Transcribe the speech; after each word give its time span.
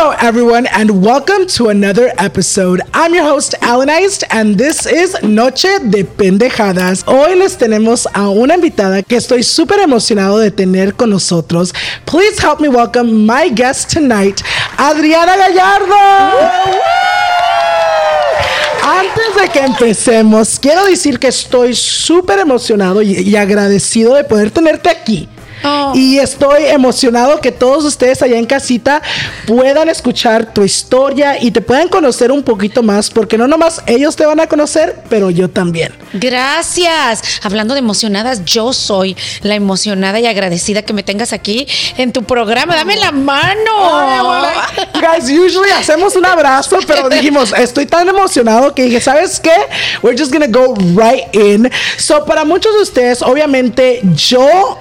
Hello, 0.00 0.14
everyone, 0.20 0.68
and 0.68 1.04
welcome 1.04 1.48
to 1.48 1.70
another 1.70 2.12
episode. 2.18 2.80
I'm 2.94 3.12
your 3.14 3.24
host, 3.24 3.56
Alan 3.62 3.88
Eist, 3.88 4.22
and 4.30 4.56
this 4.56 4.86
is 4.86 5.20
Noche 5.24 5.66
de 5.90 6.04
Pendejadas. 6.04 7.02
Hoy 7.08 7.34
les 7.34 7.58
tenemos 7.58 8.06
a 8.14 8.28
una 8.28 8.54
invitada 8.54 9.02
que 9.02 9.16
estoy 9.16 9.42
súper 9.42 9.80
emocionado 9.80 10.38
de 10.38 10.52
tener 10.52 10.94
con 10.94 11.10
nosotros. 11.10 11.74
Please 12.04 12.40
help 12.40 12.60
me 12.60 12.68
welcome 12.68 13.26
my 13.26 13.48
guest 13.48 13.92
tonight, 13.92 14.40
Adriana 14.76 15.36
Gallardo. 15.36 15.96
Antes 18.84 19.42
de 19.42 19.48
que 19.48 19.58
empecemos, 19.58 20.60
quiero 20.60 20.86
decir 20.86 21.18
que 21.18 21.26
estoy 21.26 21.74
súper 21.74 22.38
emocionado 22.38 23.02
y, 23.02 23.14
y 23.14 23.34
agradecido 23.34 24.14
de 24.14 24.22
poder 24.22 24.52
tenerte 24.52 24.90
aquí. 24.90 25.28
Y 25.94 26.18
estoy 26.18 26.64
emocionado 26.66 27.40
que 27.40 27.52
todos 27.52 27.84
ustedes 27.84 28.22
allá 28.22 28.36
en 28.36 28.46
casita 28.46 29.02
puedan 29.46 29.88
escuchar 29.88 30.52
tu 30.52 30.62
historia 30.62 31.42
y 31.42 31.50
te 31.50 31.60
puedan 31.60 31.88
conocer 31.88 32.30
un 32.30 32.42
poquito 32.42 32.82
más, 32.82 33.10
porque 33.10 33.38
no 33.38 33.48
nomás 33.48 33.82
ellos 33.86 34.16
te 34.16 34.26
van 34.26 34.40
a 34.40 34.46
conocer, 34.46 35.02
pero 35.08 35.30
yo 35.30 35.48
también. 35.48 35.92
Gracias. 36.12 37.40
Hablando 37.42 37.74
de 37.74 37.80
emocionadas, 37.80 38.44
yo 38.44 38.72
soy 38.72 39.16
la 39.42 39.54
emocionada 39.54 40.20
y 40.20 40.26
agradecida 40.26 40.82
que 40.82 40.92
me 40.92 41.02
tengas 41.02 41.32
aquí 41.32 41.66
en 41.96 42.12
tu 42.12 42.22
programa. 42.24 42.74
Dame 42.74 42.96
la 42.96 43.12
mano. 43.12 44.42
Guys, 44.94 45.24
usually 45.24 45.70
hacemos 45.70 46.16
un 46.16 46.26
abrazo, 46.26 46.78
pero 46.86 47.08
dijimos, 47.08 47.52
estoy 47.56 47.86
tan 47.86 48.08
emocionado 48.08 48.74
que 48.74 48.84
dije, 48.84 49.00
¿sabes 49.00 49.40
qué? 49.40 49.54
We're 50.02 50.18
just 50.18 50.32
gonna 50.32 50.46
go 50.46 50.74
right 50.94 51.34
in. 51.34 51.70
So, 51.96 52.24
para 52.24 52.44
muchos 52.44 52.74
de 52.74 52.82
ustedes, 52.82 53.22
obviamente, 53.22 54.00
yo 54.14 54.78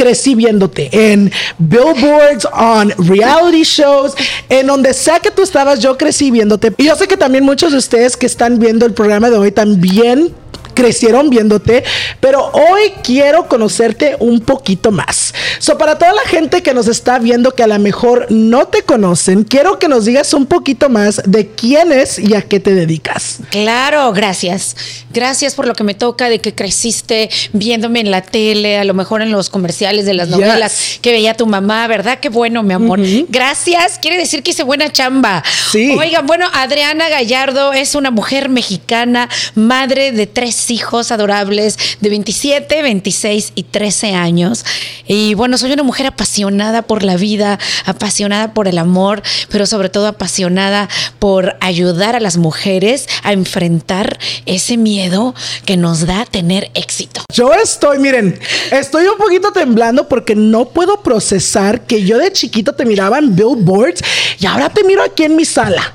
crecí 0.00 0.34
viéndote 0.34 0.88
en 0.92 1.30
billboards, 1.58 2.48
on 2.52 2.90
reality 3.06 3.64
shows, 3.64 4.14
en 4.48 4.66
donde 4.66 4.94
sea 4.94 5.20
que 5.20 5.30
tú 5.30 5.42
estabas, 5.42 5.80
yo 5.80 5.98
crecí 5.98 6.30
viéndote. 6.30 6.72
Y 6.78 6.84
yo 6.84 6.96
sé 6.96 7.06
que 7.06 7.18
también 7.18 7.44
muchos 7.44 7.72
de 7.72 7.78
ustedes 7.78 8.16
que 8.16 8.24
están 8.24 8.58
viendo 8.58 8.86
el 8.86 8.94
programa 8.94 9.28
de 9.28 9.36
hoy 9.36 9.52
también 9.52 10.34
crecieron 10.80 11.30
viéndote, 11.30 11.84
pero 12.20 12.50
hoy 12.52 12.92
quiero 13.02 13.48
conocerte 13.48 14.16
un 14.18 14.40
poquito 14.40 14.90
más. 14.90 15.34
So, 15.58 15.76
para 15.76 15.98
toda 15.98 16.12
la 16.12 16.22
gente 16.22 16.62
que 16.62 16.72
nos 16.74 16.88
está 16.88 17.18
viendo 17.18 17.54
que 17.54 17.62
a 17.62 17.66
lo 17.66 17.78
mejor 17.78 18.26
no 18.30 18.66
te 18.68 18.82
conocen, 18.82 19.44
quiero 19.44 19.78
que 19.78 19.88
nos 19.88 20.04
digas 20.04 20.32
un 20.34 20.46
poquito 20.46 20.88
más 20.88 21.20
de 21.26 21.48
quién 21.48 21.92
es 21.92 22.18
y 22.18 22.34
a 22.34 22.42
qué 22.42 22.60
te 22.60 22.74
dedicas. 22.74 23.38
Claro, 23.50 24.12
gracias. 24.12 24.76
Gracias 25.12 25.54
por 25.54 25.66
lo 25.66 25.74
que 25.74 25.84
me 25.84 25.94
toca 25.94 26.28
de 26.28 26.40
que 26.40 26.54
creciste 26.54 27.28
viéndome 27.52 28.00
en 28.00 28.10
la 28.10 28.22
tele, 28.22 28.78
a 28.78 28.84
lo 28.84 28.94
mejor 28.94 29.22
en 29.22 29.30
los 29.32 29.50
comerciales 29.50 30.06
de 30.06 30.14
las 30.14 30.28
Yes. 30.28 30.36
novelas 30.38 30.98
que 31.02 31.12
veía 31.12 31.34
tu 31.34 31.46
mamá, 31.46 31.86
¿verdad? 31.88 32.18
Qué 32.20 32.28
bueno, 32.28 32.62
mi 32.62 32.72
amor. 32.74 33.00
Gracias. 33.28 33.98
Quiere 34.00 34.16
decir 34.16 34.42
que 34.42 34.52
hice 34.52 34.62
buena 34.62 34.90
chamba. 34.92 35.42
Sí. 35.72 35.94
Oigan, 35.98 36.26
bueno, 36.26 36.46
Adriana 36.52 37.08
Gallardo 37.08 37.72
es 37.72 37.94
una 37.94 38.10
mujer 38.10 38.48
mexicana, 38.48 39.28
madre 39.54 40.12
de 40.12 40.26
tres 40.26 40.69
hijos 40.70 41.10
adorables 41.12 41.78
de 42.00 42.08
27, 42.08 42.82
26 42.82 43.52
y 43.54 43.62
13 43.64 44.14
años. 44.14 44.64
Y 45.06 45.34
bueno, 45.34 45.58
soy 45.58 45.72
una 45.72 45.82
mujer 45.82 46.06
apasionada 46.06 46.82
por 46.82 47.02
la 47.02 47.16
vida, 47.16 47.58
apasionada 47.84 48.54
por 48.54 48.68
el 48.68 48.78
amor, 48.78 49.22
pero 49.50 49.66
sobre 49.66 49.88
todo 49.88 50.06
apasionada 50.06 50.88
por 51.18 51.56
ayudar 51.60 52.16
a 52.16 52.20
las 52.20 52.36
mujeres 52.36 53.08
a 53.22 53.32
enfrentar 53.32 54.18
ese 54.46 54.76
miedo 54.76 55.34
que 55.64 55.76
nos 55.76 56.06
da 56.06 56.24
tener 56.24 56.70
éxito. 56.74 57.22
Yo 57.32 57.52
estoy, 57.52 57.98
miren, 57.98 58.38
estoy 58.70 59.06
un 59.06 59.18
poquito 59.18 59.52
temblando 59.52 60.08
porque 60.08 60.34
no 60.34 60.66
puedo 60.68 61.02
procesar 61.02 61.82
que 61.82 62.04
yo 62.04 62.18
de 62.18 62.32
chiquito 62.32 62.74
te 62.74 62.84
miraba 62.84 63.18
en 63.18 63.34
billboards 63.34 64.02
y 64.38 64.46
ahora 64.46 64.70
te 64.70 64.84
miro 64.84 65.02
aquí 65.02 65.24
en 65.24 65.36
mi 65.36 65.44
sala. 65.44 65.94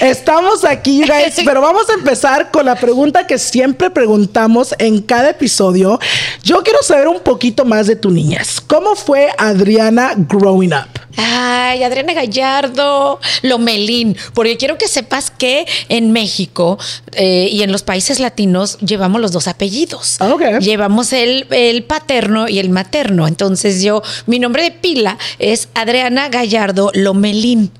Estamos 0.00 0.64
aquí, 0.64 1.02
guys, 1.06 1.36
pero 1.44 1.60
vamos 1.60 1.88
a 1.90 1.94
empezar 1.94 2.50
con 2.50 2.66
la 2.66 2.76
pregunta 2.76 3.26
que 3.26 3.38
siempre 3.38 3.90
preguntamos 3.90 4.74
en 4.78 5.00
cada 5.02 5.30
episodio. 5.30 5.98
Yo 6.42 6.62
quiero 6.62 6.82
saber 6.82 7.08
un 7.08 7.20
poquito 7.20 7.64
más 7.64 7.86
de 7.86 7.96
tu 7.96 8.10
niñez. 8.10 8.60
¿Cómo 8.60 8.94
fue 8.94 9.30
Adriana 9.38 10.14
growing 10.16 10.72
up? 10.72 10.88
Ay, 11.16 11.82
Adriana 11.84 12.12
Gallardo, 12.12 13.20
Lomelín, 13.42 14.16
porque 14.32 14.56
quiero 14.56 14.78
que 14.78 14.88
sepas 14.88 15.30
que 15.30 15.64
en 15.88 16.10
México 16.12 16.78
eh, 17.12 17.48
y 17.52 17.62
en 17.62 17.70
los 17.70 17.82
países 17.82 18.18
latinos 18.18 18.78
llevamos 18.78 19.20
los 19.20 19.30
dos 19.30 19.46
apellidos. 19.46 20.16
Ah, 20.18 20.32
ok. 20.32 20.58
Llevamos 20.60 21.12
el, 21.12 21.46
el 21.50 21.84
paterno 21.84 22.48
y 22.48 22.58
el 22.58 22.70
materno. 22.70 23.28
Entonces 23.28 23.82
yo, 23.82 24.02
mi 24.26 24.38
nombre 24.38 24.64
de 24.64 24.70
pila 24.72 25.18
es 25.38 25.68
Adriana 25.74 26.28
Gallardo 26.28 26.90
Lomelín. 26.94 27.70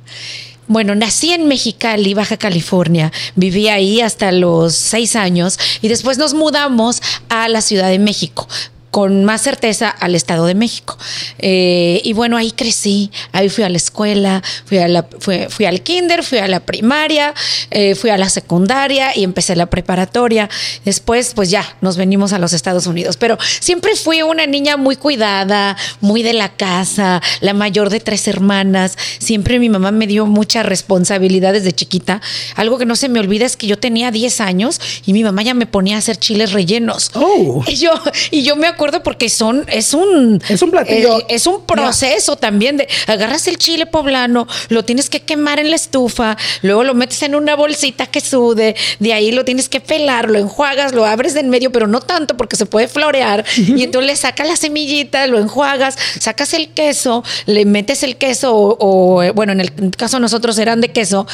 Bueno, 0.67 0.95
nací 0.95 1.33
en 1.33 1.47
Mexicali, 1.47 2.15
Baja 2.15 2.39
California. 2.39 3.13
Viví 3.37 3.69
ahí 3.69 4.01
hasta 4.01 4.33
los 4.33 4.75
seis 4.75 5.15
años 5.15 5.59
y 5.83 5.89
después 5.89 6.17
nos 6.17 6.33
mudamos 6.33 7.03
a 7.29 7.49
la 7.49 7.61
Ciudad 7.61 7.91
de 7.91 7.99
México. 7.99 8.49
Con 8.95 9.25
más 9.25 9.43
certeza 9.43 9.89
al 9.89 10.15
Estado 10.15 10.47
de 10.47 10.55
México. 10.55 10.97
Eh, 11.41 12.01
y 12.05 12.13
bueno, 12.13 12.37
ahí 12.37 12.53
crecí, 12.53 13.11
ahí 13.33 13.49
fui 13.49 13.65
a 13.65 13.69
la 13.69 13.77
escuela, 13.77 14.41
fui, 14.67 14.79
a 14.79 14.87
la, 14.87 15.05
fui, 15.19 15.47
fui 15.49 15.67
al 15.67 15.83
kinder, 15.83 16.23
fui 16.23 16.39
a 16.39 16.47
la 16.47 16.61
primaria, 16.61 17.35
eh, 17.73 17.97
fui 17.97 18.11
a 18.11 18.17
la 18.17 18.29
secundaria 18.29 19.11
y 19.17 19.25
empecé 19.25 19.57
la 19.57 19.67
preparatoria. 19.67 20.49
Después, 20.85 21.33
pues 21.35 21.51
ya, 21.51 21.65
nos 21.81 21.97
venimos 21.97 22.33
a 22.33 22.39
los 22.39 22.53
Estados 22.53 22.87
Unidos. 22.87 23.17
Pero 23.17 23.37
siempre 23.59 23.97
fui 23.97 24.23
una 24.23 24.47
niña 24.47 24.77
muy 24.77 24.95
cuidada, 24.95 25.77
muy 26.01 26.23
de 26.23 26.35
la 26.35 26.51
casa, 26.51 27.21
la 27.41 27.53
mayor 27.53 27.91
de 27.91 27.99
tres 27.99 28.29
hermanas. 28.29 28.97
Siempre 29.19 29.59
mi 29.59 29.71
mamá 29.71 29.91
me 29.91 30.07
dio 30.07 30.25
muchas 30.27 30.65
responsabilidades 30.65 31.65
de 31.65 31.73
chiquita. 31.73 32.21
Algo 32.55 32.79
que 32.79 32.87
no 32.87 32.95
se 32.95 33.09
me 33.09 33.19
olvida 33.19 33.45
es 33.45 33.57
que 33.57 33.67
yo 33.67 33.77
tenía 33.77 34.13
10 34.13 34.41
años 34.41 34.81
y 35.05 35.15
mi 35.15 35.25
mamá 35.25 35.43
ya 35.43 35.55
me 35.55 35.67
ponía 35.67 35.97
a 35.97 35.99
hacer 35.99 36.17
chiles 36.17 36.53
rellenos. 36.53 37.11
Oh. 37.15 37.65
Y 37.75 37.77
yo, 37.77 37.91
y 38.31 38.43
yo 38.45 38.55
me 38.55 38.69
acuerdo 38.69 38.84
porque 39.03 39.29
son, 39.29 39.65
es 39.69 39.95
un, 39.95 40.41
Es 40.49 40.63
un 40.63 40.71
platillo. 40.71 41.19
eh, 41.21 41.27
es 41.29 41.47
un 41.47 41.65
proceso 41.65 42.37
también 42.37 42.77
de 42.77 42.89
agarras 43.07 43.47
el 43.49 43.59
chile 43.59 43.87
poblano, 43.87 44.47
lo 44.69 44.85
tienes 44.85 45.09
que 45.11 45.21
quemar 45.21 45.59
en 45.61 45.71
la 45.71 45.77
estufa, 45.77 46.37
luego 46.63 46.85
lo 46.85 46.95
metes 46.95 47.23
en 47.23 47.35
una 47.35 47.55
bolsita 47.57 48.07
que 48.07 48.21
sude, 48.21 48.75
de 48.99 49.13
ahí 49.13 49.33
lo 49.33 49.45
tienes 49.45 49.69
que 49.69 49.81
pelar, 49.81 50.31
lo 50.31 50.39
enjuagas, 50.39 50.93
lo 50.93 51.05
abres 51.05 51.35
de 51.35 51.41
en 51.41 51.51
medio, 51.51 51.71
pero 51.73 51.87
no 51.87 52.01
tanto 52.01 52.37
porque 52.37 52.57
se 52.57 52.67
puede 52.67 52.89
florear, 52.89 53.45
y 53.57 53.83
entonces 53.83 54.11
le 54.11 54.17
sacas 54.17 54.49
la 54.49 54.57
semillita, 54.57 55.27
lo 55.27 55.39
enjuagas, 55.39 55.97
sacas 56.19 56.55
el 56.55 56.69
queso, 56.69 57.23
le 57.47 57.65
metes 57.65 58.03
el 58.03 58.17
queso, 58.17 58.55
o, 58.55 58.77
o, 58.79 59.23
eh, 59.23 59.31
bueno, 59.31 59.53
en 59.53 59.61
el 59.61 59.73
caso 59.97 60.17
de 60.17 60.23
nosotros 60.23 60.59
eran 60.59 60.81
de 60.81 60.89
queso, 60.89 61.27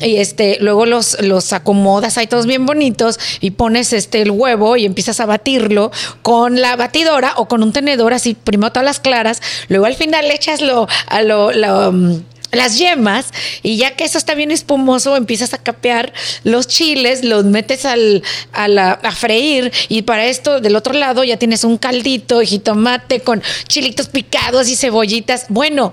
y 0.00 0.16
este, 0.16 0.58
luego 0.60 0.86
los, 0.86 1.20
los 1.20 1.52
acomodas 1.52 2.18
ahí 2.18 2.26
todos 2.26 2.46
bien 2.46 2.66
bonitos 2.66 3.18
y 3.40 3.52
pones 3.52 3.92
este 3.92 4.22
el 4.22 4.30
huevo 4.30 4.76
y 4.76 4.84
empiezas 4.84 5.20
a 5.20 5.26
batirlo 5.26 5.90
con 6.22 6.60
la 6.60 6.76
batidora 6.76 7.34
o 7.36 7.48
con 7.48 7.62
un 7.62 7.72
tenedor, 7.72 8.12
así 8.12 8.34
primero 8.34 8.72
todas 8.72 8.84
las 8.84 9.00
claras, 9.00 9.40
luego 9.68 9.86
al 9.86 9.94
final 9.94 10.28
le 10.28 10.34
echas 10.34 10.60
lo, 10.60 10.86
a 11.06 11.22
lo, 11.22 11.52
lo, 11.52 11.90
um, 11.90 12.22
las 12.52 12.78
yemas 12.78 13.26
y 13.62 13.76
ya 13.76 13.96
que 13.96 14.04
eso 14.04 14.18
está 14.18 14.34
bien 14.34 14.50
espumoso, 14.50 15.16
empiezas 15.16 15.54
a 15.54 15.58
capear 15.58 16.12
los 16.44 16.66
chiles, 16.66 17.24
los 17.24 17.44
metes 17.44 17.84
al, 17.84 18.22
a, 18.52 18.66
a 18.66 19.12
freír 19.12 19.72
y 19.88 20.02
para 20.02 20.26
esto 20.26 20.60
del 20.60 20.76
otro 20.76 20.94
lado 20.94 21.24
ya 21.24 21.38
tienes 21.38 21.64
un 21.64 21.78
caldito 21.78 22.42
y 22.42 22.46
jitomate 22.46 23.20
con 23.20 23.42
chilitos 23.66 24.08
picados 24.08 24.68
y 24.68 24.76
cebollitas. 24.76 25.46
Bueno, 25.48 25.92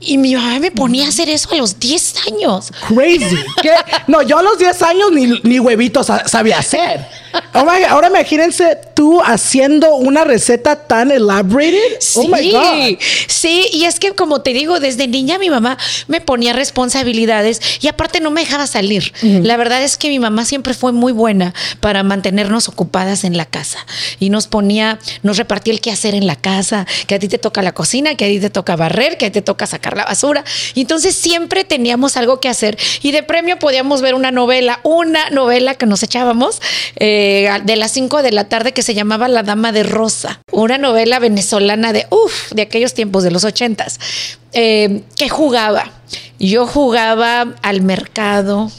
y 0.00 0.18
mi 0.18 0.34
mamá 0.34 0.58
me 0.58 0.70
ponía 0.70 1.06
a 1.06 1.08
hacer 1.08 1.28
eso 1.30 1.48
a 1.52 1.56
los 1.56 1.78
10 1.80 2.14
años. 2.28 2.72
Crazy. 2.88 3.36
¿Qué? 3.62 3.70
No, 4.06 4.22
yo 4.22 4.38
a 4.38 4.42
los 4.42 4.58
10 4.58 4.82
años 4.82 5.10
ni, 5.12 5.40
ni 5.42 5.58
huevitos 5.58 6.06
sa- 6.06 6.26
sabía 6.28 6.58
hacer. 6.58 7.06
Ahora, 7.52 7.88
ahora 7.90 8.08
imagínense 8.08 8.78
tú 8.94 9.20
haciendo 9.22 9.94
una 9.96 10.24
receta 10.24 10.76
tan 10.76 11.10
elaborated. 11.10 11.78
Sí, 12.00 12.20
Oh 12.20 12.28
my 12.28 12.50
God. 12.50 12.98
sí, 13.26 13.66
y 13.72 13.84
es 13.84 13.98
que 14.00 14.12
como 14.12 14.42
te 14.42 14.52
digo, 14.52 14.80
desde 14.80 15.06
niña 15.08 15.38
mi 15.38 15.50
mamá 15.50 15.76
me 16.08 16.20
ponía 16.20 16.52
responsabilidades 16.52 17.60
y 17.80 17.88
aparte 17.88 18.20
no 18.20 18.30
me 18.30 18.42
dejaba 18.42 18.66
salir. 18.66 19.12
La 19.22 19.56
verdad 19.56 19.82
es 19.82 19.96
que 19.96 20.08
mi 20.08 20.18
mamá 20.18 20.44
siempre 20.44 20.74
fue 20.74 20.92
muy 20.92 21.12
buena 21.12 21.54
para 21.80 22.02
mantenernos 22.02 22.68
ocupadas 22.68 23.24
en 23.24 23.36
la 23.36 23.46
casa 23.46 23.78
y 24.20 24.30
nos 24.30 24.46
ponía, 24.46 24.98
nos 25.22 25.36
repartía 25.36 25.72
el 25.74 25.80
qué 25.80 25.90
hacer 25.90 26.14
en 26.14 26.26
la 26.26 26.36
casa, 26.36 26.86
que 27.06 27.14
a 27.14 27.18
ti 27.18 27.28
te 27.28 27.38
toca 27.38 27.62
la 27.62 27.72
cocina, 27.72 28.14
que 28.16 28.24
a 28.24 28.28
ti 28.28 28.40
te 28.40 28.50
toca 28.50 28.76
barrer, 28.76 29.18
que 29.18 29.26
a 29.26 29.28
ti 29.28 29.34
te 29.34 29.42
toca 29.42 29.66
sacar 29.66 29.96
la 29.96 30.04
basura. 30.04 30.44
Y 30.74 30.82
entonces 30.82 31.14
siempre 31.14 31.64
teníamos 31.64 32.16
algo 32.16 32.40
que 32.40 32.48
hacer 32.48 32.76
y 33.02 33.12
de 33.12 33.22
premio 33.22 33.58
podíamos 33.58 34.02
ver 34.02 34.14
una 34.14 34.30
novela, 34.30 34.80
una 34.82 35.30
novela 35.30 35.74
que 35.74 35.86
nos 35.86 36.02
echábamos 36.02 36.60
eh, 36.96 37.23
de 37.64 37.76
las 37.76 37.92
5 37.92 38.22
de 38.22 38.32
la 38.32 38.48
tarde 38.48 38.72
que 38.72 38.82
se 38.82 38.94
llamaba 38.94 39.28
La 39.28 39.42
Dama 39.42 39.72
de 39.72 39.82
Rosa, 39.82 40.40
una 40.52 40.78
novela 40.78 41.18
venezolana 41.18 41.92
de, 41.92 42.06
uff, 42.10 42.52
de 42.52 42.62
aquellos 42.62 42.94
tiempos, 42.94 43.22
de 43.22 43.30
los 43.30 43.44
ochentas, 43.44 43.98
eh, 44.52 45.02
que 45.16 45.28
jugaba. 45.28 45.90
Yo 46.38 46.66
jugaba 46.66 47.54
al 47.62 47.82
mercado 47.82 48.70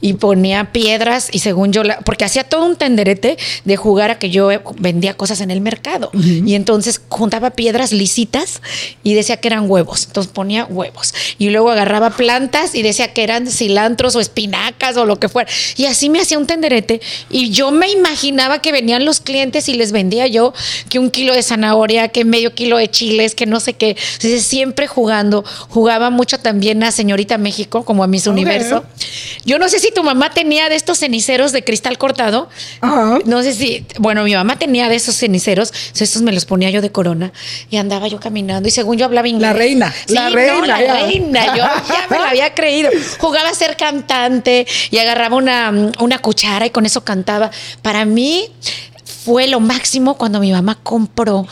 y 0.00 0.14
ponía 0.14 0.72
piedras 0.72 1.28
y 1.32 1.38
según 1.38 1.72
yo, 1.72 1.82
la- 1.82 1.98
porque 2.00 2.24
hacía 2.24 2.44
todo 2.44 2.66
un 2.66 2.76
tenderete 2.76 3.36
de 3.64 3.76
jugar 3.76 4.10
a 4.10 4.18
que 4.18 4.30
yo 4.30 4.50
vendía 4.78 5.14
cosas 5.14 5.40
en 5.40 5.50
el 5.50 5.60
mercado. 5.60 6.10
Y 6.14 6.54
entonces 6.54 7.00
juntaba 7.08 7.50
piedras 7.50 7.92
lisitas 7.92 8.60
y 9.02 9.14
decía 9.14 9.38
que 9.38 9.48
eran 9.48 9.70
huevos. 9.70 10.06
Entonces 10.06 10.32
ponía 10.32 10.64
huevos. 10.66 11.14
Y 11.38 11.50
luego 11.50 11.70
agarraba 11.70 12.10
plantas 12.10 12.74
y 12.74 12.82
decía 12.82 13.12
que 13.12 13.22
eran 13.22 13.46
cilantros 13.46 14.16
o 14.16 14.20
espinacas 14.20 14.96
o 14.96 15.06
lo 15.06 15.18
que 15.18 15.28
fuera. 15.28 15.50
Y 15.76 15.86
así 15.86 16.10
me 16.10 16.20
hacía 16.20 16.38
un 16.38 16.46
tenderete. 16.46 17.00
Y 17.30 17.50
yo 17.50 17.70
me 17.70 17.90
imaginaba 17.90 18.60
que 18.60 18.72
venían 18.72 19.04
los 19.04 19.20
clientes 19.20 19.68
y 19.68 19.74
les 19.74 19.92
vendía 19.92 20.26
yo 20.26 20.52
que 20.88 20.98
un 20.98 21.10
kilo 21.10 21.34
de 21.34 21.42
zanahoria, 21.42 22.08
que 22.08 22.24
medio 22.24 22.54
kilo 22.54 22.76
de 22.76 22.88
chiles, 22.90 23.34
que 23.34 23.46
no 23.46 23.60
sé 23.60 23.74
qué. 23.74 23.90
Entonces 24.14 24.44
siempre 24.44 24.86
jugando. 24.86 25.44
Jugaba 25.68 26.10
mucho 26.10 26.38
también 26.38 26.82
a 26.82 26.92
Señorita 26.92 27.38
México, 27.38 27.84
como 27.84 28.04
a 28.04 28.06
Miss 28.06 28.26
Universo. 28.26 28.84
Yo 29.44 29.58
no 29.58 29.68
sé 29.68 29.78
si 29.78 29.90
tu 29.96 30.04
mamá 30.04 30.28
tenía 30.30 30.68
de 30.68 30.76
estos 30.76 30.98
ceniceros 30.98 31.52
de 31.52 31.64
cristal 31.64 31.96
cortado. 31.96 32.48
Ajá. 32.82 33.18
No 33.24 33.42
sé 33.42 33.54
si, 33.54 33.86
bueno, 33.98 34.22
mi 34.24 34.34
mamá 34.34 34.58
tenía 34.58 34.88
de 34.90 34.94
esos 34.96 35.16
ceniceros, 35.16 35.72
esos 35.98 36.20
me 36.20 36.32
los 36.32 36.44
ponía 36.44 36.68
yo 36.68 36.82
de 36.82 36.92
corona 36.92 37.32
y 37.70 37.78
andaba 37.78 38.06
yo 38.08 38.20
caminando 38.20 38.68
y 38.68 38.72
según 38.72 38.98
yo 38.98 39.06
hablaba 39.06 39.26
inglés. 39.26 39.50
La 39.50 39.52
reina, 39.54 39.94
Sí, 40.06 40.12
la 40.14 40.28
no, 40.28 40.36
reina, 40.36 40.66
la 40.66 40.80
ya. 40.86 40.94
reina, 41.06 41.46
yo 41.56 41.64
ya 41.88 42.06
me 42.10 42.18
la 42.18 42.28
había 42.28 42.54
creído. 42.54 42.90
Jugaba 43.18 43.48
a 43.48 43.54
ser 43.54 43.76
cantante 43.78 44.66
y 44.90 44.98
agarraba 44.98 45.34
una, 45.36 45.72
una 45.98 46.18
cuchara 46.18 46.66
y 46.66 46.70
con 46.70 46.84
eso 46.84 47.02
cantaba. 47.02 47.50
Para 47.80 48.04
mí 48.04 48.50
fue 49.26 49.48
lo 49.48 49.58
máximo 49.58 50.16
cuando 50.16 50.38
mi 50.38 50.52
mamá 50.52 50.78
compró 50.84 51.48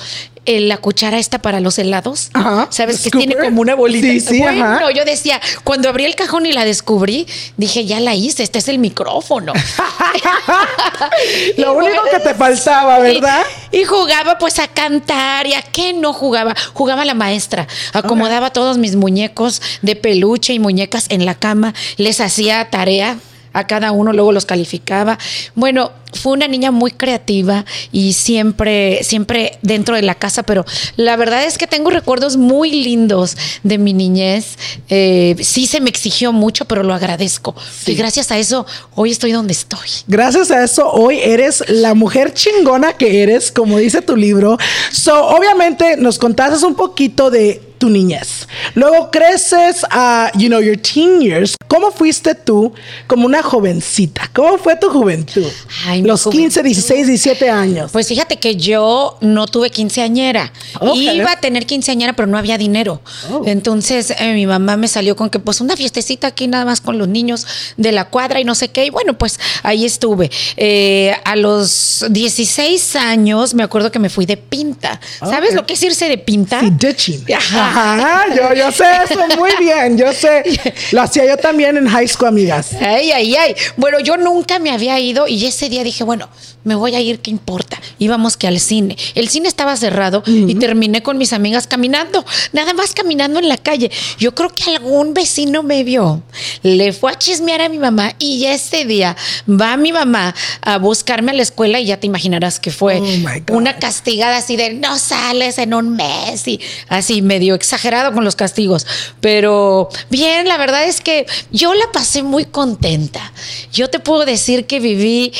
eh, 0.46 0.60
la 0.60 0.76
cuchara 0.76 1.18
esta 1.18 1.40
para 1.40 1.58
los 1.58 1.76
helados. 1.76 2.30
Ajá. 2.34 2.68
¿Sabes? 2.70 3.00
Que 3.02 3.10
tiene 3.10 3.34
como 3.34 3.62
una 3.62 3.74
bolita. 3.74 4.06
Sí, 4.06 4.20
sí, 4.20 4.38
bueno, 4.38 4.64
ajá. 4.64 4.92
yo 4.92 5.04
decía, 5.04 5.40
cuando 5.64 5.88
abrí 5.88 6.04
el 6.04 6.14
cajón 6.14 6.46
y 6.46 6.52
la 6.52 6.64
descubrí, 6.64 7.26
dije, 7.56 7.84
ya 7.84 7.98
la 7.98 8.14
hice, 8.14 8.44
este 8.44 8.60
es 8.60 8.68
el 8.68 8.78
micrófono. 8.78 9.52
Lo 11.56 11.72
Y 11.82 11.86
único 11.86 12.04
que 12.12 12.20
te 12.20 12.34
faltaba, 12.34 13.00
¿verdad? 13.00 13.42
Y, 13.72 13.78
y 13.80 13.84
jugaba 13.84 14.38
pues 14.38 14.60
a 14.60 14.68
cantar 14.68 15.48
y 15.48 15.54
a 15.54 15.62
qué 15.62 15.94
no 15.94 16.12
jugaba. 16.12 16.54
Jugaba 16.74 17.04
la 17.04 17.14
maestra. 17.14 17.66
Acomodaba 17.92 18.50
todos 18.52 18.78
mis 18.78 18.94
muñecos 18.94 19.60
de 19.82 19.96
peluche 19.96 20.52
y 20.52 20.60
muñecas 20.60 21.06
en 21.08 21.26
la 21.26 21.34
cama. 21.34 21.74
Les 21.96 22.20
hacía 22.20 22.70
tarea 22.70 23.18
a 23.54 23.66
cada 23.66 23.92
uno, 23.92 24.12
luego 24.12 24.32
los 24.32 24.44
calificaba. 24.44 25.18
Bueno, 25.54 25.92
fue 26.14 26.32
una 26.32 26.48
niña 26.48 26.70
muy 26.70 26.90
creativa 26.90 27.64
y 27.92 28.12
siempre, 28.14 29.02
siempre 29.02 29.58
dentro 29.62 29.96
de 29.96 30.02
la 30.02 30.14
casa, 30.14 30.42
pero 30.42 30.64
la 30.96 31.16
verdad 31.16 31.44
es 31.44 31.58
que 31.58 31.66
tengo 31.66 31.90
recuerdos 31.90 32.36
muy 32.36 32.70
lindos 32.70 33.36
de 33.62 33.78
mi 33.78 33.92
niñez. 33.92 34.56
Eh, 34.88 35.36
sí 35.40 35.66
se 35.66 35.80
me 35.80 35.90
exigió 35.90 36.32
mucho, 36.32 36.64
pero 36.64 36.82
lo 36.82 36.94
agradezco. 36.94 37.54
Y 37.86 37.94
gracias 37.94 38.30
a 38.30 38.38
eso, 38.38 38.66
hoy 38.94 39.10
estoy 39.10 39.32
donde 39.32 39.52
estoy. 39.52 39.88
Gracias 40.06 40.50
a 40.50 40.64
eso, 40.64 40.90
hoy 40.90 41.18
eres 41.22 41.64
la 41.68 41.94
mujer 41.94 42.32
chingona 42.32 42.94
que 42.94 43.22
eres, 43.22 43.50
como 43.50 43.78
dice 43.78 44.02
tu 44.02 44.16
libro. 44.16 44.58
So, 44.92 45.28
obviamente, 45.28 45.96
nos 45.96 46.18
contaste 46.18 46.64
un 46.64 46.74
poquito 46.74 47.30
de 47.30 47.74
tu 47.78 47.90
niñez. 47.90 48.48
Luego 48.74 49.10
creces 49.10 49.84
a, 49.90 50.30
you 50.34 50.48
know, 50.48 50.60
your 50.60 50.76
teen 50.76 51.20
years. 51.20 51.54
¿Cómo 51.68 51.90
fuiste 51.90 52.34
tú 52.34 52.72
como 53.06 53.26
una 53.26 53.42
jovencita? 53.42 54.30
¿Cómo 54.32 54.58
fue 54.58 54.76
tu 54.76 54.88
juventud? 54.90 55.50
Ay, 55.86 56.02
Los 56.04 56.26
15, 56.26 56.62
16, 56.62 57.06
17 57.06 57.50
años. 57.50 57.90
Pues 57.92 58.08
fíjate 58.08 58.38
que 58.38 58.56
yo 58.56 59.16
no 59.20 59.46
tuve 59.46 59.70
quinceañera. 59.70 60.52
Iba 60.94 61.32
a 61.32 61.40
tener 61.40 61.66
quinceañera, 61.66 62.12
pero 62.14 62.26
no 62.26 62.36
había 62.38 62.58
dinero. 62.58 63.00
Oh. 63.30 63.42
Entonces 63.46 64.12
eh, 64.18 64.34
mi 64.34 64.46
mamá 64.46 64.76
me 64.76 64.88
salió 64.88 65.16
con 65.16 65.30
que 65.30 65.38
pues 65.38 65.60
una 65.60 65.76
fiestecita 65.76 66.26
aquí 66.28 66.46
nada 66.46 66.64
más 66.64 66.80
con 66.80 66.98
los 66.98 67.08
niños 67.08 67.46
de 67.76 67.92
la 67.92 68.04
cuadra 68.10 68.40
y 68.40 68.44
no 68.44 68.54
sé 68.54 68.68
qué. 68.68 68.86
Y 68.86 68.90
bueno, 68.90 69.16
pues 69.16 69.38
ahí 69.62 69.84
estuve. 69.84 70.30
Eh, 70.56 71.14
a 71.24 71.36
los 71.36 72.04
16 72.10 72.96
años 72.96 73.54
me 73.54 73.62
acuerdo 73.62 73.90
que 73.90 73.98
me 73.98 74.10
fui 74.10 74.26
de 74.26 74.36
pinta. 74.36 75.00
¿Sabes 75.20 75.50
Ok. 75.50 75.56
lo 75.56 75.66
que 75.66 75.74
es 75.74 75.82
irse 75.82 76.08
de 76.08 76.18
pinta? 76.18 76.60
Sí, 76.60 76.70
ditching. 76.70 77.24
Ajá. 77.34 77.94
Ajá, 77.94 78.34
yo, 78.34 78.54
yo 78.54 78.72
sé 78.72 78.84
eso 79.04 79.20
muy 79.38 79.50
bien. 79.58 79.96
Yo 79.96 80.12
sé. 80.12 80.42
Lo 80.92 81.02
hacía 81.02 81.24
yo 81.26 81.36
también 81.36 81.76
en 81.76 81.86
high 81.88 82.08
school, 82.08 82.28
amigas. 82.28 82.70
Ay, 82.80 83.12
ay, 83.12 83.34
ay. 83.36 83.54
Bueno, 83.76 84.00
yo 84.00 84.16
nunca 84.16 84.58
me 84.58 84.70
había 84.70 84.98
ido 84.98 85.28
y 85.28 85.46
ese 85.46 85.68
día 85.68 85.84
dije, 85.84 85.93
bueno, 86.02 86.28
me 86.64 86.74
voy 86.74 86.94
a 86.94 87.00
ir, 87.00 87.20
¿qué 87.20 87.30
importa? 87.30 87.80
Íbamos 87.98 88.36
que 88.36 88.46
al 88.46 88.58
cine. 88.58 88.96
El 89.14 89.28
cine 89.28 89.48
estaba 89.48 89.76
cerrado 89.76 90.22
y 90.26 90.54
terminé 90.56 91.02
con 91.02 91.18
mis 91.18 91.32
amigas 91.32 91.66
caminando, 91.66 92.24
nada 92.52 92.72
más 92.72 92.92
caminando 92.92 93.38
en 93.38 93.48
la 93.48 93.58
calle. 93.58 93.90
Yo 94.18 94.34
creo 94.34 94.50
que 94.50 94.74
algún 94.74 95.14
vecino 95.14 95.62
me 95.62 95.84
vio, 95.84 96.22
le 96.62 96.92
fue 96.92 97.12
a 97.12 97.18
chismear 97.18 97.60
a 97.60 97.68
mi 97.68 97.78
mamá 97.78 98.14
y 98.18 98.46
ese 98.46 98.84
día 98.84 99.16
va 99.48 99.76
mi 99.76 99.92
mamá 99.92 100.34
a 100.62 100.78
buscarme 100.78 101.32
a 101.32 101.34
la 101.34 101.42
escuela 101.42 101.80
y 101.80 101.86
ya 101.86 102.00
te 102.00 102.06
imaginarás 102.06 102.58
que 102.58 102.70
fue 102.70 103.00
Oh, 103.04 103.54
una 103.56 103.76
castigada 103.76 104.38
así 104.38 104.56
de 104.56 104.74
no 104.74 104.98
sales 104.98 105.58
en 105.58 105.74
un 105.74 105.96
mes 105.96 106.46
y 106.46 106.60
así 106.88 107.22
medio 107.22 107.54
exagerado 107.54 108.12
con 108.12 108.24
los 108.24 108.36
castigos. 108.36 108.86
Pero 109.20 109.88
bien, 110.10 110.48
la 110.48 110.56
verdad 110.56 110.84
es 110.84 111.00
que 111.00 111.26
yo 111.50 111.74
la 111.74 111.90
pasé 111.92 112.22
muy 112.22 112.44
contenta. 112.44 113.32
Yo 113.72 113.88
te 113.88 114.00
puedo 114.00 114.24
decir 114.24 114.66
que 114.66 114.80
viví 114.80 115.32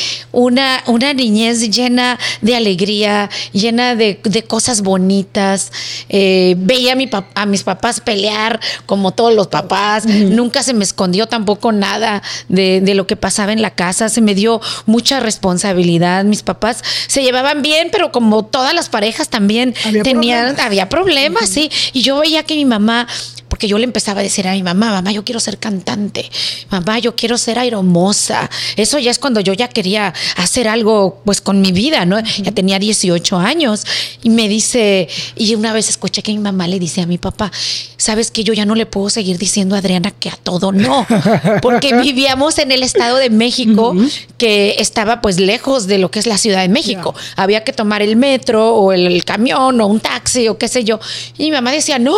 una, 0.45 0.83
una 0.87 1.13
niñez 1.15 1.71
llena 1.71 2.19
de 2.41 2.57
alegría, 2.57 3.31
llena 3.53 3.95
de, 3.97 4.21
de 4.23 4.43
cosas 4.43 4.83
bonitas. 4.83 5.73
Eh, 6.09 6.55
veía 6.59 6.93
a, 6.93 6.97
mi 6.97 7.07
pap- 7.07 7.27
a 7.35 7.47
mis 7.47 7.63
papás 7.63 8.01
pelear 8.01 8.61
como 8.87 9.13
todos 9.13 9.35
los 9.35 9.49
papás. 9.49 10.07
Nunca 10.07 10.63
se 10.63 10.75
me 10.75 10.85
escondió 10.85 11.27
tampoco 11.27 11.73
nada 11.73 12.23
de, 12.49 12.81
de 12.81 12.95
lo 12.95 13.07
que 13.07 13.17
pasaba 13.17 13.53
en 13.53 13.63
la 13.63 13.71
casa. 13.71 14.09
Se 14.09 14.21
me 14.21 14.35
dio 14.35 14.61
mucha 14.87 15.21
responsabilidad. 15.21 16.25
Mis 16.25 16.43
papás 16.43 16.83
se 17.07 17.23
llevaban 17.23 17.63
bien, 17.63 17.89
pero 17.91 18.13
como 18.13 18.45
todas 18.45 18.75
las 18.75 18.89
parejas 18.89 19.29
también 19.29 19.75
Había 19.85 20.03
tenían, 20.03 20.41
problemas. 20.47 20.67
había 20.67 20.89
problemas, 20.89 21.49
sí. 21.49 21.71
Y 21.93 22.03
yo 22.03 22.19
veía 22.19 22.43
que 22.43 22.55
mi 22.55 22.65
mamá, 22.65 23.07
porque 23.55 23.69
yo 23.69 23.79
le 23.79 23.85
empezaba 23.85 24.19
a 24.19 24.25
decir 24.25 24.49
a 24.49 24.53
mi 24.53 24.65
mamá, 24.65 24.91
mamá, 24.91 25.13
yo 25.13 25.25
quiero 25.25 25.39
ser 25.39 25.59
cantante, 25.59 26.29
mamá, 26.71 26.99
yo 26.99 27.15
quiero 27.15 27.39
ser 27.39 27.57
aeromoza. 27.61 28.51
Eso 28.75 28.99
ya 28.99 29.13
es 29.13 29.21
cuando 29.21 29.39
yo 29.39 29.53
ya 29.53 29.69
quería 29.69 30.13
hacer 30.35 30.67
algo 30.67 31.21
pues 31.25 31.41
con 31.41 31.61
mi 31.61 31.71
vida, 31.71 32.05
¿no? 32.05 32.19
Ya 32.43 32.51
tenía 32.51 32.81
18 32.81 33.37
años. 33.39 33.87
Y 34.25 34.31
me 34.31 34.49
dice, 34.49 35.07
y 35.37 35.55
una 35.55 35.73
vez 35.73 35.89
escuché 35.89 36.21
que 36.21 36.33
mi 36.33 36.39
mamá 36.39 36.67
le 36.67 36.81
dice 36.81 37.03
a 37.03 37.07
mi 37.07 37.17
papá, 37.17 37.53
sabes 37.97 38.33
que 38.33 38.43
yo 38.43 38.55
ya 38.55 38.67
no 38.67 38.75
le 38.75 38.87
puedo 38.87 39.09
seguir 39.09 39.39
diciendo 39.39 39.77
a 39.77 39.79
Adriana 39.79 40.11
que 40.11 40.31
a 40.31 40.37
todo 40.37 40.73
no, 40.73 41.07
porque 41.63 41.95
vivíamos 41.95 42.59
en 42.59 42.73
el 42.73 42.83
Estado 42.83 43.19
de 43.19 43.31
México, 43.31 43.95
que 44.37 44.75
estaba 44.81 45.21
pues 45.21 45.39
lejos 45.39 45.87
de 45.87 45.99
lo 45.99 46.11
que 46.11 46.19
es 46.19 46.27
la 46.27 46.39
Ciudad 46.39 46.63
de 46.63 46.69
México. 46.69 47.15
Había 47.37 47.63
que 47.63 47.73
tomar 47.73 48.03
el 48.03 48.17
metro 48.17 48.75
o 48.75 48.91
el, 48.91 49.07
el 49.07 49.25
camión 49.25 49.81
o 49.81 49.87
un 49.87 50.01
taxi 50.01 50.49
o 50.49 50.59
qué 50.59 50.67
sé 50.67 50.83
yo. 50.83 50.99
Y 51.39 51.45
mi 51.45 51.51
mamá 51.53 51.71
decía, 51.71 52.01
no, 52.01 52.17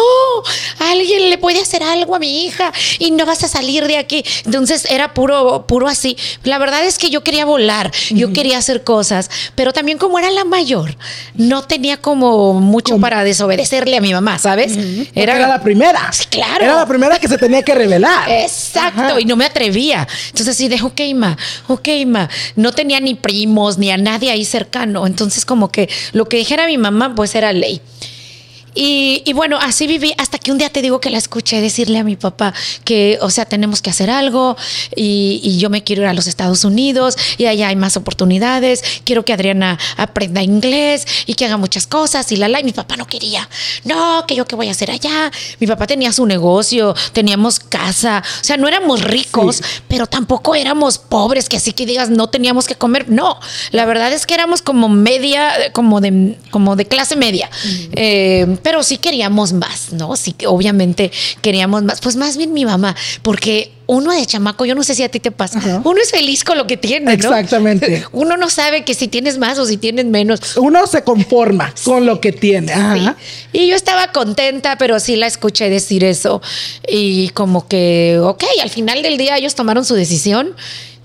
alguien 0.79 1.26
le 1.27 1.39
puede 1.39 1.61
hacer 1.61 1.83
algo 1.83 2.15
a 2.15 2.19
mi 2.19 2.45
hija 2.45 2.73
y 2.99 3.11
no 3.11 3.27
vas 3.27 3.45
a 3.45 3.49
salir 3.49 3.87
de 3.87 3.99
aquí. 3.99 4.25
Entonces 4.45 4.87
era 4.91 5.15
puro, 5.15 5.67
puro 5.67 5.89
así. 5.89 6.17
La 6.45 6.59
verdad 6.59 6.85
es 6.85 6.99
que 6.99 7.11
yo 7.11 7.23
quería 7.23 7.45
volar, 7.45 7.91
yo 8.11 8.33
quería 8.33 8.59
hacer 8.59 8.85
cosas, 8.85 9.31
pero 9.55 9.73
también 9.73 9.99
como 9.99 10.19
era 10.19 10.31
la 10.31 10.45
mayor, 10.45 10.97
no 11.35 11.63
tenía 11.63 11.97
como 11.99 12.55
mucho 12.55 12.99
para 12.99 13.25
desobedecerle 13.25 13.97
a 13.97 14.01
mi 14.01 14.13
mamá, 14.13 14.39
¿sabes? 14.39 14.77
Era, 15.15 15.39
la 15.47 15.63
primera. 15.63 16.13
Sí, 16.13 16.27
claro. 16.31 16.65
Era 16.65 16.77
la 16.77 16.87
primera 16.87 17.19
que 17.19 17.29
se 17.29 17.39
tenía 17.39 17.63
que 17.63 17.75
revelar. 17.75 18.29
Exacto, 18.31 19.01
Ajá. 19.03 19.21
y 19.21 19.25
no 19.25 19.37
me 19.37 19.45
atrevía. 19.45 20.07
Entonces 20.29 20.49
así 20.49 20.69
de, 20.69 20.81
ok, 20.83 21.01
ma, 21.15 21.37
ok, 21.69 21.89
ma. 22.07 22.29
No 22.55 22.73
tenía 22.73 23.01
ni 23.01 23.15
primos, 23.15 23.79
ni 23.79 23.91
a 23.91 23.97
nadie 23.97 24.31
ahí 24.31 24.45
cercano. 24.45 25.07
Entonces 25.07 25.45
como 25.45 25.71
que 25.71 25.89
lo 26.13 26.29
que 26.29 26.37
dijera 26.37 26.67
mi 26.67 26.79
mamá, 26.79 27.15
pues 27.15 27.35
era 27.35 27.53
ley. 27.53 27.81
Y, 28.77 29.23
y 29.25 29.33
bueno, 29.33 29.59
así 29.61 29.87
viví 29.87 30.13
hasta 30.19 30.39
que 30.39 30.53
un 30.53 30.59
día 30.59 30.69
te 30.69 30.83
digo 30.83 31.01
que 31.01 31.09
la 31.09 31.17
escuché 31.17 31.61
decirle 31.63 31.99
a 31.99 32.05
mi 32.05 32.15
papá 32.15 32.53
que, 32.85 33.19
o 33.23 33.31
sea, 33.31 33.47
tenemos 33.47 33.81
que 33.81 33.89
hacer 33.89 34.11
algo 34.11 34.57
y, 34.95 35.41
y 35.43 35.59
yo 35.59 35.71
me 35.71 35.83
quiero 35.83 36.03
ir 36.03 36.09
a 36.09 36.15
los 36.15 36.27
Estados 36.27 36.63
Unidos 36.65 37.17
y 37.39 37.47
allá 37.47 37.69
hay 37.69 37.77
más 37.77 37.97
oportunidades. 37.97 38.83
Quiero 39.05 39.25
que 39.25 39.33
Adriana 39.33 39.79
aprenda 39.97 40.43
inglés 40.43 41.07
y 41.25 41.35
que 41.35 41.47
haga 41.47 41.57
muchas 41.57 41.87
cosas 41.87 42.31
y 42.33 42.37
la 42.37 42.49
la. 42.49 42.61
Y 42.61 42.65
mi 42.65 42.73
papá 42.73 42.97
no 42.97 43.07
quería. 43.07 43.49
No, 43.85 44.25
que 44.27 44.37
yo 44.37 44.47
qué 44.47 44.57
voy 44.57 44.69
a 44.69 44.73
hacer 44.73 44.91
allá. 44.91 45.31
Mi 45.59 45.67
papá 45.67 45.87
tenía 45.87 46.13
su 46.13 46.27
negocio, 46.27 46.95
teníamos 47.13 47.59
casa. 47.59 48.23
O 48.41 48.45
sea, 48.45 48.59
no 48.59 48.69
éramos 48.69 49.03
ricos, 49.03 49.63
pero 49.89 50.07
tampoco 50.07 50.55
éramos 50.55 50.99
pobres, 50.99 51.49
que 51.49 51.57
así 51.57 51.73
que 51.73 51.87
digas, 51.87 52.11
no 52.11 52.29
teníamos 52.29 52.67
que 52.67 52.75
comer. 52.75 53.09
No, 53.09 53.41
la 53.71 53.87
verdad 53.87 54.13
es 54.13 54.27
que 54.27 54.35
éramos 54.35 54.61
como 54.61 54.89
media, 54.89 55.73
como 55.73 56.01
de, 56.01 56.37
como 56.51 56.77
de 56.77 56.87
clase 56.87 57.17
media. 57.17 57.51
Eh, 57.93 58.59
pero 58.67 58.83
sí 58.83 58.99
queríamos 58.99 59.53
más, 59.53 59.93
¿no? 59.93 60.17
Sí, 60.17 60.33
que 60.33 60.49
obviamente 60.49 61.13
queríamos 61.41 61.85
más. 61.85 62.01
Pues 62.01 62.17
más 62.17 62.37
bien 62.37 62.53
mi 62.53 62.65
mamá, 62.65 62.97
porque 63.23 63.71
uno 63.87 64.11
de 64.11 64.27
chamaco, 64.27 64.65
yo 64.65 64.75
no 64.75 64.83
sé 64.83 64.97
si 64.97 65.05
a 65.05 65.09
ti 65.09 65.21
te 65.21 65.31
pasa, 65.31 65.61
Ajá. 65.61 65.83
uno 65.85 66.01
es 66.03 66.11
feliz 66.11 66.43
con 66.43 66.59
lo 66.59 66.67
que 66.67 66.77
tiene, 66.77 67.05
¿no? 67.05 67.13
Exactamente. 67.13 68.05
Uno 68.13 68.37
no 68.37 68.51
sabe 68.51 68.85
que 68.85 68.95
si 68.95 69.07
tienes 69.07 69.39
más 69.39 69.61
o 69.61 69.67
si 69.67 69.77
tienes 69.77 70.07
menos. 70.07 70.57
Uno 70.57 70.85
se 70.89 71.05
conforma 71.05 71.73
con 71.85 72.07
lo 72.07 72.21
que 72.21 72.33
tiene. 72.33 72.73
Ajá. 72.73 73.17
Sí. 73.53 73.61
Y 73.61 73.69
yo 73.69 73.77
estaba 73.77 74.11
contenta, 74.11 74.77
pero 74.79 74.99
sí 74.99 75.15
la 75.15 75.29
escuché 75.29 75.71
decir 75.71 76.03
eso. 76.03 76.43
Y 76.89 77.29
como 77.29 77.69
que, 77.69 78.19
ok, 78.21 78.43
al 78.65 78.71
final 78.71 79.01
del 79.05 79.17
día 79.17 79.37
ellos 79.37 79.55
tomaron 79.55 79.85
su 79.85 79.95
decisión. 79.95 80.57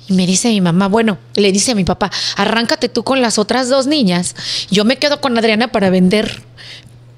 Y 0.10 0.14
me 0.14 0.26
dice 0.26 0.48
mi 0.50 0.62
mamá, 0.62 0.88
bueno, 0.88 1.20
le 1.36 1.52
dice 1.52 1.74
a 1.74 1.76
mi 1.76 1.84
papá, 1.84 2.10
arráncate 2.38 2.90
tú 2.90 3.04
con 3.04 3.22
las 3.22 3.38
otras 3.38 3.70
dos 3.70 3.86
niñas. 3.86 4.36
Yo 4.72 4.84
me 4.84 4.98
quedo 4.98 5.22
con 5.22 5.38
Adriana 5.38 5.72
para 5.72 5.92
vender. 5.92 6.42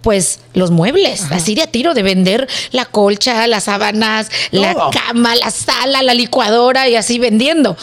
Pues 0.03 0.39
los 0.53 0.69
muebles, 0.69 1.24
así 1.31 1.55
de 1.55 1.63
a 1.63 1.67
tiro, 1.67 1.95
de 1.95 2.03
vender 2.03 2.48
la 2.72 2.86
colcha, 2.86 3.48
las 3.48 3.63
sábanas, 3.63 4.29
la 4.51 4.75
cama, 4.91 5.36
la 5.36 5.50
sala, 5.50 6.03
la 6.03 6.13
licuadora 6.13 6.88
y 6.89 6.95
así 6.95 7.17
vendiendo 7.17 7.75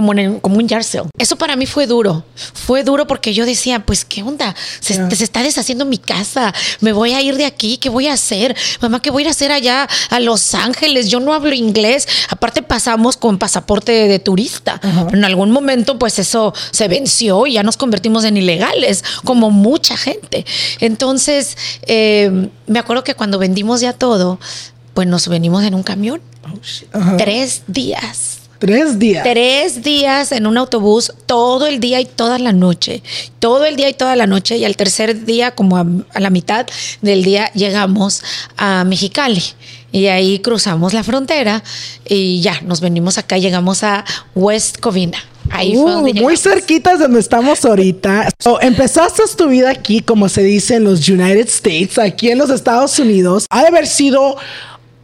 como, 0.00 0.12
en 0.12 0.18
el- 0.18 0.40
como 0.40 0.56
un 0.56 0.66
yard 0.66 0.82
sale. 0.82 1.08
Eso 1.18 1.36
para 1.36 1.56
mí 1.56 1.66
fue 1.66 1.86
duro. 1.86 2.24
Fue 2.54 2.82
duro 2.84 3.06
porque 3.06 3.34
yo 3.34 3.44
decía, 3.44 3.80
pues, 3.84 4.04
¿qué 4.06 4.22
onda? 4.22 4.54
Se, 4.80 4.94
Ya. 4.96 5.10
se 5.10 5.24
está 5.24 5.42
deshaciendo 5.42 5.84
mi 5.84 5.98
casa. 5.98 6.54
Me 6.80 6.92
voy 6.92 7.12
a 7.12 7.20
ir 7.20 7.36
de 7.36 7.44
aquí. 7.44 7.76
¿Qué 7.76 7.90
voy 7.90 8.06
a 8.08 8.14
hacer? 8.14 8.56
Mamá, 8.80 9.02
¿qué 9.02 9.10
voy 9.10 9.20
a 9.20 9.24
ir 9.24 9.28
a 9.28 9.30
hacer 9.32 9.52
allá 9.52 9.86
a 10.08 10.20
Los 10.20 10.54
Ángeles? 10.54 11.08
Yo 11.10 11.20
no 11.20 11.34
hablo 11.34 11.52
inglés. 11.54 12.08
Aparte 12.30 12.62
pasamos 12.62 13.16
con 13.18 13.36
pasaporte 13.38 13.92
de 14.08 14.18
turista. 14.18 14.80
En 15.12 15.24
algún 15.24 15.50
momento, 15.50 15.98
pues 15.98 16.18
eso 16.18 16.54
se 16.70 16.88
venció 16.88 17.46
y 17.46 17.52
ya 17.54 17.62
nos 17.62 17.76
convertimos 17.76 18.24
en 18.24 18.36
ilegales, 18.38 19.04
como 19.24 19.50
mucha 19.50 19.96
gente. 19.98 20.46
Entonces, 20.80 21.56
eh, 21.82 22.48
me 22.66 22.78
acuerdo 22.78 23.04
que 23.04 23.14
cuando 23.14 23.38
vendimos 23.38 23.80
ya 23.82 23.92
todo, 23.92 24.40
pues 24.94 25.06
nos 25.06 25.28
venimos 25.28 25.62
en 25.64 25.74
un 25.74 25.82
camión. 25.82 26.20
Ajá. 26.92 27.16
Tres 27.16 27.62
días. 27.68 28.39
Tres 28.60 28.98
días. 28.98 29.24
Tres 29.24 29.82
días 29.82 30.32
en 30.32 30.46
un 30.46 30.58
autobús, 30.58 31.12
todo 31.26 31.66
el 31.66 31.80
día 31.80 32.00
y 32.00 32.04
toda 32.04 32.38
la 32.38 32.52
noche. 32.52 33.02
Todo 33.38 33.64
el 33.64 33.74
día 33.74 33.88
y 33.88 33.94
toda 33.94 34.14
la 34.16 34.26
noche. 34.26 34.58
Y 34.58 34.64
al 34.64 34.76
tercer 34.76 35.24
día, 35.24 35.50
como 35.52 35.76
a, 35.78 35.86
a 36.14 36.20
la 36.20 36.30
mitad 36.30 36.66
del 37.00 37.24
día, 37.24 37.50
llegamos 37.54 38.22
a 38.56 38.84
Mexicali. 38.84 39.42
Y 39.92 40.06
ahí 40.06 40.38
cruzamos 40.38 40.92
la 40.92 41.02
frontera 41.02 41.64
y 42.08 42.40
ya 42.42 42.60
nos 42.60 42.80
venimos 42.80 43.18
acá, 43.18 43.38
llegamos 43.38 43.82
a 43.82 44.04
West 44.36 44.78
Covina. 44.78 45.18
Ahí 45.50 45.72
fue 45.74 45.82
Uh, 45.82 45.88
donde 45.94 46.12
muy 46.12 46.36
llegamos. 46.36 46.40
cerquitas 46.40 46.98
de 47.00 47.06
donde 47.06 47.18
estamos 47.18 47.64
ahorita. 47.64 48.28
So, 48.38 48.60
empezaste 48.60 49.22
tu 49.36 49.48
vida 49.48 49.70
aquí, 49.70 50.00
como 50.00 50.28
se 50.28 50.44
dice 50.44 50.76
en 50.76 50.84
los 50.84 51.08
United 51.08 51.48
States, 51.48 51.98
aquí 51.98 52.30
en 52.30 52.38
los 52.38 52.50
Estados 52.50 52.96
Unidos. 53.00 53.46
Ha 53.50 53.62
de 53.62 53.66
haber 53.68 53.88
sido 53.88 54.36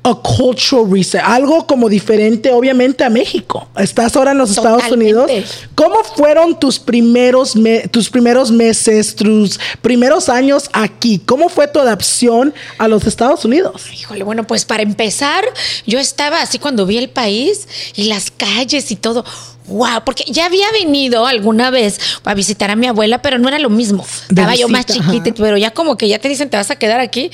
a 0.09 0.15
cultural 0.15 0.89
reset, 0.91 1.21
algo 1.25 1.67
como 1.67 1.89
diferente, 1.89 2.53
obviamente, 2.53 3.03
a 3.03 3.11
México. 3.11 3.69
Estás 3.77 4.15
ahora 4.17 4.31
en 4.33 4.39
los 4.39 4.51
Estados. 4.51 4.83
Unidos. 4.91 5.31
¿Cómo 5.75 5.97
fueron 6.05 6.59
tus 6.61 6.79
primeros, 6.79 7.57
me- 7.57 7.89
tus 7.89 8.09
primeros 8.09 8.51
meses, 8.53 9.17
tus 9.17 9.59
primeros 9.83 10.29
años 10.29 10.71
aquí? 10.73 11.19
¿Cómo 11.27 11.49
fue 11.49 11.67
tu 11.67 11.81
adaptación 11.81 12.55
a 12.79 12.87
los 12.87 13.05
Estados 13.07 13.45
Unidos? 13.45 13.83
Híjole, 13.93 14.23
bueno, 14.23 14.47
pues 14.47 14.65
para 14.65 14.83
empezar, 14.85 15.45
yo 15.87 15.99
estaba 15.99 16.41
así 16.41 16.59
cuando 16.59 16.87
vi 16.87 16.99
el 16.99 17.09
país 17.11 17.67
y 17.97 18.05
las 18.05 18.31
calles 18.31 18.91
y 18.93 18.97
todo. 18.97 19.25
Wow, 19.69 20.05
porque 20.05 20.23
ya 20.29 20.47
había 20.47 20.71
venido 20.71 21.27
alguna 21.27 21.71
vez 21.71 21.99
a 22.23 22.35
visitar 22.35 22.71
a 22.71 22.77
mi 22.77 22.87
abuela, 22.87 23.21
pero 23.21 23.39
no 23.41 23.49
era 23.49 23.59
lo 23.59 23.69
mismo. 23.69 24.07
De 24.29 24.41
Estaba 24.43 24.55
yo 24.55 24.69
más 24.69 24.87
chiquita, 24.87 25.31
ajá. 25.31 25.35
pero 25.37 25.57
ya 25.57 25.73
como 25.73 25.97
que 25.97 26.07
ya 26.07 26.21
te 26.21 26.29
dicen 26.29 26.49
te 26.49 26.57
vas 26.57 26.71
a 26.71 26.77
quedar 26.77 27.01
aquí. 27.01 27.33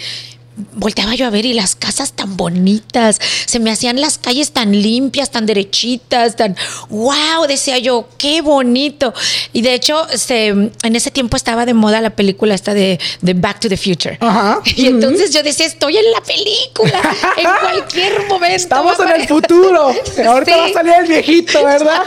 Volteaba 0.75 1.14
yo 1.14 1.26
a 1.26 1.30
ver 1.30 1.47
y 1.47 1.54
las 1.54 1.75
casas 1.76 2.12
tan 2.12 2.37
bonitas, 2.37 3.18
se 3.47 3.59
me 3.59 3.71
hacían 3.71 4.00
las 4.00 4.18
calles 4.18 4.52
tan 4.52 4.71
limpias, 4.82 5.30
tan 5.30 5.47
derechitas, 5.47 6.37
tan 6.37 6.54
wow, 6.90 7.47
decía 7.49 7.78
yo, 7.78 8.06
qué 8.18 8.42
bonito. 8.42 9.14
Y 9.54 9.62
de 9.62 9.73
hecho, 9.73 10.06
se, 10.14 10.49
en 10.49 10.73
ese 10.97 11.11
tiempo 11.11 11.37
estaba 11.38 11.64
de 11.64 11.73
moda 11.73 12.02
la 12.02 12.11
película 12.11 12.54
esta 12.54 12.75
de, 12.75 13.00
de 13.23 13.35
Back 13.35 13.61
to 13.61 13.68
the 13.71 13.76
Future. 13.78 14.18
Ajá. 14.21 14.61
Y 14.76 14.87
entonces 14.88 15.32
yo 15.32 15.42
decía, 15.42 15.64
estoy 15.66 15.97
en 15.97 16.11
la 16.12 16.21
película, 16.21 17.00
en 17.37 17.44
cualquier 17.61 18.26
momento. 18.28 18.56
Estamos 18.56 18.99
en 19.00 19.21
el 19.21 19.26
futuro. 19.28 19.94
Ahorita 20.26 20.52
Sí. 20.52 20.61
va 20.61 20.66
a 20.66 20.73
salir 20.73 20.92
el 21.00 21.06
viejito, 21.06 21.64
¿verdad? 21.64 22.02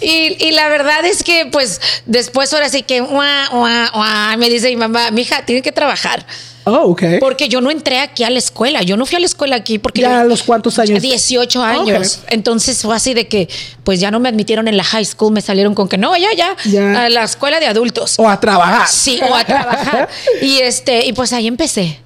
Y, 0.00 0.36
y 0.44 0.50
la 0.52 0.68
verdad 0.68 1.04
es 1.04 1.22
que, 1.22 1.46
pues, 1.46 1.80
después 2.06 2.52
ahora 2.52 2.68
sí 2.68 2.82
que, 2.82 3.02
"Ua, 3.02 3.48
ua, 3.52 3.90
ua", 3.94 4.36
me 4.38 4.48
dice 4.48 4.68
mi 4.68 4.76
mamá, 4.76 5.10
mija, 5.10 5.44
tiene 5.44 5.62
que 5.62 5.72
trabajar. 5.72 6.24
Oh, 6.64 6.90
ok. 6.90 7.02
Porque 7.20 7.48
yo 7.48 7.60
no 7.60 7.70
entré 7.70 8.00
aquí 8.00 8.24
a 8.24 8.30
la 8.30 8.38
escuela. 8.38 8.82
Yo 8.82 8.96
no 8.96 9.06
fui 9.06 9.16
a 9.16 9.20
la 9.20 9.26
escuela 9.26 9.56
aquí 9.56 9.78
porque. 9.78 10.00
¿Ya 10.02 10.20
a 10.20 10.24
los 10.24 10.42
cuántos 10.42 10.78
años? 10.78 11.00
18 11.00 11.62
años. 11.62 12.20
Entonces 12.28 12.80
fue 12.82 12.96
así 12.96 13.14
de 13.14 13.28
que, 13.28 13.48
pues 13.84 14.00
ya 14.00 14.10
no 14.10 14.20
me 14.20 14.28
admitieron 14.28 14.68
en 14.68 14.76
la 14.76 14.84
high 14.84 15.04
school, 15.04 15.32
me 15.32 15.40
salieron 15.40 15.74
con 15.74 15.88
que 15.88 15.98
no, 15.98 16.16
ya, 16.16 16.32
ya, 16.34 16.56
Ya. 16.64 17.04
a 17.04 17.08
la 17.08 17.24
escuela 17.24 17.60
de 17.60 17.66
adultos. 17.66 18.18
O 18.18 18.28
a 18.28 18.38
trabajar. 18.40 18.88
Sí, 18.88 19.20
o 19.28 19.34
a 19.34 19.44
trabajar. 19.44 20.08
y 20.42 20.58
este, 20.58 21.06
y 21.06 21.12
pues 21.12 21.32
ahí 21.32 21.46
empecé. 21.46 22.00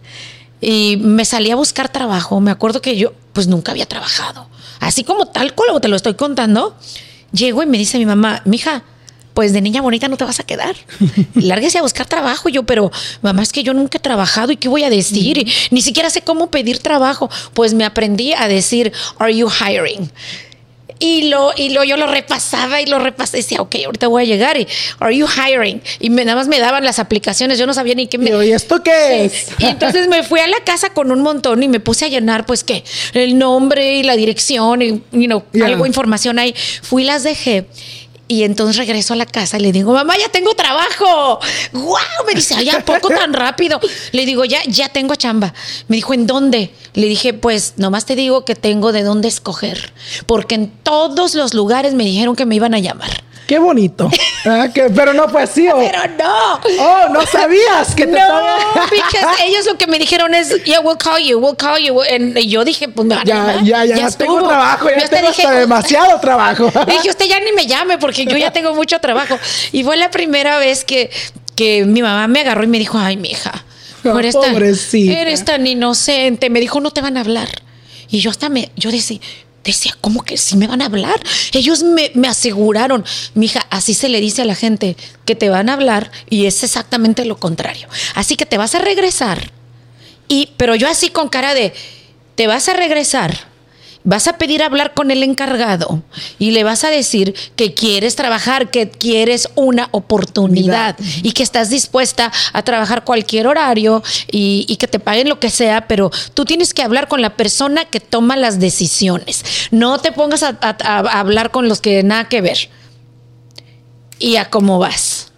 Y 0.61 0.97
me 1.00 1.25
salí 1.25 1.50
a 1.50 1.57
buscar 1.57 1.88
trabajo. 1.88 2.41
Me 2.41 2.50
acuerdo 2.50 2.83
que 2.83 2.97
yo, 2.97 3.12
pues 3.33 3.47
nunca 3.47 3.73
había 3.73 3.87
trabajado. 3.87 4.49
Así 4.81 5.05
como 5.05 5.27
tal 5.27 5.55
como 5.55 5.81
te 5.81 5.88
lo 5.88 5.97
estoy 5.97 6.15
contando, 6.15 6.77
llego 7.33 7.62
y 7.62 7.67
me 7.67 7.79
dice 7.79 7.99
mi 7.99 8.07
mamá, 8.07 8.43
mija, 8.45 8.83
pues 9.38 9.52
de 9.52 9.61
niña 9.61 9.83
bonita 9.83 10.09
no 10.09 10.16
te 10.16 10.25
vas 10.25 10.40
a 10.40 10.42
quedar. 10.42 10.75
Lárguese 11.37 11.78
a 11.78 11.83
buscar 11.83 12.07
trabajo. 12.07 12.49
Y 12.49 12.52
yo, 12.54 12.64
pero 12.64 12.90
mamá, 13.23 13.40
es 13.40 13.52
que 13.52 13.62
yo 13.62 13.73
nunca 13.73 13.99
he 13.99 14.00
trabajado 14.00 14.50
y 14.50 14.57
qué 14.57 14.68
voy 14.68 14.83
a 14.83 14.90
decir. 14.90 15.38
Y 15.38 15.52
ni 15.71 15.80
siquiera 15.80 16.11
sé 16.11 16.23
cómo 16.23 16.50
pedir 16.50 16.80
trabajo. 16.80 17.30
Pues 17.54 17.73
me 17.73 17.85
aprendí 17.85 18.33
a 18.33 18.49
decir, 18.49 18.92
are 19.16 19.33
you 19.33 19.49
hiring? 19.49 20.11
Y 20.99 21.28
lo, 21.28 21.52
y 21.57 21.68
lo, 21.68 21.85
yo 21.85 21.97
lo 21.97 22.09
repasaba 22.09 22.80
y 22.80 22.87
lo 22.87 22.99
repasaba. 22.99 23.37
Decía, 23.37 23.62
ok, 23.62 23.76
ahorita 23.87 24.09
voy 24.09 24.25
a 24.25 24.26
llegar 24.26 24.59
y, 24.59 24.66
are 24.99 25.16
you 25.16 25.28
hiring? 25.28 25.83
Y 26.00 26.11
me, 26.11 26.25
nada 26.25 26.35
más 26.35 26.49
me 26.49 26.59
daban 26.59 26.83
las 26.83 26.99
aplicaciones, 26.99 27.61
yo 27.61 27.66
no 27.68 27.75
sabía 27.75 27.95
ni 27.95 28.09
qué 28.09 28.18
me. 28.18 28.30
¿y 28.45 28.50
esto 28.50 28.83
qué 28.83 29.25
es? 29.25 29.50
Y 29.61 29.66
entonces 29.66 30.09
me 30.09 30.25
fui 30.25 30.40
a 30.40 30.49
la 30.49 30.59
casa 30.64 30.90
con 30.90 31.12
un 31.12 31.21
montón 31.21 31.62
y 31.62 31.68
me 31.68 31.78
puse 31.78 32.07
a 32.07 32.09
llenar, 32.09 32.45
pues, 32.45 32.64
¿qué? 32.64 32.83
El 33.14 33.38
nombre 33.38 33.99
y 33.99 34.02
la 34.02 34.16
dirección 34.16 34.83
y, 34.83 35.00
you 35.12 35.26
know, 35.26 35.45
Yeah. 35.52 35.66
algo, 35.66 35.87
información 35.87 36.40
ahí. 36.40 36.57
Fui, 36.83 37.04
las 37.04 37.23
dejé. 37.23 37.66
Y 38.31 38.43
entonces 38.45 38.77
regreso 38.77 39.15
a 39.15 39.17
la 39.17 39.25
casa 39.25 39.57
y 39.57 39.63
le 39.63 39.73
digo, 39.73 39.95
mamá, 39.95 40.17
ya 40.19 40.29
tengo 40.29 40.55
trabajo. 40.55 41.41
¡Guau! 41.73 42.27
Me 42.27 42.35
dice, 42.35 42.55
ay, 42.55 42.69
¿a 42.69 42.85
poco 42.85 43.09
tan 43.09 43.33
rápido? 43.33 43.81
Le 44.13 44.27
digo, 44.27 44.45
ya, 44.45 44.61
ya 44.67 44.91
tengo 44.91 45.15
chamba. 45.15 45.55
Me 45.89 45.97
dijo, 45.97 46.13
¿en 46.13 46.27
dónde? 46.27 46.75
Le 46.93 47.07
dije, 47.07 47.33
pues, 47.33 47.75
nomás 47.79 48.05
te 48.05 48.17
digo 48.17 48.45
que 48.45 48.55
tengo 48.55 48.93
de 48.93 49.03
dónde 49.03 49.29
escoger. 49.29 49.95
Porque 50.27 50.57
en 50.57 50.69
todos 50.69 51.35
los 51.35 51.55
lugares 51.55 51.95
me 51.95 52.05
dijeron 52.05 52.37
que 52.37 52.45
me 52.45 52.55
iban 52.55 52.75
a 52.75 52.79
llamar. 52.79 53.25
Qué 53.49 53.59
bonito. 53.59 54.09
Ah, 54.47 54.69
que- 54.73 54.85
pero 54.88 55.12
no 55.12 55.28
fue 55.28 55.43
así. 55.43 55.69
¿o? 55.69 55.76
Pero 55.76 55.99
no. 56.17 56.61
Oh, 56.78 57.09
no 57.12 57.26
sabías 57.26 57.95
que 57.95 58.07
te 58.07 58.12
No, 58.12 58.19
estaba- 58.19 58.87
because 58.88 59.43
ellos 59.45 59.67
lo 59.67 59.76
que 59.76 59.87
me 59.88 59.99
dijeron 59.99 60.33
es, 60.33 60.62
yeah, 60.64 60.81
we'll 60.81 60.97
call 60.97 61.19
you, 61.21 61.38
we'll 61.38 61.57
call 61.57 61.76
you. 61.83 62.00
And 62.02 62.38
y 62.38 62.49
yo 62.49 62.64
dije, 62.64 62.88
pues 62.88 63.07
me 63.07 63.17
van 63.17 63.25
a 63.25 63.26
Ya, 63.26 63.35
llamar. 63.35 63.64
ya, 63.64 63.85
ya, 63.85 63.95
tengo 63.97 64.09
estuvo. 64.09 64.49
trabajo, 64.49 64.85
Yo 64.88 64.97
ya 64.97 65.02
hasta 65.05 65.17
tengo 65.17 65.28
dije, 65.31 65.43
hasta 65.43 65.59
demasiado 65.59 66.21
trabajo. 66.21 66.71
Dije, 66.87 67.11
usted 67.11 67.26
ya 67.26 67.40
ni 67.40 67.52
me 67.52 67.67
llame 67.67 67.99
porque 67.99 68.25
yo 68.26 68.37
ya 68.38 68.52
tengo 68.52 68.75
mucho 68.75 69.00
trabajo. 69.00 69.37
Y 69.73 69.83
fue 69.83 69.97
la 69.97 70.11
primera 70.11 70.59
vez 70.59 70.85
que, 70.85 71.11
que 71.57 71.85
mi 71.85 72.00
mamá 72.00 72.26
me 72.28 72.40
agarró 72.40 72.62
y 72.62 72.69
me 72.69 72.78
dijo, 72.78 72.97
ay, 72.97 73.17
mi 73.17 73.31
hija, 73.31 73.64
Ah, 74.05 74.14
eres, 74.19 74.35
tan, 74.40 74.52
pobrecita. 74.52 75.21
eres 75.21 75.45
tan 75.45 75.67
inocente. 75.67 76.49
Me 76.49 76.61
dijo, 76.61 76.81
no 76.81 76.90
te 76.93 77.00
van 77.02 77.17
a 77.17 77.21
hablar. 77.21 77.49
Y 78.09 78.21
yo 78.21 78.31
hasta 78.31 78.49
me, 78.49 78.71
yo 78.76 78.90
decía, 78.93 79.19
decía, 79.65 79.97
¿cómo 80.00 80.23
que 80.23 80.37
sí 80.37 80.57
me 80.57 80.67
van 80.67 80.83
a 80.83 80.87
hablar? 80.87 81.21
Ellos 81.53 81.83
me, 81.83 82.11
me 82.15 82.29
aseguraron, 82.29 83.05
mi 83.35 83.47
hija, 83.47 83.67
así 83.71 83.95
se 83.95 84.09
le 84.09 84.21
dice 84.21 84.43
a 84.43 84.45
la 84.45 84.55
gente, 84.55 84.97
que 85.25 85.35
te 85.35 85.50
van 85.50 85.69
a 85.69 85.75
hablar 85.75 86.11
y 86.31 86.47
es 86.47 86.62
exactamente 86.62 87.25
lo 87.25 87.38
contrario. 87.38 87.88
Así 88.15 88.37
que 88.37 88.47
te 88.47 88.59
vas 88.59 88.75
a 88.75 88.79
regresar. 88.79 89.50
Y, 90.29 90.50
pero 90.57 90.75
yo 90.75 90.88
así 90.88 91.11
con 91.11 91.29
cara 91.29 91.55
de, 91.55 91.73
te 92.35 92.47
vas 92.47 92.69
a 92.69 92.75
regresar, 92.75 93.49
vas 94.05 94.28
a 94.28 94.38
pedir 94.38 94.62
hablar 94.62 94.95
con 94.95 95.11
el 95.11 95.23
encargado 95.23 96.02
y 96.38 96.52
le 96.52 96.64
vas 96.64 96.85
a 96.85 96.90
decir 96.90 97.35
que 97.57 97.75
quieres 97.75 98.17
trabajar, 98.17 98.71
que 98.71 98.88
quieres 98.88 99.49
una 99.55 99.88
oportunidad 99.90 100.97
y 101.23 101.33
que 101.33 101.43
estás 101.43 101.69
dispuesta 101.71 102.33
a 102.52 102.62
trabajar 102.62 103.05
cualquier 103.05 103.47
horario 103.47 104.02
y, 104.31 104.64
y 104.69 104.76
que 104.76 104.87
te 104.88 104.99
paguen 105.00 105.28
lo 105.28 105.40
que 105.40 105.50
sea, 105.50 105.87
pero 105.88 106.11
tú 106.35 106.45
tienes 106.45 106.73
que 106.73 106.83
hablar 106.83 107.09
con 107.09 107.21
la 107.21 107.37
persona 107.37 107.85
que 107.85 108.00
toma 108.00 108.37
las 108.37 108.59
decisiones. 108.61 109.45
No 109.71 109.99
te 109.99 110.12
pongas 110.12 110.43
a, 110.43 110.57
a- 110.61 110.76
a 110.81 111.21
hablar 111.21 111.50
con 111.50 111.69
los 111.69 111.81
que 111.81 112.02
nada 112.02 112.28
que 112.28 112.40
ver. 112.40 112.71
Y 114.19 114.37
a 114.37 114.49
cómo 114.50 114.78
vas. 114.78 115.33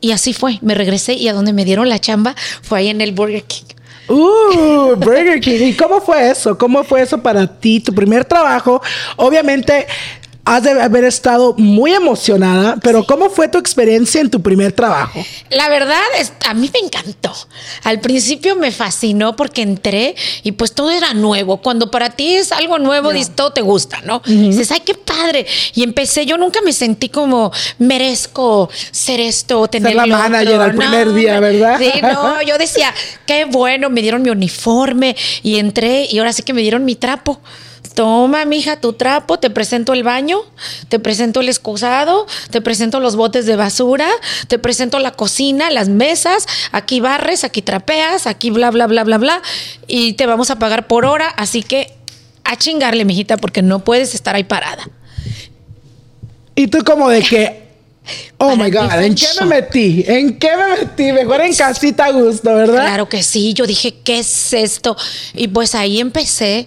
Y 0.00 0.12
así 0.12 0.32
fue. 0.32 0.58
Me 0.60 0.74
regresé 0.74 1.14
y 1.14 1.28
a 1.28 1.32
donde 1.32 1.52
me 1.52 1.64
dieron 1.64 1.88
la 1.88 1.98
chamba 1.98 2.34
fue 2.62 2.80
ahí 2.80 2.88
en 2.88 3.00
el 3.00 3.12
Burger 3.12 3.42
King. 3.44 3.64
Uh, 4.08 4.94
Burger 4.96 5.40
King. 5.40 5.60
¿Y 5.60 5.74
cómo 5.74 6.00
fue 6.00 6.30
eso? 6.30 6.56
¿Cómo 6.56 6.84
fue 6.84 7.02
eso 7.02 7.18
para 7.18 7.46
ti? 7.46 7.80
Tu 7.80 7.94
primer 7.94 8.24
trabajo. 8.24 8.80
Obviamente 9.16 9.86
has 10.46 10.62
de 10.62 10.70
haber 10.80 11.02
estado 11.02 11.54
muy 11.58 11.92
emocionada, 11.92 12.76
pero 12.80 13.04
¿cómo 13.04 13.30
fue 13.30 13.48
tu 13.48 13.58
experiencia 13.58 14.20
en 14.20 14.30
tu 14.30 14.40
primer 14.40 14.70
trabajo? 14.70 15.24
La 15.50 15.68
verdad, 15.68 16.00
es, 16.20 16.32
a 16.48 16.54
mí 16.54 16.70
me 16.72 16.78
encantó. 16.78 17.34
Al 17.82 18.00
principio 18.00 18.54
me 18.54 18.70
fascinó 18.70 19.34
porque 19.34 19.62
entré 19.62 20.14
y 20.44 20.52
pues 20.52 20.72
todo 20.72 20.92
era 20.92 21.14
nuevo. 21.14 21.56
Cuando 21.56 21.90
para 21.90 22.10
ti 22.10 22.36
es 22.36 22.52
algo 22.52 22.78
nuevo, 22.78 23.12
dices, 23.12 23.34
todo 23.34 23.52
te 23.52 23.60
gusta, 23.60 24.00
¿no? 24.02 24.22
Dices, 24.24 24.70
ay, 24.70 24.82
qué 24.86 24.94
padre. 24.94 25.46
Y 25.74 25.82
empecé, 25.82 26.26
yo 26.26 26.38
nunca 26.38 26.60
me 26.64 26.72
sentí 26.72 27.08
como 27.08 27.50
merezco 27.78 28.70
ser 28.92 29.18
esto, 29.18 29.66
tener 29.66 29.96
la 29.96 30.06
lo 30.06 30.16
manager 30.16 30.48
otro". 30.48 30.62
al 30.62 30.76
primer 30.76 31.12
día. 31.12 31.40
¿verdad? 31.40 31.76
Sí, 31.80 31.90
no, 32.00 32.40
yo 32.42 32.56
decía, 32.56 32.94
qué 33.26 33.46
bueno, 33.46 33.90
me 33.90 34.00
dieron 34.00 34.22
mi 34.22 34.30
uniforme 34.30 35.16
y 35.42 35.58
entré 35.58 36.06
y 36.08 36.18
ahora 36.18 36.32
sí 36.32 36.44
que 36.44 36.52
me 36.52 36.62
dieron 36.62 36.84
mi 36.84 36.94
trapo. 36.94 37.40
Toma, 37.96 38.44
mija, 38.44 38.78
tu 38.78 38.92
trapo, 38.92 39.38
te 39.38 39.48
presento 39.48 39.94
el 39.94 40.02
baño, 40.02 40.40
te 40.90 40.98
presento 40.98 41.40
el 41.40 41.48
excusado, 41.48 42.26
te 42.50 42.60
presento 42.60 43.00
los 43.00 43.16
botes 43.16 43.46
de 43.46 43.56
basura, 43.56 44.06
te 44.48 44.58
presento 44.58 44.98
la 44.98 45.12
cocina, 45.12 45.70
las 45.70 45.88
mesas, 45.88 46.46
aquí 46.72 47.00
barres, 47.00 47.42
aquí 47.42 47.62
trapeas, 47.62 48.26
aquí 48.26 48.50
bla, 48.50 48.70
bla, 48.70 48.86
bla, 48.86 49.02
bla, 49.02 49.16
bla, 49.16 49.42
y 49.86 50.12
te 50.12 50.26
vamos 50.26 50.50
a 50.50 50.58
pagar 50.58 50.88
por 50.88 51.06
hora, 51.06 51.26
así 51.38 51.62
que 51.62 51.94
a 52.44 52.56
chingarle, 52.56 53.06
mijita, 53.06 53.38
porque 53.38 53.62
no 53.62 53.82
puedes 53.82 54.14
estar 54.14 54.34
ahí 54.36 54.44
parada. 54.44 54.86
Y 56.54 56.66
tú 56.66 56.84
como 56.84 57.08
de 57.08 57.22
que, 57.22 57.62
oh 58.36 58.56
my 58.56 58.70
God, 58.70 58.92
¿en 59.00 59.14
qué 59.14 59.24
shock. 59.24 59.40
me 59.40 59.62
metí? 59.62 60.04
¿En 60.06 60.38
qué 60.38 60.50
me 60.54 60.80
metí? 60.80 61.12
Mejor 61.12 61.40
en 61.40 61.54
casita 61.54 62.04
a 62.04 62.10
gusto, 62.10 62.54
¿verdad? 62.54 62.84
Claro 62.84 63.08
que 63.08 63.22
sí, 63.22 63.54
yo 63.54 63.66
dije, 63.66 63.94
¿qué 64.04 64.18
es 64.18 64.52
esto? 64.52 64.94
Y 65.32 65.48
pues 65.48 65.74
ahí 65.74 65.98
empecé. 65.98 66.66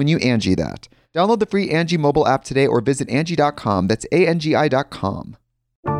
when 0.00 0.08
you 0.08 0.16
Angie 0.20 0.54
that. 0.54 0.88
Download 1.14 1.40
the 1.40 1.44
free 1.44 1.68
Angie 1.68 1.98
mobile 1.98 2.26
app 2.26 2.42
today 2.42 2.66
or 2.66 2.80
visit 2.80 3.10
Angie.com. 3.10 3.86
That's 3.86 4.06
A 4.12 4.26
N 4.26 4.38
G 4.38 4.54
I.com. 4.54 5.36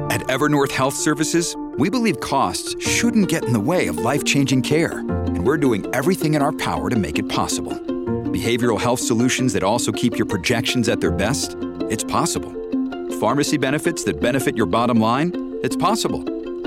At 0.09 0.23
Evernorth 0.23 0.73
Health 0.73 0.95
Services, 0.95 1.55
we 1.77 1.91
believe 1.91 2.19
costs 2.21 2.75
shouldn't 2.83 3.29
get 3.29 3.45
in 3.45 3.53
the 3.53 3.61
way 3.61 3.89
of 3.89 3.99
life 3.99 4.25
changing 4.25 4.63
care, 4.63 5.01
and 5.01 5.45
we're 5.47 5.59
doing 5.59 5.85
everything 5.95 6.33
in 6.33 6.41
our 6.41 6.53
power 6.53 6.89
to 6.89 6.97
make 6.97 7.19
it 7.19 7.29
possible. 7.29 7.75
Behavioral 8.33 8.81
health 8.81 9.01
solutions 9.01 9.53
that 9.53 9.63
also 9.63 9.93
keep 9.93 10.17
your 10.17 10.27
projections 10.27 10.89
at 10.89 11.03
their 11.03 11.11
best? 11.11 11.57
It's 11.91 12.05
possible. 12.05 12.53
Pharmacy 13.21 13.59
benefits 13.59 14.03
that 14.05 14.19
benefit 14.19 14.57
your 14.57 14.67
bottom 14.67 14.99
line? 14.99 15.59
It's 15.63 15.77
possible. 15.77 16.25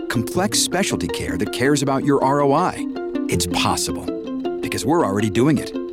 Complex 0.07 0.59
specialty 0.59 1.07
care 1.07 1.35
that 1.37 1.51
cares 1.51 1.81
about 1.81 2.05
your 2.05 2.19
ROI? 2.19 2.73
It's 3.27 3.47
possible. 3.47 4.05
Because 4.61 4.85
we're 4.85 5.03
already 5.03 5.31
doing 5.31 5.57
it. 5.57 5.92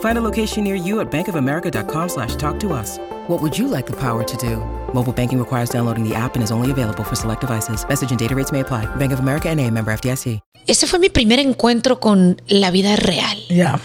Find 0.00 0.18
a 0.18 0.20
location 0.20 0.64
near 0.64 0.74
you 0.74 0.98
at 0.98 1.08
bankofamerica.com 1.10 2.08
slash 2.08 2.34
talk 2.34 2.58
to 2.60 2.72
us. 2.72 2.98
What 3.28 3.40
would 3.40 3.56
you 3.56 3.68
like 3.68 3.86
the 3.86 3.96
power 3.96 4.24
to 4.24 4.36
do? 4.38 4.56
Mobile 4.92 5.12
banking 5.12 5.38
requires 5.38 5.70
downloading 5.70 6.02
the 6.02 6.16
app 6.16 6.34
and 6.34 6.42
is 6.42 6.50
only 6.50 6.72
available 6.72 7.04
for 7.04 7.14
select 7.14 7.42
devices. 7.42 7.86
Message 7.86 8.10
and 8.10 8.18
data 8.18 8.34
rates 8.34 8.50
may 8.50 8.60
apply. 8.60 8.86
Bank 8.96 9.12
of 9.12 9.20
America 9.20 9.48
and 9.48 9.60
a 9.60 9.70
member 9.70 9.92
FDIC. 9.92 10.40
Ese 10.66 10.86
fue 10.86 10.98
mi 10.98 11.08
primer 11.08 11.38
encuentro 11.38 11.98
con 11.98 12.42
la 12.48 12.70
vida 12.70 12.94
real. 12.96 13.38
Yeah. 13.48 13.80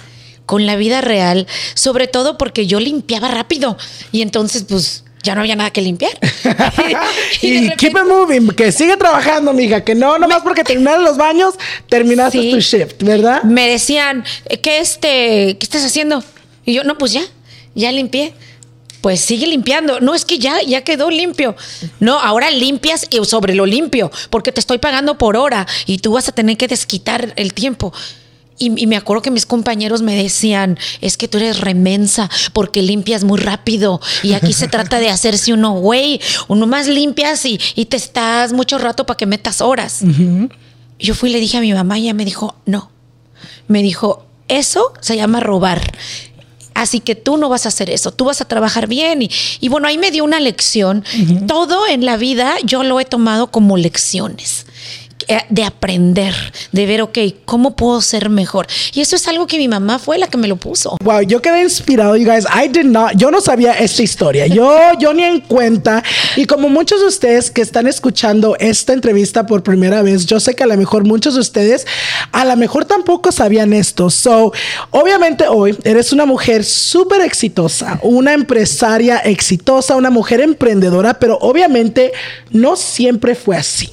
Con 0.45 0.65
la 0.65 0.75
vida 0.75 0.99
real, 0.99 1.47
sobre 1.75 2.07
todo 2.07 2.37
porque 2.37 2.67
yo 2.67 2.81
limpiaba 2.81 3.29
rápido 3.29 3.77
y 4.11 4.21
entonces 4.21 4.63
pues 4.63 5.02
ya 5.23 5.33
no 5.35 5.41
había 5.41 5.55
nada 5.55 5.71
que 5.71 5.81
limpiar. 5.81 6.11
y 7.41 7.53
repente- 7.61 7.75
keep 7.77 7.91
it 7.97 8.03
moving, 8.07 8.49
que 8.49 8.71
sigue 8.71 8.97
trabajando, 8.97 9.53
mija, 9.53 9.83
que 9.83 9.95
no, 9.95 10.19
nomás 10.19 10.41
porque 10.43 10.63
terminaron 10.63 11.03
los 11.03 11.17
baños, 11.17 11.55
terminaste 11.89 12.39
Sí. 12.41 12.51
tu 12.51 12.59
shift, 12.59 13.01
¿verdad? 13.03 13.43
me 13.43 13.67
decían, 13.69 14.23
¿qué, 14.61 14.79
este, 14.79 15.57
¿qué 15.57 15.59
estás 15.61 15.83
haciendo? 15.83 16.23
Y 16.65 16.73
yo, 16.73 16.83
no, 16.83 16.97
pues 16.97 17.13
ya, 17.13 17.23
ya 17.73 17.91
limpié. 17.91 18.33
Pues 19.01 19.19
sigue 19.19 19.47
limpiando. 19.47 19.99
No, 19.99 20.15
es 20.15 20.23
que 20.23 20.39
ya, 20.39 20.61
ya 20.65 20.81
quedó 20.81 21.09
limpio. 21.09 21.57
No, 21.99 22.17
ahora 22.21 22.49
limpias 22.51 23.05
y 23.09 23.17
sobre 23.25 23.53
lo 23.53 23.65
limpio, 23.65 24.09
porque 24.29 24.53
te 24.53 24.61
estoy 24.61 24.77
pagando 24.77 25.17
por 25.17 25.35
hora 25.35 25.67
y 25.85 25.97
tú 25.97 26.13
vas 26.13 26.29
a 26.29 26.31
tener 26.31 26.55
que 26.55 26.69
desquitar 26.69 27.33
el 27.35 27.53
tiempo. 27.53 27.91
Y, 28.57 28.81
y 28.81 28.87
me 28.87 28.95
acuerdo 28.95 29.21
que 29.21 29.31
mis 29.31 29.45
compañeros 29.45 30.01
me 30.01 30.15
decían, 30.15 30.77
es 31.01 31.17
que 31.17 31.27
tú 31.27 31.37
eres 31.37 31.59
remensa 31.59 32.29
porque 32.53 32.81
limpias 32.81 33.23
muy 33.23 33.39
rápido 33.39 33.99
y 34.21 34.33
aquí 34.33 34.53
se 34.53 34.67
trata 34.67 34.99
de 34.99 35.09
hacerse 35.09 35.53
uno, 35.53 35.73
güey, 35.73 36.21
uno 36.47 36.67
más 36.67 36.87
limpias 36.87 37.45
y, 37.45 37.59
y 37.75 37.85
te 37.85 37.97
estás 37.97 38.53
mucho 38.53 38.77
rato 38.77 39.05
para 39.05 39.17
que 39.17 39.25
metas 39.25 39.61
horas. 39.61 40.01
Yo 40.99 41.15
fui 41.15 41.29
y 41.29 41.33
le 41.33 41.39
dije 41.39 41.57
a 41.57 41.61
mi 41.61 41.73
mamá 41.73 41.97
y 41.97 42.03
ella 42.03 42.13
me 42.13 42.25
dijo, 42.25 42.55
no. 42.65 42.91
Me 43.67 43.81
dijo, 43.81 44.25
eso 44.47 44.93
se 45.01 45.15
llama 45.15 45.39
robar. 45.39 45.81
Así 46.75 46.99
que 46.99 47.15
tú 47.15 47.37
no 47.37 47.49
vas 47.49 47.65
a 47.65 47.69
hacer 47.69 47.89
eso, 47.89 48.11
tú 48.11 48.25
vas 48.25 48.41
a 48.41 48.45
trabajar 48.45 48.87
bien. 48.87 49.21
Y, 49.21 49.29
y 49.59 49.69
bueno, 49.69 49.87
ahí 49.87 49.97
me 49.97 50.11
dio 50.11 50.23
una 50.23 50.39
lección. 50.39 51.03
Todo 51.47 51.87
en 51.87 52.05
la 52.05 52.17
vida 52.17 52.55
yo 52.63 52.83
lo 52.83 52.99
he 52.99 53.05
tomado 53.05 53.47
como 53.51 53.77
lecciones 53.77 54.65
de 55.49 55.63
aprender, 55.63 56.33
de 56.71 56.85
ver, 56.85 57.01
ok, 57.01 57.17
¿cómo 57.45 57.75
puedo 57.75 58.01
ser 58.01 58.29
mejor? 58.29 58.67
Y 58.93 59.01
eso 59.01 59.15
es 59.15 59.27
algo 59.27 59.47
que 59.47 59.57
mi 59.57 59.67
mamá 59.67 59.99
fue 59.99 60.17
la 60.17 60.27
que 60.27 60.37
me 60.37 60.47
lo 60.47 60.55
puso. 60.55 60.97
Wow, 61.03 61.21
yo 61.21 61.41
quedé 61.41 61.61
inspirado, 61.63 62.15
you 62.15 62.25
guys. 62.25 62.45
I 62.45 62.67
did 62.67 62.85
not, 62.85 63.13
yo 63.15 63.31
no 63.31 63.41
sabía 63.41 63.73
esta 63.73 64.03
historia. 64.03 64.47
Yo, 64.47 64.77
yo 64.99 65.13
ni 65.13 65.23
en 65.23 65.41
cuenta. 65.41 66.03
Y 66.35 66.45
como 66.45 66.69
muchos 66.69 67.01
de 67.01 67.07
ustedes 67.07 67.51
que 67.51 67.61
están 67.61 67.87
escuchando 67.87 68.55
esta 68.59 68.93
entrevista 68.93 69.45
por 69.45 69.63
primera 69.63 70.01
vez, 70.01 70.25
yo 70.25 70.39
sé 70.39 70.55
que 70.55 70.63
a 70.63 70.67
lo 70.67 70.77
mejor 70.77 71.05
muchos 71.05 71.35
de 71.35 71.41
ustedes 71.41 71.85
a 72.31 72.45
lo 72.45 72.55
mejor 72.57 72.85
tampoco 72.85 73.31
sabían 73.31 73.73
esto. 73.73 74.09
So, 74.09 74.53
obviamente 74.91 75.45
hoy 75.47 75.77
eres 75.83 76.11
una 76.13 76.25
mujer 76.25 76.63
súper 76.63 77.21
exitosa, 77.21 77.99
una 78.01 78.33
empresaria 78.33 79.17
exitosa, 79.17 79.95
una 79.95 80.09
mujer 80.09 80.41
emprendedora, 80.41 81.15
pero 81.19 81.37
obviamente 81.41 82.11
no 82.51 82.75
siempre 82.75 83.35
fue 83.35 83.57
así. 83.57 83.91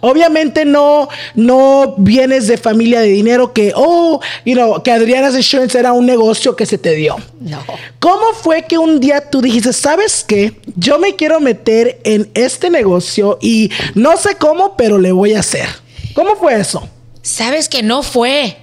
Obviamente 0.00 0.64
no, 0.64 1.08
no 1.34 1.94
vienes 1.98 2.46
de 2.46 2.56
familia 2.56 3.00
de 3.00 3.08
dinero 3.08 3.52
que, 3.52 3.72
oh, 3.74 4.20
you 4.44 4.54
know, 4.54 4.82
que 4.82 4.90
Adriana's 4.90 5.34
Insurance 5.34 5.78
era 5.78 5.92
un 5.92 6.06
negocio 6.06 6.56
que 6.56 6.66
se 6.66 6.78
te 6.78 6.94
dio. 6.94 7.16
No. 7.40 7.62
¿Cómo 7.98 8.32
fue 8.34 8.62
que 8.62 8.78
un 8.78 9.00
día 9.00 9.30
tú 9.30 9.40
dijiste, 9.40 9.72
sabes 9.72 10.24
qué? 10.26 10.54
Yo 10.76 10.98
me 10.98 11.14
quiero 11.16 11.40
meter 11.40 12.00
en 12.04 12.30
este 12.34 12.70
negocio 12.70 13.38
y 13.40 13.70
no 13.94 14.16
sé 14.16 14.36
cómo, 14.36 14.76
pero 14.76 14.98
le 14.98 15.12
voy 15.12 15.34
a 15.34 15.40
hacer. 15.40 15.68
¿Cómo 16.14 16.36
fue 16.36 16.60
eso? 16.60 16.88
Sabes 17.22 17.68
que 17.68 17.82
no 17.82 18.02
fue. 18.02 18.56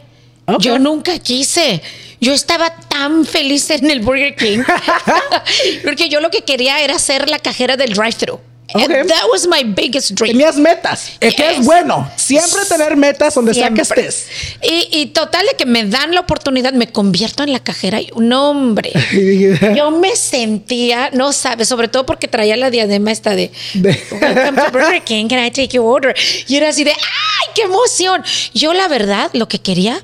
Yo 0.60 0.80
nunca 0.80 1.19
quise. 1.19 1.82
Yo 2.19 2.34
estaba 2.34 2.76
tan 2.89 3.26
feliz 3.26 3.69
en 3.69 3.89
el 3.89 4.02
Burger 4.02 4.36
King. 4.36 4.60
porque 5.84 6.10
yo 6.10 6.19
lo 6.19 6.30
que 6.30 6.41
quería 6.41 6.82
era 6.82 7.00
ser 7.00 7.30
la 7.30 7.39
cajera 7.39 7.78
del 7.78 7.93
drive-thru. 7.93 8.39
Ok. 8.73 8.88
That 9.08 9.25
was 9.32 9.47
my 9.47 9.63
biggest 9.63 10.12
dream. 10.12 10.34
Tenías 10.34 10.58
metas. 10.58 11.13
Es 11.19 11.34
que 11.36 11.49
es 11.49 11.58
Yes. 11.58 11.65
bueno. 11.65 12.10
Siempre 12.15 12.65
tener 12.67 12.95
metas 12.95 13.34
donde 13.34 13.53
sea 13.53 13.71
que 13.71 13.82
estés. 13.82 14.27
Y, 14.62 14.88
y 14.91 15.05
total 15.08 15.45
de 15.49 15.55
que 15.58 15.65
me 15.65 15.86
dan 15.86 16.13
la 16.13 16.19
oportunidad, 16.21 16.73
me 16.73 16.88
convierto 16.91 17.43
en 17.43 17.51
la 17.51 17.60
cajera 17.60 17.99
y 18.01 18.10
un 18.13 18.32
hombre. 18.34 18.91
Yo 19.75 19.91
me 19.91 20.15
sentía, 20.15 21.10
no 21.13 21.34
sabes, 21.34 21.67
sobre 21.67 21.88
todo 21.88 22.05
porque 22.05 22.27
traía 22.27 22.55
la 22.58 22.69
diadema 22.69 23.12
esta 23.12 23.36
de, 23.36 23.51
De- 23.73 23.89
Welcome 24.12 24.62
to 24.62 24.71
Burger 24.71 25.01
King, 25.03 25.27
can 25.27 25.43
I 25.43 25.49
take 25.51 25.69
your 25.69 25.86
order? 25.86 26.15
Y 26.47 26.55
era 26.55 26.69
así 26.69 26.84
de 26.84 26.91
¡ay, 26.91 27.47
qué 27.55 27.63
emoción! 27.63 28.23
Yo 28.53 28.73
la 28.73 28.88
verdad 28.88 29.29
lo 29.34 29.47
que 29.47 29.60
quería 29.60 30.03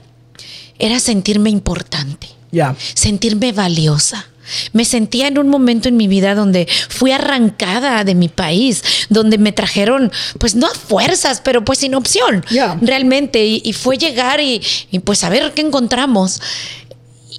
era 0.80 1.00
sentirme 1.00 1.50
importante 1.50 2.28
Ya. 2.52 2.76
sentirme 2.96 3.52
valiosa. 3.52 4.28
Me 4.74 4.86
sentía 4.86 5.28
en 5.28 5.38
un 5.38 5.48
momento 5.50 5.88
en 5.90 5.98
mi 5.98 6.08
vida 6.08 6.36
donde 6.36 6.68
fui 6.90 7.12
arrancada 7.12 8.04
de 8.04 8.16
mi 8.16 8.28
país, 8.30 8.84
donde 9.10 9.38
me 9.38 9.52
trajeron, 9.52 10.12
pues 10.40 10.56
no 10.56 10.68
a 10.68 10.74
fuerzas, 10.74 11.42
pero 11.44 11.64
pues 11.66 11.80
sin 11.80 11.96
opción, 11.96 12.44
Ya. 12.50 12.78
realmente. 12.82 13.46
Y, 13.46 13.62
y 13.66 13.74
fue 13.74 13.98
llegar 13.98 14.40
y, 14.42 14.62
y, 14.92 15.00
pues 15.00 15.24
a 15.24 15.30
ver 15.30 15.54
qué 15.54 15.62
encontramos. 15.62 16.42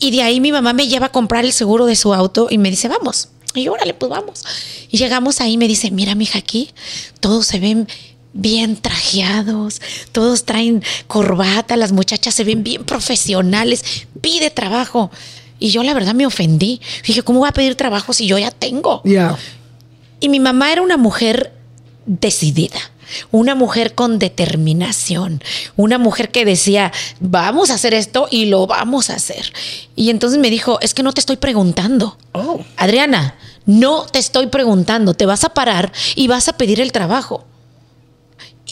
Y 0.01 0.11
de 0.11 0.23
ahí 0.23 0.41
mi 0.41 0.53
mamá 0.53 0.73
me 0.73 0.89
lleva 0.89 1.07
a 1.07 1.13
comprar 1.13 1.45
el 1.45 1.53
seguro 1.53 1.87
de 1.87 1.97
su 1.97 2.13
auto 2.13 2.49
y 2.51 2.59
me 2.59 2.71
dice, 2.71 2.89
vamos. 2.89 3.29
Y 3.55 3.63
yo, 3.65 3.73
órale, 3.73 3.95
pues 3.95 4.11
vamos. 4.11 4.45
Y 4.91 4.99
llegamos 4.99 5.41
ahí 5.41 5.53
y 5.53 5.57
me 5.57 5.67
dice, 5.69 5.91
mira, 5.91 6.15
mija, 6.15 6.39
aquí 6.39 6.71
todos 7.21 7.47
se 7.47 7.59
ven 7.59 7.89
bien 8.35 8.77
trajeados, 8.77 9.81
todos 10.13 10.45
traen 10.45 10.83
corbata, 11.07 11.75
las 11.79 11.93
muchachas 11.93 12.35
se 12.35 12.45
ven 12.45 12.63
bien 12.63 12.85
profesionales, 12.85 13.83
pide 14.21 14.51
trabajo. 14.51 15.11
Y 15.59 15.71
yo 15.71 15.83
la 15.83 15.95
verdad 15.95 16.15
me 16.15 16.27
ofendí. 16.27 16.81
Dije, 17.07 17.23
¿cómo 17.23 17.41
voy 17.41 17.49
a 17.49 17.53
pedir 17.53 17.75
trabajo 17.75 18.13
si 18.13 18.27
yo 18.27 18.39
ya 18.39 18.51
tengo? 18.51 19.03
Y 20.21 20.29
mi 20.29 20.41
mamá 20.41 20.73
era 20.73 20.83
una 20.83 20.97
mujer 20.97 21.53
decidida, 22.07 22.79
una 23.31 23.55
mujer 23.55 23.95
con 23.95 24.19
determinación, 24.19 25.43
una 25.77 25.99
mujer 25.99 26.31
que 26.31 26.45
decía, 26.45 26.93
vamos 27.21 27.71
a 27.71 27.75
hacer 27.75 27.95
esto 27.95 28.29
y 28.31 28.47
lo 28.47 28.67
vamos 28.67 29.11
a 29.11 29.15
hacer. 29.15 29.53
Y 29.95 30.11
entonces 30.11 30.39
me 30.39 30.51
dijo, 30.51 30.79
es 30.81 30.95
que 30.95 31.03
no 31.03 31.13
te 31.13 31.21
estoy 31.21 31.37
preguntando. 31.37 32.17
Oh. 32.33 32.61
Adriana, 32.77 33.37
no 33.67 34.07
te 34.07 34.19
estoy 34.19 34.47
preguntando, 34.47 35.15
te 35.15 35.27
vas 35.27 35.45
a 35.45 35.51
parar 35.51 35.93
y 36.15 36.29
vas 36.29 36.49
a 36.49 36.57
pedir 36.57 36.81
el 36.81 36.93
trabajo. 36.93 37.45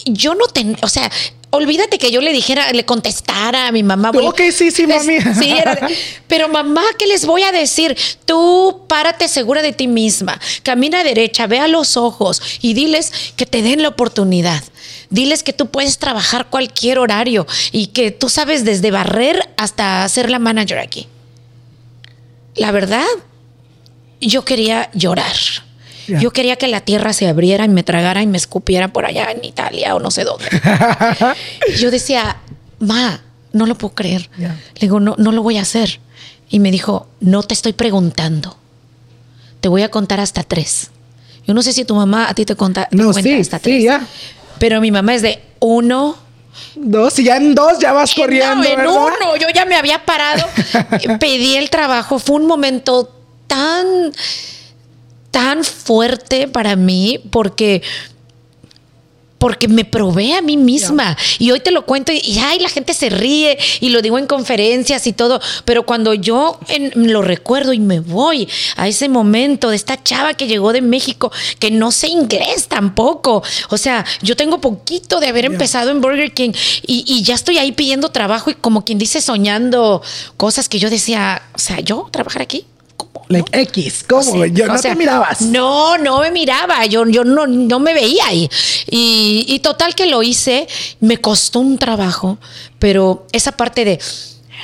Yo 0.07 0.35
no 0.35 0.47
ten, 0.47 0.77
o 0.83 0.89
sea, 0.89 1.11
olvídate 1.55 1.99
que 1.99 2.11
yo 2.11 2.21
le 2.21 2.33
dijera, 2.33 2.73
le 2.73 2.85
contestara 2.85 3.69
a 3.69 3.73
mi 3.73 3.83
mamá. 3.83 4.13
Tú, 4.13 4.21
ok, 4.27 4.41
sí, 4.53 4.71
sí, 4.71 4.87
mami. 4.87 5.19
Sí, 5.39 5.51
era 5.51 5.75
de- 5.75 5.97
pero 6.27 6.49
mamá, 6.49 6.83
¿qué 6.99 7.07
les 7.07 7.25
voy 7.27 7.43
a 7.43 7.53
decir? 7.53 7.97
Tú 8.25 8.85
párate 8.89 9.29
segura 9.29 9.63
de 9.63 9.73
ti 9.73 9.87
misma, 9.87 10.41
camina 10.63 11.03
derecha, 11.05 11.47
ve 11.47 11.59
a 11.61 11.69
los 11.69 11.97
ojos 11.97 12.43
y 12.61 12.75
diles 12.75 13.13
que 13.37 13.47
te 13.47 13.63
den 13.63 13.83
la 13.83 13.89
oportunidad. 13.89 14.63
Diles 15.11 15.43
que 15.43 15.53
tú 15.53 15.67
puedes 15.71 15.99
trabajar 15.99 16.47
cualquier 16.51 16.99
horario 16.99 17.47
y 17.73 17.89
que 17.89 18.11
tú 18.11 18.29
sabes 18.29 18.65
desde 18.65 18.91
barrer 18.91 19.49
hasta 19.57 20.09
ser 20.09 20.31
la 20.31 20.39
manager 20.39 20.79
aquí. 20.79 21.07
La 22.57 22.71
verdad, 22.73 23.05
yo 24.21 24.45
quería 24.45 24.91
llorar. 24.95 25.35
Yo 26.07 26.33
quería 26.33 26.57
que 26.57 26.69
la 26.69 26.81
tierra 26.81 27.13
se 27.13 27.29
abriera 27.29 27.65
y 27.65 27.69
me 27.69 27.83
tragara 27.83 28.23
y 28.23 28.27
me 28.27 28.37
escupiera 28.37 28.89
por 28.89 29.07
allá 29.07 29.31
en 29.31 29.45
Italia 29.45 29.95
o 29.95 30.01
no 30.01 30.11
sé 30.11 30.25
dónde. 30.25 30.47
Yo 31.79 31.91
decía, 31.91 32.37
ma, 32.79 33.23
no 33.53 33.67
lo 33.67 33.75
puedo 33.77 33.95
creer. 33.95 34.29
Le 34.39 34.49
digo, 34.81 35.01
no, 35.01 35.15
no 35.19 35.33
lo 35.33 35.43
voy 35.43 35.59
a 35.59 35.63
hacer. 35.63 36.01
Y 36.51 36.59
me 36.61 36.71
dijo, 36.71 37.07
no 37.21 37.43
te 37.43 37.55
estoy 37.55 37.73
preguntando. 37.73 38.57
Te 39.61 39.69
voy 39.69 39.83
a 39.83 39.91
contar 39.91 40.21
hasta 40.21 40.43
tres. 40.43 40.91
Yo 41.47 41.55
no 41.55 41.63
sé 41.63 41.73
si 41.73 41.85
tu 41.85 41.95
mamá 41.95 42.29
a 42.29 42.35
ti 42.35 42.45
te, 42.45 42.55
conta, 42.57 42.87
te 42.89 42.97
No, 42.97 43.13
cuenta 43.13 43.23
sí, 43.23 43.41
hasta 43.41 43.59
sí, 43.59 43.63
tres. 43.63 43.85
ya. 43.85 44.07
Pero 44.59 44.81
mi 44.81 44.91
mamá 44.91 45.15
es 45.15 45.23
de 45.23 45.43
uno. 45.61 46.17
Dos, 46.77 47.19
y 47.19 47.25
ya 47.25 47.37
en 47.37 47.55
dos 47.55 47.79
ya 47.81 47.93
vas 47.93 48.15
corriendo, 48.15 48.57
no, 48.57 48.65
en 48.65 48.77
¿verdad? 48.77 48.95
uno. 48.95 49.37
Yo 49.37 49.49
ya 49.55 49.65
me 49.65 49.75
había 49.75 50.05
parado. 50.05 50.47
pedí 51.21 51.57
el 51.57 51.71
trabajo. 51.71 52.19
Fue 52.19 52.37
un 52.37 52.47
momento 52.47 53.13
tan, 53.47 54.13
tan 55.35 55.65
fuerte 55.65 56.47
para 56.49 56.77
mí 56.77 57.19
porque 57.31 57.83
porque 59.37 59.69
me 59.69 59.85
probé 59.85 60.33
a 60.33 60.41
mí 60.41 60.57
misma. 60.57 61.19
Y 61.39 61.51
hoy 61.51 61.61
te 61.61 61.71
lo 61.71 61.85
cuento 61.85 62.13
y, 62.13 62.17
y, 62.25 62.39
ay, 62.39 62.61
la 62.61 62.71
gente 62.71 62.95
se 62.95 63.11
ríe 63.11 63.59
y 63.81 63.91
lo 63.91 64.01
digo 64.01 64.17
en 64.19 64.27
conferencias 64.27 65.07
y 65.07 65.13
todo. 65.13 65.39
Pero 65.67 65.85
cuando 65.85 66.15
yo 66.15 66.59
en- 66.69 67.13
lo 67.13 67.21
recuerdo 67.21 67.75
y 67.75 67.79
me 67.79 68.01
voy 68.01 68.49
a 68.77 68.89
ese 68.89 69.11
momento 69.11 69.69
de 69.69 69.77
esta 69.77 70.03
chava 70.03 70.33
que 70.33 70.47
llegó 70.47 70.73
de 70.73 70.81
México, 70.81 71.31
que 71.59 71.71
no 71.71 71.91
sé 71.93 72.09
inglés 72.09 72.69
tampoco. 72.69 73.43
O 73.69 73.77
sea, 73.77 74.07
yo 74.23 74.35
tengo 74.35 74.63
poquito 74.63 75.21
de 75.21 75.27
haber 75.27 75.45
empezado 75.45 75.91
en 75.91 76.01
Burger 76.01 76.33
King 76.33 76.53
y, 76.87 77.05
y 77.07 77.23
ya 77.23 77.35
estoy 77.35 77.59
ahí 77.59 77.73
pidiendo 77.73 78.09
trabajo 78.09 78.49
y 78.51 78.55
como 78.55 78.83
quien 78.87 78.99
dice 78.99 79.21
soñando 79.21 80.01
cosas 80.39 80.71
que 80.71 80.79
yo 80.79 80.89
decía, 80.89 81.43
o 81.55 81.59
sea, 81.59 81.81
yo 81.81 82.09
trabajar 82.11 82.41
aquí. 82.41 82.65
Like 83.29 83.61
X, 83.63 84.05
¿cómo? 84.07 84.21
O 84.21 84.25
sea, 84.25 84.35
güey? 84.35 84.53
yo 84.53 84.67
no 84.67 84.79
sea, 84.79 84.93
te 84.93 84.99
mirabas. 84.99 85.41
No, 85.41 85.97
no 85.99 86.21
me 86.21 86.31
miraba. 86.31 86.85
Yo, 86.87 87.07
yo 87.07 87.25
no, 87.25 87.47
no 87.47 87.79
me 87.81 87.95
veía 87.95 88.27
ahí. 88.27 88.49
Y, 88.91 89.47
y 89.49 89.59
total 89.61 89.95
que 89.95 90.07
lo 90.07 90.23
hice. 90.23 90.67
Me 91.01 91.19
costó 91.19 91.61
un 91.61 91.79
trabajo. 91.79 92.39
Pero 92.79 93.27
esa 93.33 93.53
parte 93.53 93.85
de 93.85 93.99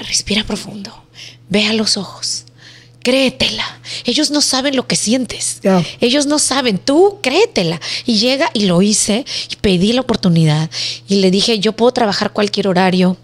respira 0.07 0.45
profundo, 0.45 0.93
ve 1.49 1.66
a 1.66 1.73
los 1.73 1.97
ojos. 1.97 2.45
Créetela. 3.03 3.81
Ellos 4.05 4.31
no 4.31 4.43
saben 4.43 4.77
lo 4.77 4.87
que 4.87 4.97
sientes. 4.97 5.61
Ellos 6.01 6.27
no 6.27 6.38
saben. 6.38 6.79
Tú 6.79 7.19
créetela. 7.23 7.81
Y 8.05 8.19
llega 8.19 8.51
y 8.53 8.66
lo 8.66 8.83
hice 8.83 9.25
y 9.51 9.57
pedí 9.57 9.93
la 9.95 10.03
oportunidad. 10.03 10.69
Y 11.09 11.16
le 11.16 11.31
dije, 11.31 11.59
yo 11.61 11.73
puedo 11.73 11.93
trabajar 11.93 12.33
cualquier 12.33 12.69
horario. 12.69 13.16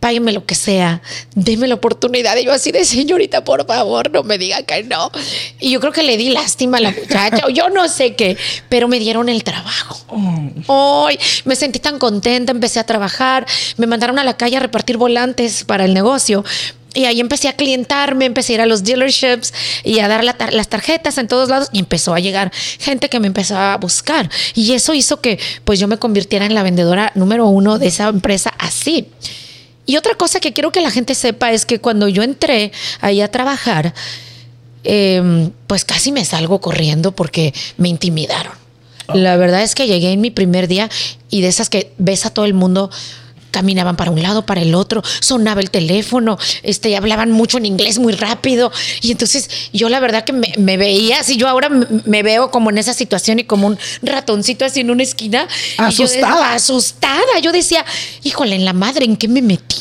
Págueme 0.00 0.32
lo 0.32 0.46
que 0.46 0.54
sea, 0.54 1.02
deme 1.34 1.66
la 1.66 1.74
oportunidad. 1.74 2.36
Y 2.36 2.44
yo 2.44 2.52
así 2.52 2.70
de 2.70 2.84
señorita, 2.84 3.42
por 3.44 3.66
favor, 3.66 4.10
no 4.12 4.22
me 4.22 4.38
diga 4.38 4.62
que 4.62 4.84
no. 4.84 5.10
Y 5.58 5.70
yo 5.72 5.80
creo 5.80 5.92
que 5.92 6.04
le 6.04 6.16
di 6.16 6.30
lástima 6.30 6.78
a 6.78 6.80
la 6.80 6.92
muchacha, 6.92 7.44
o 7.46 7.48
yo 7.50 7.68
no 7.68 7.88
sé 7.88 8.14
qué, 8.14 8.36
pero 8.68 8.86
me 8.86 9.00
dieron 9.00 9.28
el 9.28 9.42
trabajo. 9.42 9.96
Ay, 11.08 11.18
me 11.44 11.56
sentí 11.56 11.80
tan 11.80 11.98
contenta, 11.98 12.52
empecé 12.52 12.78
a 12.78 12.84
trabajar, 12.84 13.44
me 13.76 13.88
mandaron 13.88 14.20
a 14.20 14.24
la 14.24 14.36
calle 14.36 14.56
a 14.56 14.60
repartir 14.60 14.96
volantes 14.98 15.64
para 15.64 15.84
el 15.84 15.94
negocio. 15.94 16.44
Y 16.94 17.04
ahí 17.04 17.20
empecé 17.20 17.48
a 17.48 17.52
clientarme, 17.54 18.24
empecé 18.24 18.52
a 18.52 18.54
ir 18.54 18.60
a 18.62 18.66
los 18.66 18.82
dealerships 18.84 19.52
y 19.84 19.98
a 19.98 20.08
dar 20.08 20.24
la 20.24 20.32
tar- 20.38 20.52
las 20.54 20.68
tarjetas 20.68 21.18
en 21.18 21.28
todos 21.28 21.48
lados 21.48 21.68
y 21.72 21.80
empezó 21.80 22.14
a 22.14 22.18
llegar 22.20 22.50
gente 22.78 23.08
que 23.08 23.20
me 23.20 23.26
empezó 23.26 23.56
a 23.58 23.76
buscar. 23.76 24.30
Y 24.54 24.72
eso 24.72 24.94
hizo 24.94 25.20
que 25.20 25.38
pues 25.64 25.78
yo 25.80 25.86
me 25.88 25.98
convirtiera 25.98 26.46
en 26.46 26.54
la 26.54 26.62
vendedora 26.62 27.12
número 27.14 27.46
uno 27.46 27.78
de 27.78 27.88
esa 27.88 28.08
empresa 28.08 28.54
así. 28.58 29.08
Y 29.88 29.96
otra 29.96 30.14
cosa 30.16 30.38
que 30.38 30.52
quiero 30.52 30.70
que 30.70 30.82
la 30.82 30.90
gente 30.90 31.14
sepa 31.14 31.50
es 31.50 31.64
que 31.64 31.80
cuando 31.80 32.08
yo 32.08 32.22
entré 32.22 32.72
ahí 33.00 33.22
a 33.22 33.30
trabajar, 33.30 33.94
eh, 34.84 35.50
pues 35.66 35.86
casi 35.86 36.12
me 36.12 36.26
salgo 36.26 36.60
corriendo 36.60 37.12
porque 37.12 37.54
me 37.78 37.88
intimidaron. 37.88 38.52
La 39.14 39.38
verdad 39.38 39.62
es 39.62 39.74
que 39.74 39.86
llegué 39.86 40.12
en 40.12 40.20
mi 40.20 40.30
primer 40.30 40.68
día 40.68 40.90
y 41.30 41.40
de 41.40 41.48
esas 41.48 41.70
que 41.70 41.90
ves 41.96 42.26
a 42.26 42.30
todo 42.30 42.44
el 42.44 42.52
mundo 42.52 42.90
caminaban 43.50 43.96
para 43.96 44.10
un 44.10 44.22
lado, 44.22 44.44
para 44.46 44.62
el 44.62 44.74
otro, 44.74 45.02
sonaba 45.20 45.60
el 45.60 45.70
teléfono, 45.70 46.38
este, 46.62 46.96
hablaban 46.96 47.30
mucho 47.32 47.58
en 47.58 47.66
inglés 47.66 47.98
muy 47.98 48.12
rápido. 48.12 48.70
Y 49.00 49.10
entonces 49.10 49.48
yo 49.72 49.88
la 49.88 50.00
verdad 50.00 50.24
que 50.24 50.32
me, 50.32 50.52
me 50.58 50.76
veía, 50.76 51.22
si 51.22 51.36
yo 51.36 51.48
ahora 51.48 51.68
me, 51.68 51.86
me 52.04 52.22
veo 52.22 52.50
como 52.50 52.70
en 52.70 52.78
esa 52.78 52.94
situación 52.94 53.38
y 53.38 53.44
como 53.44 53.66
un 53.66 53.78
ratoncito 54.02 54.64
así 54.64 54.80
en 54.80 54.90
una 54.90 55.02
esquina. 55.02 55.46
y 55.88 55.92
yo 55.92 56.04
Asustada. 56.04 56.54
asustada. 56.54 57.38
Yo 57.42 57.52
decía, 57.52 57.84
híjole, 58.22 58.56
en 58.56 58.64
la 58.64 58.72
madre, 58.72 59.04
¿en 59.04 59.16
qué 59.16 59.28
me 59.28 59.42
metí? 59.42 59.76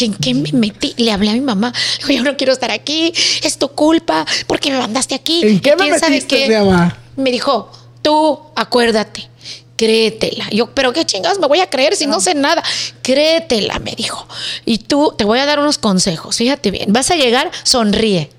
¿en 0.00 0.14
qué 0.14 0.34
me 0.34 0.50
metí? 0.52 0.94
Le 0.96 1.12
hablé 1.12 1.30
a 1.30 1.34
mi 1.34 1.40
mamá, 1.40 1.72
dijo, 1.98 2.12
yo 2.12 2.22
no 2.22 2.36
quiero 2.36 2.52
estar 2.52 2.70
aquí, 2.70 3.12
es 3.42 3.58
tu 3.58 3.68
culpa, 3.68 4.26
porque 4.46 4.70
me 4.70 4.78
mandaste 4.78 5.14
aquí. 5.14 5.42
¿En 5.42 5.60
qué 5.60 5.76
me 5.76 5.90
metiste, 5.90 6.26
qué. 6.26 6.48
mi 6.48 6.54
mamá? 6.54 6.96
Me 7.16 7.30
dijo, 7.30 7.70
tú 8.02 8.38
acuérdate, 8.54 9.28
créetela. 9.76 10.48
Yo, 10.50 10.70
pero 10.70 10.92
qué 10.92 11.04
chingados 11.04 11.38
me 11.38 11.46
voy 11.46 11.60
a 11.60 11.70
creer 11.70 11.94
si 11.96 12.06
no 12.06 12.20
sé 12.20 12.34
nada. 12.34 12.62
Créetela, 13.02 13.78
me 13.78 13.92
dijo. 13.92 14.26
Y 14.64 14.78
tú 14.78 15.14
te 15.16 15.24
voy 15.24 15.38
a 15.38 15.46
dar 15.46 15.58
unos 15.58 15.78
consejos. 15.78 16.36
Fíjate 16.36 16.70
bien, 16.70 16.92
vas 16.92 17.10
a 17.10 17.16
llegar, 17.16 17.50
sonríe. 17.62 18.30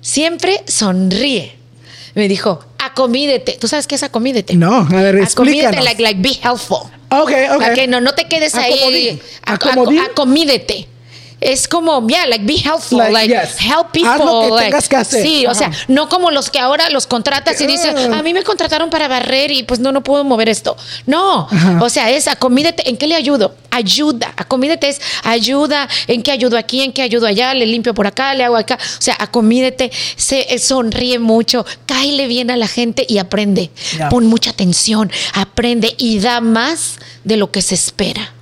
Siempre 0.00 0.64
sonríe. 0.66 1.56
Me 2.14 2.28
dijo, 2.28 2.64
acomídete. 2.78 3.52
¿Tú 3.52 3.68
sabes 3.68 3.86
qué 3.86 3.94
es 3.94 4.02
acomídete? 4.02 4.54
No, 4.54 4.78
a 4.78 5.02
ver, 5.02 5.22
Acomídete, 5.22 5.80
like, 5.82 6.02
like, 6.02 6.20
be 6.20 6.38
helpful. 6.42 6.90
Ok, 7.10 7.30
ok. 7.54 7.58
Para 7.58 7.74
que 7.74 7.86
no, 7.86 8.00
no 8.00 8.14
te 8.14 8.26
quedes 8.26 8.54
ahí. 8.54 8.72
Acomodín. 8.72 9.20
Acomodín. 9.44 10.00
Acomídete. 10.00 10.88
Es 11.42 11.66
como, 11.66 12.06
yeah, 12.06 12.26
like 12.26 12.44
be 12.44 12.54
helpful, 12.54 12.98
Like, 12.98 13.12
like, 13.12 13.34
yes. 13.34 13.56
help 13.60 13.90
people. 13.92 14.08
Haz 14.10 14.18
lo 14.20 14.40
que 14.42 14.50
like- 14.50 14.64
tengas 14.66 14.88
que 14.88 14.96
hacer. 14.96 15.22
Sí, 15.22 15.46
o 15.46 15.54
sea, 15.54 15.70
no 15.88 16.08
como 16.08 16.30
los 16.30 16.50
que 16.50 16.58
ahora 16.58 16.88
los 16.90 17.06
contratas 17.06 17.60
y 17.60 17.66
dicen, 17.66 17.96
a 18.14 18.22
mí 18.22 18.32
me 18.32 18.42
contrataron 18.44 18.90
para 18.90 19.08
barrer 19.08 19.50
y 19.50 19.64
pues 19.64 19.80
no, 19.80 19.90
no 19.92 20.02
puedo 20.02 20.22
mover 20.24 20.48
esto. 20.48 20.76
No, 21.06 21.48
Ajá. 21.50 21.78
o 21.82 21.88
sea, 21.90 22.10
es 22.10 22.28
acomídete. 22.28 22.88
¿En 22.88 22.96
qué 22.96 23.06
le 23.06 23.14
ayudo? 23.16 23.54
Ayuda. 23.70 24.32
Acomídete 24.36 24.88
es 24.88 25.00
ayuda. 25.24 25.88
¿En 26.06 26.22
qué 26.22 26.30
ayudo 26.30 26.56
aquí? 26.56 26.82
¿En 26.82 26.92
qué 26.92 27.02
ayudo 27.02 27.26
allá? 27.26 27.54
Le 27.54 27.66
limpio 27.66 27.92
por 27.94 28.06
acá, 28.06 28.34
le 28.34 28.44
hago 28.44 28.56
acá. 28.56 28.78
O 28.80 29.02
sea, 29.02 29.16
acomídete, 29.18 29.90
se, 30.16 30.54
eh, 30.54 30.58
sonríe 30.58 31.18
mucho, 31.18 31.66
cáele 31.86 32.26
bien 32.28 32.50
a 32.50 32.56
la 32.56 32.68
gente 32.68 33.04
y 33.08 33.18
aprende. 33.18 33.70
Ya. 33.98 34.08
Pon 34.08 34.26
mucha 34.26 34.50
atención, 34.50 35.10
aprende 35.34 35.94
y 35.98 36.20
da 36.20 36.40
más 36.40 36.98
de 37.24 37.36
lo 37.36 37.50
que 37.50 37.62
se 37.62 37.74
espera. 37.74 38.32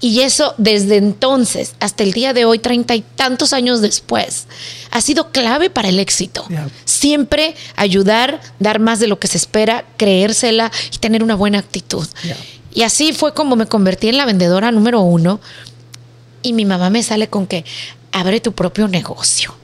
Y 0.00 0.20
eso 0.20 0.54
desde 0.58 0.96
entonces 0.96 1.74
hasta 1.80 2.02
el 2.02 2.12
día 2.12 2.32
de 2.34 2.44
hoy, 2.44 2.58
treinta 2.58 2.94
y 2.94 3.00
tantos 3.00 3.52
años 3.52 3.80
después, 3.80 4.46
ha 4.90 5.00
sido 5.00 5.30
clave 5.30 5.70
para 5.70 5.88
el 5.88 5.98
éxito. 5.98 6.46
Siempre 6.84 7.54
ayudar, 7.76 8.40
dar 8.58 8.78
más 8.78 9.00
de 9.00 9.06
lo 9.06 9.18
que 9.18 9.28
se 9.28 9.38
espera, 9.38 9.84
creérsela 9.96 10.70
y 10.92 10.98
tener 10.98 11.22
una 11.22 11.34
buena 11.34 11.58
actitud. 11.58 12.06
Y 12.74 12.82
así 12.82 13.12
fue 13.14 13.32
como 13.32 13.56
me 13.56 13.66
convertí 13.66 14.08
en 14.08 14.18
la 14.18 14.26
vendedora 14.26 14.70
número 14.70 15.00
uno. 15.00 15.40
Y 16.42 16.52
mi 16.52 16.66
mamá 16.66 16.90
me 16.90 17.02
sale 17.02 17.28
con 17.28 17.46
que 17.46 17.64
abre 18.12 18.40
tu 18.40 18.52
propio 18.52 18.86
negocio. 18.86 19.54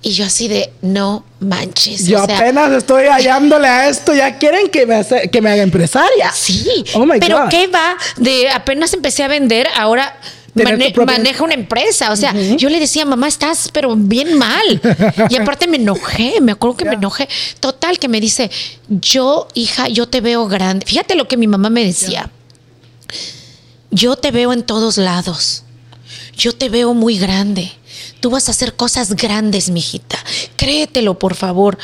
Y 0.00 0.12
yo 0.12 0.24
así 0.26 0.46
de, 0.46 0.72
no 0.80 1.24
manches. 1.40 2.06
Yo 2.06 2.22
o 2.22 2.26
sea, 2.26 2.38
apenas 2.38 2.70
estoy 2.72 3.06
hallándole 3.10 3.66
a 3.66 3.88
esto. 3.88 4.14
Ya 4.14 4.38
quieren 4.38 4.68
que 4.68 4.86
me, 4.86 4.94
hace- 4.94 5.28
que 5.28 5.40
me 5.42 5.50
haga 5.50 5.62
empresaria. 5.62 6.30
Sí, 6.32 6.84
Oh 6.94 7.04
my 7.04 7.18
pero 7.18 7.42
God. 7.42 7.48
¿qué 7.50 7.66
va? 7.66 7.96
De 8.16 8.48
apenas 8.50 8.92
empecé 8.94 9.24
a 9.24 9.28
vender, 9.28 9.66
ahora 9.76 10.16
mane- 10.54 10.92
propia- 10.92 11.16
maneja 11.18 11.42
una 11.42 11.54
empresa. 11.54 12.12
O 12.12 12.16
sea, 12.16 12.32
yo 12.32 12.68
le 12.68 12.78
decía, 12.78 13.04
mamá, 13.04 13.26
estás 13.26 13.70
pero 13.72 13.94
bien 13.96 14.38
mal. 14.38 14.80
y 15.30 15.36
aparte 15.36 15.66
me 15.66 15.78
enojé, 15.78 16.40
me 16.40 16.52
acuerdo 16.52 16.76
que 16.76 16.84
me 16.84 16.94
enojé. 16.94 17.28
Total, 17.58 17.98
que 17.98 18.06
me 18.08 18.20
dice, 18.20 18.50
yo, 18.88 19.48
hija, 19.54 19.88
yo 19.88 20.08
te 20.08 20.20
veo 20.20 20.46
grande. 20.46 20.86
Fíjate 20.86 21.16
lo 21.16 21.26
que 21.26 21.36
mi 21.36 21.48
mamá 21.48 21.70
me 21.70 21.84
decía. 21.84 22.30
Yo 23.90 24.16
te 24.16 24.30
veo 24.30 24.52
en 24.52 24.62
todos 24.62 24.96
lados. 24.96 25.64
Yo 26.36 26.52
te 26.52 26.68
veo 26.68 26.94
muy 26.94 27.18
grande. 27.18 27.72
Tú 28.20 28.30
vas 28.30 28.48
a 28.48 28.52
hacer 28.52 28.74
cosas 28.74 29.14
grandes, 29.14 29.70
mijita. 29.70 30.18
Créetelo, 30.56 31.18
por 31.18 31.34
favor. 31.34 31.78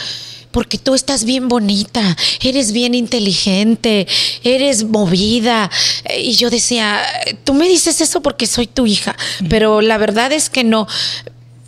Porque 0.51 0.79
tú 0.79 0.94
estás 0.94 1.25
bien 1.25 1.49
bonita, 1.49 2.16
eres 2.40 2.70
bien 2.70 2.94
inteligente, 2.94 4.07
eres 4.44 4.85
movida. 4.85 5.68
Y 6.16 6.35
yo 6.35 6.49
decía, 6.49 7.03
tú 7.42 7.55
me 7.55 7.66
dices 7.68 8.01
eso 8.01 8.20
porque 8.23 8.47
soy 8.47 8.68
tu 8.68 8.87
hija, 8.87 9.16
pero 9.49 9.81
la 9.81 9.99
verdad 9.99 10.31
es 10.33 10.51
que 10.51 10.62
no. 10.62 10.87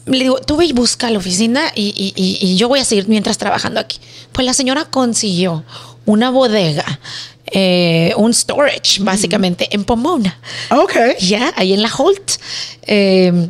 Le 0.07 0.21
digo, 0.21 0.39
tú 0.41 0.57
ve 0.57 0.67
y 0.67 0.73
busca 0.73 1.11
la 1.11 1.19
oficina 1.19 1.73
y, 1.75 1.87
y- 1.97 2.13
y- 2.15 2.39
y 2.53 2.57
yo 2.57 2.69
voy 2.69 2.79
a 2.79 2.85
seguir 2.85 3.09
mientras 3.09 3.39
trabajando 3.39 3.81
aquí. 3.81 3.99
Pues 4.31 4.47
la 4.47 4.55
señora 4.55 4.85
consiguió 4.85 5.65
una 6.05 6.31
bodega, 6.31 7.01
eh, 7.47 8.13
un 8.17 8.33
storage, 8.33 9.01
básicamente, 9.03 9.67
en 9.73 9.83
Pomona. 9.85 10.39
Ok. 10.71 10.95
Ya, 11.19 11.53
ahí 11.57 11.73
en 11.73 11.83
la 11.83 11.91
Holt. 11.93 12.35
Eh, 12.87 13.49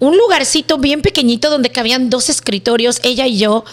un 0.00 0.16
lugarcito 0.16 0.78
bien 0.78 1.00
pequeñito 1.02 1.48
donde 1.50 1.70
cabían 1.70 2.10
dos 2.10 2.28
escritorios, 2.28 3.00
ella 3.04 3.26
y 3.26 3.38
yo. 3.38 3.64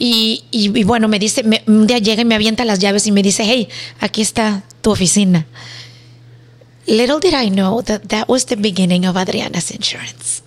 Y, 0.00 0.44
y- 0.50 0.76
y 0.78 0.84
bueno, 0.84 1.08
me 1.08 1.18
dice, 1.18 1.42
me- 1.42 1.62
un 1.66 1.86
día 1.86 1.98
llega 1.98 2.22
y 2.22 2.24
me 2.24 2.34
avienta 2.34 2.64
las 2.64 2.78
llaves 2.78 3.06
y 3.06 3.12
me 3.12 3.22
dice, 3.22 3.44
hey, 3.44 3.68
aquí 4.00 4.22
está 4.22 4.62
tu 4.80 4.90
oficina. 4.90 5.46
Little 6.86 7.18
did 7.20 7.34
I 7.34 7.50
know 7.50 7.82
that 7.82 8.02
that 8.08 8.28
was 8.28 8.46
the 8.46 8.56
beginning 8.56 9.06
of 9.06 9.16
Adriana's 9.16 9.70
Insurance. 9.70 10.42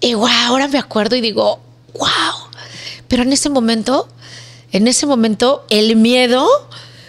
Y 0.00 0.14
wow, 0.14 0.28
ahora 0.46 0.68
me 0.68 0.78
acuerdo 0.78 1.16
y 1.16 1.20
digo, 1.20 1.60
wow. 1.94 2.08
Pero 3.08 3.22
en 3.24 3.32
ese 3.32 3.50
momento, 3.50 4.08
en 4.70 4.86
ese 4.86 5.06
momento, 5.06 5.64
el 5.68 5.96
miedo 5.96 6.46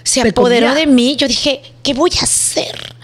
se 0.03 0.21
apoderó 0.31 0.67
de 0.73 0.87
mí. 0.87 1.15
Yo 1.15 1.27
dije, 1.27 1.61
¿qué 1.83 1.93
voy 1.93 2.09
a 2.19 2.23
hacer? 2.23 2.95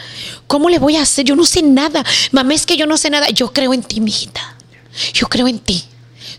¿Cómo 0.47 0.69
le 0.69 0.79
voy 0.79 0.95
a 0.95 1.01
hacer? 1.01 1.25
Yo 1.25 1.35
no 1.35 1.45
sé 1.45 1.61
nada. 1.61 2.03
Mamá, 2.31 2.53
es 2.53 2.65
que 2.65 2.77
yo 2.77 2.85
no 2.85 2.97
sé 2.97 3.09
nada. 3.09 3.29
Yo 3.29 3.51
creo 3.51 3.73
en 3.73 3.83
ti, 3.83 3.99
mijita. 3.99 4.55
Yo 5.13 5.27
creo 5.27 5.47
en 5.47 5.59
ti. 5.59 5.83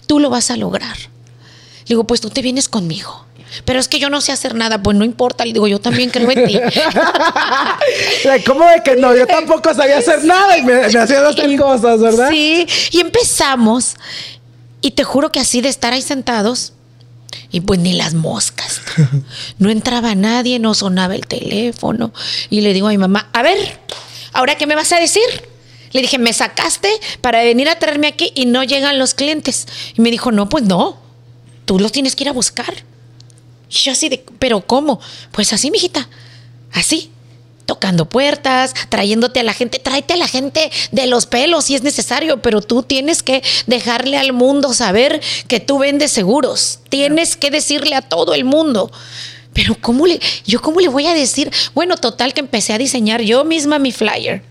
Tú 0.07 0.19
lo 0.19 0.31
vas 0.31 0.51
a 0.51 0.57
lograr. 0.57 0.97
Le 0.97 1.95
digo, 1.95 2.05
pues 2.05 2.21
tú 2.21 2.31
te 2.31 2.43
vienes 2.43 2.69
conmigo. 2.69 3.27
Pero 3.65 3.81
es 3.81 3.89
que 3.89 3.99
yo 3.99 4.11
no 4.11 4.21
sé 4.21 4.33
hacer 4.33 4.55
nada. 4.55 4.83
Pues 4.83 4.97
no 4.97 5.05
importa. 5.05 5.45
Le 5.45 5.53
digo, 5.53 5.69
yo 5.69 5.81
también 5.81 6.11
creo 6.11 6.31
en 6.31 6.47
ti. 6.47 6.59
¿Cómo 8.47 8.65
de 8.69 8.83
que 8.83 8.97
no? 8.97 9.15
Yo 9.15 9.27
tampoco 9.27 9.75
sabía 9.75 9.99
hacer 9.99 10.25
nada 10.25 10.57
y 10.57 10.63
me, 10.63 10.75
me 10.75 10.99
hacían 10.99 11.27
hacer 11.27 11.59
cosas, 11.59 12.01
¿verdad? 12.01 12.31
Sí, 12.31 12.67
y 12.91 13.01
empezamos. 13.01 13.97
Y 14.81 14.93
te 14.93 15.05
juro 15.05 15.31
que 15.33 15.41
así 15.41 15.61
de 15.61 15.69
estar 15.69 15.93
ahí 15.93 16.03
sentados, 16.03 16.73
y 17.51 17.61
pues 17.61 17.81
ni 17.81 17.93
las 17.95 18.15
moscas. 18.15 18.81
No 19.59 19.71
entraba 19.71 20.15
nadie, 20.15 20.59
no 20.59 20.75
sonaba 20.75 21.15
el 21.15 21.27
teléfono. 21.27 22.13
Y 22.51 22.61
le 22.61 22.73
digo 22.73 22.89
a 22.89 22.91
mi 22.91 22.99
mamá, 22.99 23.29
a 23.33 23.43
ver, 23.43 23.79
¿ahora 24.33 24.57
qué 24.57 24.67
me 24.67 24.75
vas 24.75 24.93
a 24.93 25.01
decir? 25.01 25.23
Le 25.93 26.03
dije, 26.03 26.19
me 26.19 26.33
sacaste 26.33 26.89
para 27.21 27.43
venir 27.43 27.69
a 27.69 27.79
traerme 27.79 28.07
aquí 28.07 28.33
y 28.35 28.47
no 28.47 28.63
llegan 28.63 28.99
los 28.99 29.15
clientes. 29.15 29.67
Y 29.97 30.01
me 30.01 30.11
dijo, 30.11 30.33
no, 30.33 30.49
pues 30.49 30.65
no, 30.65 30.99
tú 31.65 31.79
los 31.79 31.93
tienes 31.93 32.15
que 32.15 32.25
ir 32.25 32.29
a 32.29 32.33
buscar. 32.33 32.73
Y 33.71 33.75
yo 33.75 33.93
así 33.93 34.09
de, 34.09 34.25
¿pero 34.39 34.61
cómo? 34.61 35.01
Pues 35.33 35.53
así, 35.53 35.71
mijita, 35.71 36.09
así. 36.73 37.11
Tocando 37.69 38.09
puertas, 38.09 38.73
trayéndote 38.89 39.41
a 39.41 39.43
la 39.43 39.53
gente, 39.53 39.79
tráete 39.79 40.15
a 40.15 40.17
la 40.17 40.27
gente 40.27 40.73
de 40.91 41.07
los 41.07 41.27
pelos 41.27 41.67
si 41.67 41.75
es 41.75 41.83
necesario, 41.83 42.41
pero 42.41 42.63
tú 42.63 42.83
tienes 42.83 43.23
que 43.23 43.43
dejarle 43.67 44.17
al 44.17 44.33
mundo 44.33 44.73
saber 44.73 45.21
que 45.49 45.61
tú 45.61 45.79
vendes 45.79 46.11
seguros. 46.11 46.79
Tienes 46.89 47.37
que 47.37 47.51
decirle 47.51 47.95
a 47.95 48.01
todo 48.01 48.33
el 48.33 48.47
mundo. 48.47 48.91
Pero 49.53 49.77
¿cómo 49.79 50.07
le, 50.07 50.19
yo 50.47 50.63
cómo 50.63 50.81
le 50.81 50.89
voy 50.89 51.09
a 51.09 51.15
decir? 51.15 51.53
Bueno, 51.75 51.99
total 51.99 52.33
que 52.33 52.41
empecé 52.41 52.73
a 52.73 52.79
diseñar 52.79 53.21
yo 53.21 53.45
misma 53.45 53.79
mi 53.79 53.93
flyer. 53.93 54.43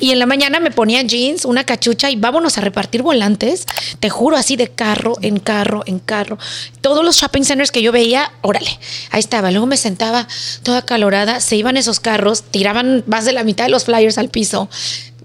Y 0.00 0.10
en 0.10 0.18
la 0.18 0.26
mañana 0.26 0.60
me 0.60 0.70
ponía 0.70 1.02
jeans, 1.02 1.44
una 1.44 1.64
cachucha 1.64 2.10
y 2.10 2.16
vámonos 2.16 2.58
a 2.58 2.60
repartir 2.60 3.02
volantes. 3.02 3.66
Te 4.00 4.10
juro, 4.10 4.36
así 4.36 4.56
de 4.56 4.68
carro 4.68 5.16
en 5.22 5.38
carro 5.38 5.82
en 5.86 5.98
carro. 5.98 6.38
Todos 6.80 7.04
los 7.04 7.16
shopping 7.16 7.42
centers 7.42 7.70
que 7.70 7.82
yo 7.82 7.92
veía, 7.92 8.32
órale, 8.42 8.78
ahí 9.10 9.20
estaba. 9.20 9.50
Luego 9.50 9.66
me 9.66 9.76
sentaba 9.76 10.28
toda 10.62 10.82
calorada, 10.82 11.40
se 11.40 11.56
iban 11.56 11.76
esos 11.76 12.00
carros, 12.00 12.42
tiraban 12.42 13.04
más 13.06 13.24
de 13.24 13.32
la 13.32 13.44
mitad 13.44 13.64
de 13.64 13.70
los 13.70 13.84
flyers 13.84 14.18
al 14.18 14.28
piso. 14.28 14.68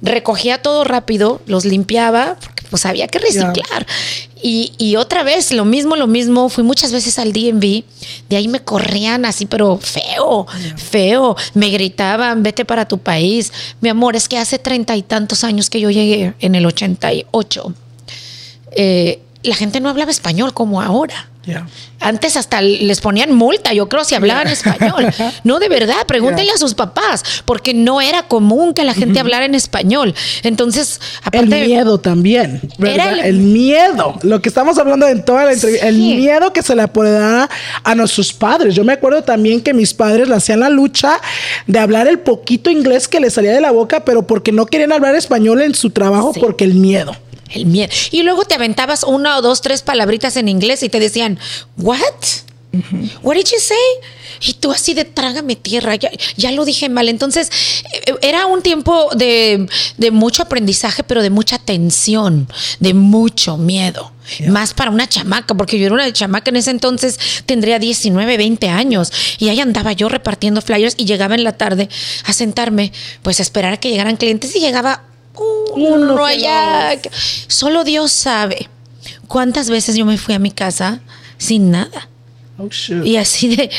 Recogía 0.02 0.62
todo 0.62 0.84
rápido, 0.84 1.42
los 1.46 1.66
limpiaba, 1.66 2.38
porque 2.42 2.64
pues 2.70 2.86
había 2.86 3.08
que 3.08 3.20
reciclar. 3.20 3.86
Y, 4.42 4.74
y 4.78 4.96
otra 4.96 5.24
vez, 5.24 5.52
lo 5.52 5.66
mismo, 5.66 5.96
lo 5.96 6.08
mismo. 6.08 6.50
Fui 6.50 6.64
muchas 6.64 6.92
veces 6.92 7.20
al 7.20 7.34
DMV. 7.34 7.84
De 8.30 8.36
ahí 8.36 8.48
me 8.48 8.62
corrían 8.62 9.26
así, 9.26 9.46
pero 9.46 9.78
feo, 9.78 10.48
feo. 10.78 11.36
Me 11.54 11.70
gritaban, 11.70 12.42
vete 12.42 12.66
para 12.66 12.88
tu 12.88 12.98
país. 12.98 13.52
Mi 13.82 13.90
amor, 13.90 14.16
es 14.16 14.28
que 14.28 14.38
hace 14.38 14.58
treinta 14.58 14.96
y 14.96 15.04
tantos 15.04 15.44
años 15.44 15.70
que 15.70 15.80
yo 15.80 15.92
llegué, 15.92 16.34
en 16.40 16.56
el 16.56 16.66
88. 16.66 17.74
Eh, 18.72 19.20
la 19.44 19.56
gente 19.56 19.80
no 19.80 19.90
hablaba 19.90 20.12
español 20.12 20.54
como 20.54 20.82
ahora. 20.82 21.31
Yeah. 21.44 21.66
Antes 22.00 22.38
hasta 22.38 22.62
les 22.62 23.02
ponían 23.02 23.34
multa, 23.34 23.74
yo 23.74 23.90
creo, 23.90 24.04
si 24.04 24.14
hablaban 24.14 24.48
español. 24.48 25.08
No, 25.44 25.58
de 25.60 25.70
verdad, 25.70 25.96
pregúntenle 26.08 26.52
a 26.52 26.58
sus 26.58 26.76
papás, 26.76 27.24
porque 27.46 27.74
no 27.74 28.00
era 28.00 28.24
común 28.28 28.74
que 28.76 28.84
la 28.84 28.94
gente 28.94 29.20
hablara 29.20 29.46
en 29.46 29.56
español. 29.56 30.14
Entonces, 30.44 31.00
aparte. 31.24 31.62
El 31.62 31.68
miedo 31.68 31.98
también, 32.00 32.62
¿verdad? 32.78 33.14
Era 33.14 33.28
el... 33.28 33.36
el- 33.36 33.40
miedo, 33.40 34.20
lo 34.22 34.40
que 34.42 34.50
estamos 34.50 34.78
hablando 34.78 35.08
en 35.08 35.26
toda 35.26 35.46
la 35.46 35.54
entrevista, 35.54 35.88
el 35.88 35.98
miedo 35.98 36.54
que 36.54 36.62
se 36.62 36.76
le 36.76 36.88
puede 36.88 37.12
dar 37.20 37.50
a 37.84 37.96
nuestros 37.96 38.34
padres. 38.34 38.76
Yo 38.76 38.84
me 38.84 38.94
acuerdo 38.94 39.24
también 39.24 39.62
que 39.62 39.74
mis 39.74 39.94
padres 39.96 40.30
le 40.30 40.36
hacían 40.36 40.60
la 40.60 40.70
lucha 40.70 41.20
de 41.66 41.80
hablar 41.80 42.08
el 42.08 42.20
poquito 42.20 42.70
inglés 42.70 43.08
que 43.08 43.20
les 43.20 43.34
salía 43.34 43.52
de 43.54 43.62
la 43.62 43.72
boca, 43.72 44.06
pero 44.06 44.28
porque 44.28 44.52
no 44.52 44.68
querían 44.68 44.92
hablar 44.92 45.16
español 45.16 45.62
en 45.62 45.74
su 45.74 45.90
trabajo, 45.90 46.34
Sí. 46.36 46.40
porque 46.40 46.66
el 46.66 46.76
miedo. 46.76 47.16
El 47.52 47.66
miedo. 47.66 47.92
Y 48.12 48.24
luego 48.24 48.46
te 48.46 48.56
aventabas 48.56 49.04
una 49.04 49.38
o 49.38 49.42
dos, 49.42 49.62
tres 49.62 49.82
palabritas 49.82 50.38
en 50.38 50.48
inglés 50.48 50.84
y 50.84 50.90
te 50.90 51.00
decían, 51.00 51.40
¿what? 51.78 52.04
What 53.22 53.36
did 53.36 53.48
you 53.52 53.60
say? 53.60 53.78
Y 54.40 54.54
tú 54.54 54.72
así 54.72 54.94
de 54.94 55.04
trágame 55.04 55.56
tierra, 55.56 55.96
ya, 55.96 56.10
ya 56.38 56.52
lo 56.52 56.64
dije 56.64 56.88
mal. 56.88 57.10
Entonces, 57.10 57.50
eh, 58.08 58.16
era 58.22 58.46
un 58.46 58.62
tiempo 58.62 59.10
de, 59.16 59.68
de 59.98 60.12
mucho 60.12 60.44
aprendizaje, 60.44 61.04
pero 61.04 61.22
de 61.22 61.30
mucha 61.30 61.60
tensión, 61.60 62.48
de 62.80 62.94
mucho 62.94 63.58
miedo. 63.58 64.14
Más 64.48 64.74
para 64.74 64.90
una 64.90 65.10
chamaca, 65.10 65.54
porque 65.56 65.78
yo 65.78 65.88
era 65.88 65.96
una 65.96 66.14
chamaca 66.14 66.50
en 66.50 66.56
ese 66.56 66.72
entonces, 66.72 67.20
tendría 67.46 67.78
19, 67.78 68.38
20 68.38 68.70
años. 68.70 69.12
Y 69.38 69.50
ahí 69.50 69.60
andaba 69.60 69.92
yo 69.92 70.08
repartiendo 70.08 70.62
flyers 70.62 70.96
y 70.98 71.06
llegaba 71.06 71.36
en 71.36 71.44
la 71.44 71.58
tarde 71.58 71.90
a 72.26 72.32
sentarme, 72.32 72.94
pues 73.22 73.40
a 73.40 73.44
esperar 73.44 73.74
a 73.74 73.78
que 73.78 73.90
llegaran 73.90 74.16
clientes 74.16 74.56
y 74.56 74.60
llegaba 74.60 75.04
uno, 75.36 76.26
allá. 76.26 77.00
Solo 77.48 77.84
Dios 77.84 78.12
sabe 78.12 78.70
cuántas 79.28 79.70
veces 79.70 79.96
yo 79.96 80.06
me 80.06 80.18
fui 80.18 80.34
a 80.34 80.40
mi 80.40 80.52
casa 80.52 81.02
sin 81.38 81.72
nada. 81.72 82.10
Oh. 82.58 82.70
Y 83.04 83.18
así 83.18 83.56
de, 83.56 83.70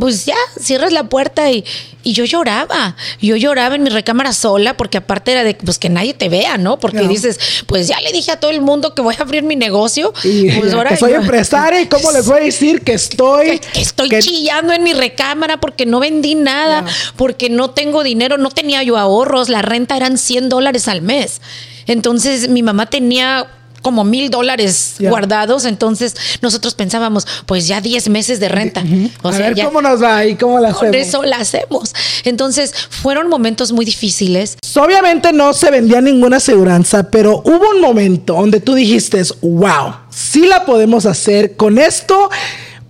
pues 0.00 0.26
ya, 0.26 0.34
cierras 0.60 0.92
la 0.92 1.04
puerta 1.04 1.50
y, 1.50 1.64
y 2.02 2.12
yo 2.14 2.24
lloraba. 2.24 2.96
Yo 3.20 3.36
lloraba 3.36 3.76
en 3.76 3.82
mi 3.84 3.90
recámara 3.90 4.32
sola 4.32 4.76
porque 4.76 4.98
aparte 4.98 5.30
era 5.32 5.44
de 5.44 5.54
pues 5.54 5.78
que 5.78 5.88
nadie 5.88 6.14
te 6.14 6.28
vea, 6.28 6.56
¿no? 6.58 6.80
Porque 6.80 7.02
No. 7.02 7.08
dices, 7.08 7.38
pues 7.66 7.86
ya 7.86 8.00
le 8.00 8.10
dije 8.10 8.32
a 8.32 8.40
todo 8.40 8.50
el 8.50 8.60
mundo 8.60 8.94
que 8.94 9.02
voy 9.02 9.14
a 9.18 9.22
abrir 9.22 9.42
mi 9.44 9.54
negocio. 9.54 10.12
Y 10.24 10.50
pues 10.52 10.74
que 10.74 10.96
soy 10.96 11.10
yo- 11.12 11.16
empresaria 11.20 11.80
y 11.82 11.86
cómo 11.86 12.10
les 12.10 12.26
voy 12.26 12.40
a 12.40 12.44
decir 12.44 12.82
que 12.82 12.94
estoy 12.94 13.58
que, 13.58 13.60
que 13.74 13.80
estoy 13.82 14.08
que- 14.08 14.18
chillando 14.20 14.72
en 14.72 14.82
mi 14.82 14.92
recámara 14.94 15.60
porque 15.60 15.86
no 15.86 16.00
vendí 16.00 16.34
nada, 16.34 16.84
porque 17.16 17.50
no 17.50 17.70
tengo 17.70 18.02
dinero, 18.02 18.38
no 18.38 18.50
tenía 18.50 18.82
yo 18.82 18.96
ahorros, 18.96 19.48
la 19.48 19.62
renta 19.62 19.96
eran 19.96 20.16
100 20.18 20.48
dólares 20.48 20.88
al 20.88 21.02
mes. 21.02 21.40
Entonces 21.86 22.48
mi 22.48 22.62
mamá 22.62 22.86
tenía 22.86 23.46
como 23.82 24.04
mil 24.04 24.30
dólares 24.30 24.96
guardados, 24.98 25.64
entonces 25.64 26.14
nosotros 26.42 26.74
pensábamos, 26.74 27.26
pues 27.46 27.66
ya 27.66 27.80
10 27.80 28.08
meses 28.08 28.40
de 28.40 28.48
renta. 28.48 28.82
O 29.22 29.28
a 29.28 29.32
sea, 29.32 29.48
ver 29.48 29.56
ya 29.56 29.64
cómo 29.64 29.82
nos 29.82 30.02
va 30.02 30.24
y 30.24 30.36
cómo 30.36 30.58
la 30.58 30.72
con 30.72 30.88
hacemos. 30.88 31.08
eso 31.08 31.22
la 31.22 31.36
hacemos. 31.36 31.94
Entonces 32.24 32.72
fueron 32.90 33.28
momentos 33.28 33.72
muy 33.72 33.84
difíciles. 33.84 34.56
Obviamente 34.76 35.32
no 35.32 35.52
se 35.52 35.70
vendía 35.70 36.00
ninguna 36.00 36.38
aseguranza, 36.38 37.10
pero 37.10 37.42
hubo 37.44 37.70
un 37.74 37.80
momento 37.80 38.34
donde 38.34 38.60
tú 38.60 38.74
dijiste, 38.74 39.22
wow, 39.42 39.94
sí 40.10 40.46
la 40.46 40.64
podemos 40.64 41.06
hacer. 41.06 41.56
Con 41.56 41.78
esto 41.78 42.30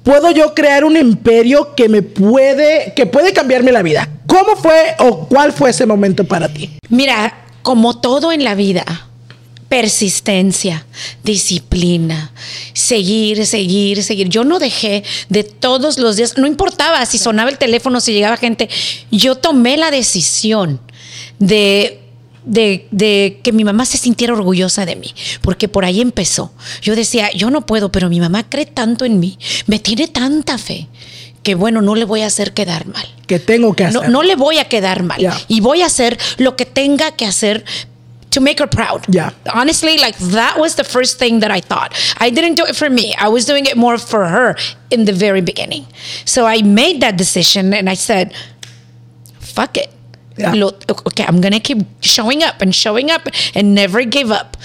puedo 0.02 0.30
yo 0.30 0.54
crear 0.54 0.84
un 0.84 0.96
imperio 0.96 1.74
que 1.74 1.88
me 1.88 2.02
puede, 2.02 2.92
que 2.94 3.06
puede 3.06 3.32
cambiarme 3.32 3.72
la 3.72 3.82
vida. 3.82 4.08
¿Cómo 4.26 4.56
fue 4.56 4.94
o 4.98 5.26
cuál 5.26 5.52
fue 5.52 5.70
ese 5.70 5.86
momento 5.86 6.24
para 6.24 6.48
ti? 6.48 6.78
Mira, 6.88 7.34
como 7.62 8.00
todo 8.00 8.32
en 8.32 8.44
la 8.44 8.54
vida, 8.54 8.84
persistencia, 9.70 10.84
disciplina, 11.22 12.32
seguir, 12.72 13.46
seguir, 13.46 14.02
seguir. 14.02 14.28
Yo 14.28 14.42
no 14.42 14.58
dejé 14.58 15.04
de 15.28 15.44
todos 15.44 15.96
los 15.96 16.16
días, 16.16 16.36
no 16.36 16.48
importaba 16.48 17.06
si 17.06 17.18
sonaba 17.18 17.50
el 17.50 17.56
teléfono, 17.56 18.00
si 18.00 18.12
llegaba 18.12 18.36
gente, 18.36 18.68
yo 19.12 19.36
tomé 19.36 19.76
la 19.76 19.92
decisión 19.92 20.80
de, 21.38 22.00
de, 22.44 22.88
de 22.90 23.38
que 23.44 23.52
mi 23.52 23.62
mamá 23.62 23.86
se 23.86 23.96
sintiera 23.96 24.32
orgullosa 24.32 24.84
de 24.84 24.96
mí, 24.96 25.14
porque 25.40 25.68
por 25.68 25.84
ahí 25.84 26.00
empezó. 26.00 26.52
Yo 26.82 26.96
decía, 26.96 27.30
yo 27.30 27.48
no 27.52 27.64
puedo, 27.64 27.92
pero 27.92 28.08
mi 28.08 28.18
mamá 28.18 28.48
cree 28.50 28.66
tanto 28.66 29.04
en 29.04 29.20
mí, 29.20 29.38
me 29.68 29.78
tiene 29.78 30.08
tanta 30.08 30.58
fe, 30.58 30.88
que 31.44 31.54
bueno, 31.54 31.80
no 31.80 31.94
le 31.94 32.06
voy 32.06 32.22
a 32.22 32.26
hacer 32.26 32.54
quedar 32.54 32.86
mal. 32.86 33.06
Que 33.28 33.38
tengo 33.38 33.76
que 33.76 33.84
hacer. 33.84 34.02
No, 34.02 34.08
no 34.08 34.22
le 34.24 34.34
voy 34.34 34.58
a 34.58 34.64
quedar 34.64 35.04
mal. 35.04 35.20
Yeah. 35.20 35.40
Y 35.46 35.60
voy 35.60 35.82
a 35.82 35.86
hacer 35.86 36.18
lo 36.38 36.56
que 36.56 36.66
tenga 36.66 37.12
que 37.12 37.24
hacer 37.24 37.64
to 38.30 38.40
make 38.40 38.58
her 38.58 38.66
proud. 38.66 39.12
Yeah. 39.12 39.30
Honestly, 39.52 39.98
like 39.98 40.16
that 40.18 40.58
was 40.58 40.76
the 40.76 40.84
first 40.84 41.18
thing 41.18 41.40
that 41.40 41.50
I 41.50 41.60
thought. 41.60 41.94
I 42.18 42.30
didn't 42.30 42.54
do 42.54 42.64
it 42.64 42.76
for 42.76 42.88
me. 42.88 43.14
I 43.18 43.28
was 43.28 43.44
doing 43.44 43.66
it 43.66 43.76
more 43.76 43.98
for 43.98 44.26
her 44.28 44.56
in 44.90 45.04
the 45.04 45.12
very 45.12 45.40
beginning. 45.40 45.86
So 46.24 46.46
I 46.46 46.62
made 46.62 47.00
that 47.00 47.16
decision 47.16 47.74
and 47.74 47.88
I 47.90 47.94
said, 47.94 48.32
fuck 49.38 49.76
it. 49.76 49.90
Yeah. 50.36 50.54
Okay, 50.54 51.24
I'm 51.24 51.40
going 51.40 51.52
to 51.52 51.60
keep 51.60 51.78
showing 52.00 52.42
up 52.42 52.62
and 52.62 52.74
showing 52.74 53.10
up 53.10 53.28
and 53.54 53.74
never 53.74 54.04
give 54.04 54.30
up. 54.30 54.56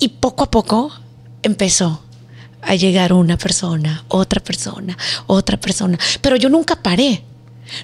Y 0.00 0.08
poco 0.08 0.44
a 0.44 0.50
poco 0.50 0.92
empezó 1.42 2.00
a 2.62 2.74
llegar 2.74 3.12
una 3.12 3.36
persona, 3.36 4.04
otra 4.08 4.40
persona, 4.40 4.96
otra 5.26 5.56
persona. 5.56 5.98
Pero 6.22 6.36
yo 6.36 6.48
nunca 6.48 6.76
paré. 6.76 7.22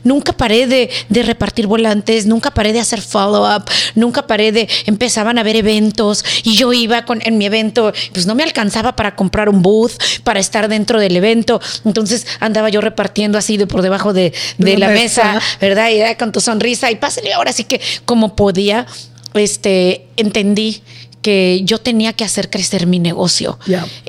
Nunca 0.05 0.33
paré 0.33 0.67
de, 0.67 0.91
de 1.09 1.23
repartir 1.23 1.67
volantes, 1.67 2.27
nunca 2.27 2.51
paré 2.51 2.73
de 2.73 2.81
hacer 2.81 3.01
follow-up, 3.01 3.65
nunca 3.95 4.27
paré 4.27 4.53
de... 4.53 4.69
Empezaban 4.87 5.39
a 5.39 5.43
haber 5.43 5.57
eventos 5.57 6.25
y 6.43 6.57
yo 6.57 6.73
iba 6.73 7.05
con, 7.05 7.21
en 7.25 7.39
mi 7.39 7.47
evento, 7.47 7.93
pues 8.13 8.27
no 8.27 8.35
me 8.35 8.43
alcanzaba 8.43 8.97
para 8.97 9.15
comprar 9.15 9.49
un 9.49 9.63
booth, 9.63 9.93
para 10.25 10.41
estar 10.41 10.69
dentro 10.69 10.99
del 11.01 11.17
evento. 11.17 11.61
Entonces 11.85 12.27
andaba 12.41 12.69
yo 12.69 12.81
repartiendo 12.81 13.39
así 13.39 13.57
de 13.57 13.67
por 13.67 13.83
debajo 13.83 14.13
de, 14.13 14.33
de 14.59 14.73
De 14.73 14.79
la 14.79 14.89
mesa, 14.89 15.35
mesa. 15.35 15.47
¿verdad? 15.61 15.91
Y 15.91 15.99
era 15.99 16.17
con 16.17 16.33
tu 16.33 16.41
sonrisa 16.41 16.91
y 16.91 16.97
pásale 16.97 17.33
ahora 17.33 17.53
sí 17.53 17.65
que 17.65 17.81
como 18.05 18.35
podía, 18.37 18.87
este, 19.35 20.07
entendí 20.17 20.83
que 21.23 21.63
yo 21.65 21.79
tenía 21.79 22.13
que 22.13 22.25
hacer 22.25 22.51
crecer 22.51 22.87
mi 22.87 22.99
negocio. 23.01 23.59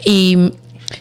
Y 0.06 0.38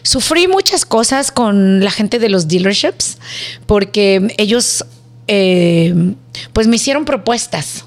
sufrí 0.01 0.47
muchas 0.47 0.85
cosas 0.85 1.31
con 1.31 1.83
la 1.83 1.91
gente 1.91 2.19
de 2.19 2.29
los 2.29 2.47
dealerships 2.47 3.17
porque 3.65 4.33
ellos 4.37 4.85
eh, 5.27 6.13
pues 6.53 6.67
me 6.67 6.75
hicieron 6.77 7.05
propuestas 7.05 7.85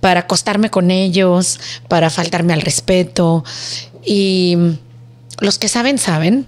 para 0.00 0.20
acostarme 0.20 0.70
con 0.70 0.90
ellos, 0.90 1.58
para 1.88 2.10
faltarme 2.10 2.52
al 2.52 2.60
respeto. 2.60 3.44
Y 4.04 4.56
los 5.40 5.58
que 5.58 5.68
saben, 5.68 5.98
saben. 5.98 6.46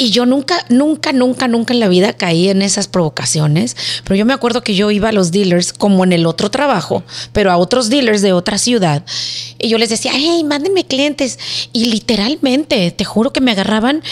Y 0.00 0.12
yo 0.12 0.24
nunca, 0.24 0.64
nunca, 0.70 1.12
nunca, 1.12 1.46
nunca 1.46 1.74
en 1.74 1.80
la 1.80 1.86
vida 1.86 2.14
caí 2.14 2.48
en 2.48 2.62
esas 2.62 2.88
provocaciones. 2.88 3.76
Pero 4.02 4.16
yo 4.16 4.24
me 4.24 4.32
acuerdo 4.32 4.62
que 4.62 4.74
yo 4.74 4.90
iba 4.90 5.10
a 5.10 5.12
los 5.12 5.30
dealers 5.30 5.74
como 5.74 6.04
en 6.04 6.14
el 6.14 6.24
otro 6.24 6.50
trabajo, 6.50 7.02
pero 7.34 7.52
a 7.52 7.58
otros 7.58 7.90
dealers 7.90 8.22
de 8.22 8.32
otra 8.32 8.56
ciudad. 8.56 9.04
Y 9.58 9.68
yo 9.68 9.76
les 9.76 9.90
decía, 9.90 10.12
hey, 10.14 10.42
mándenme 10.42 10.86
clientes. 10.86 11.38
Y 11.74 11.84
literalmente, 11.84 12.90
te 12.92 13.04
juro 13.04 13.34
que 13.34 13.42
me 13.42 13.50
agarraban 13.50 14.02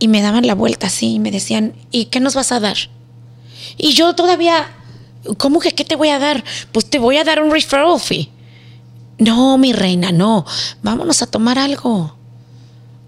y 0.00 0.08
me 0.08 0.20
daban 0.20 0.48
la 0.48 0.56
vuelta 0.56 0.88
así 0.88 1.14
y 1.14 1.18
me 1.20 1.30
decían, 1.30 1.74
¿y 1.92 2.06
qué 2.06 2.18
nos 2.18 2.34
vas 2.34 2.50
a 2.50 2.58
dar? 2.58 2.76
Y 3.76 3.92
yo 3.92 4.16
todavía, 4.16 4.66
¿cómo 5.38 5.60
que 5.60 5.70
qué 5.70 5.84
te 5.84 5.94
voy 5.94 6.08
a 6.08 6.18
dar? 6.18 6.42
Pues 6.72 6.90
te 6.90 6.98
voy 6.98 7.18
a 7.18 7.24
dar 7.24 7.40
un 7.40 7.52
referral 7.52 8.00
fee. 8.00 8.30
No, 9.18 9.58
mi 9.58 9.72
reina, 9.72 10.10
no. 10.10 10.44
Vámonos 10.82 11.22
a 11.22 11.26
tomar 11.26 11.56
algo. 11.56 12.16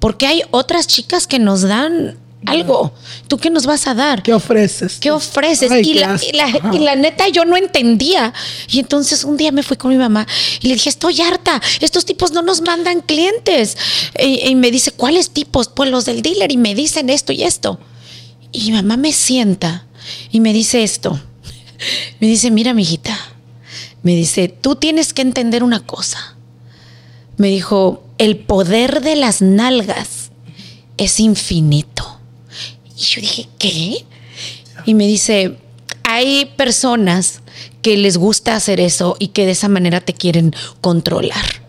Porque 0.03 0.27
hay 0.27 0.43
otras 0.51 0.89
chicas 0.89 1.29
que 1.29 1.39
nos 1.39 1.63
dan 1.63 2.19
algo. 2.45 2.93
¿Tú 3.29 3.39
qué 3.39 3.51
nos 3.51 3.67
vas 3.67 3.87
a 3.87 3.95
dar? 3.95 4.21
¿Qué 4.25 4.35
ofreces? 4.35 4.99
¿Qué 5.01 5.13
ofreces? 5.13 5.71
Ay, 5.71 5.83
y, 5.89 5.93
qué 5.95 6.01
la, 6.01 6.15
asco. 6.15 6.27
y 6.29 6.37
la- 6.37 6.45
Ajá. 6.47 6.71
y 6.75 6.79
la 6.81 6.97
neta 6.97 7.29
yo 7.29 7.45
no 7.45 7.57
entendía. 7.57 8.35
Y 8.69 8.81
entonces 8.81 9.23
un 9.23 9.37
día 9.37 9.53
me 9.53 9.63
fui 9.63 9.77
con 9.77 9.93
mi 9.93 9.97
mamá 9.97 10.27
y 10.61 10.67
le 10.67 10.75
dije, 10.75 10.89
estoy 10.91 11.21
harta, 11.21 11.63
estos 11.81 12.05
tipos 12.05 12.33
no 12.33 12.43
nos 12.43 12.63
mandan 12.63 13.01
clientes. 13.03 13.77
Y, 14.21 14.49
y 14.49 14.57
me 14.57 14.73
dice, 14.73 14.91
¿cuáles 14.91 15.31
tipos? 15.31 15.69
Pues 15.69 15.89
los 15.89 16.05
del 16.05 16.21
dealer 16.21 16.51
y 16.51 16.57
me 16.57 16.75
dicen 16.75 17.09
esto 17.09 17.33
y 17.33 17.45
esto. 17.45 17.79
Y 18.51 18.73
mi 18.73 18.73
mamá 18.73 18.97
me 18.97 19.13
sienta 19.13 19.87
y 20.33 20.41
me 20.41 20.53
dice 20.53 20.83
esto. 20.83 21.21
Me 22.21 22.27
dice, 22.29 22.51
mira, 22.53 22.75
mijita, 22.75 23.17
me 24.05 24.15
dice, 24.15 24.47
tú 24.49 24.77
tienes 24.77 25.13
que 25.13 25.23
entender 25.23 25.63
una 25.65 25.81
cosa. 25.81 26.37
Me 27.37 27.49
dijo, 27.49 28.03
el 28.19 28.37
poder 28.37 29.01
de 29.01 29.17
las 29.17 29.43
nalgas 29.43 30.31
es 30.97 31.21
infinito. 31.21 32.19
Y 32.97 33.03
yo 33.03 33.21
dije, 33.21 33.49
¿qué? 33.59 34.05
Y 34.85 34.95
me 34.95 35.07
dice, 35.07 35.57
hay 36.05 36.47
personas 36.57 37.41
que 37.83 37.97
les 37.97 38.17
gusta 38.17 38.55
hacer 38.55 38.81
eso 38.81 39.17
y 39.19 39.29
que 39.29 39.47
de 39.47 39.53
esa 39.53 39.69
manera 39.69 40.01
te 40.01 40.15
quieren 40.15 40.55
controlar. 40.81 41.63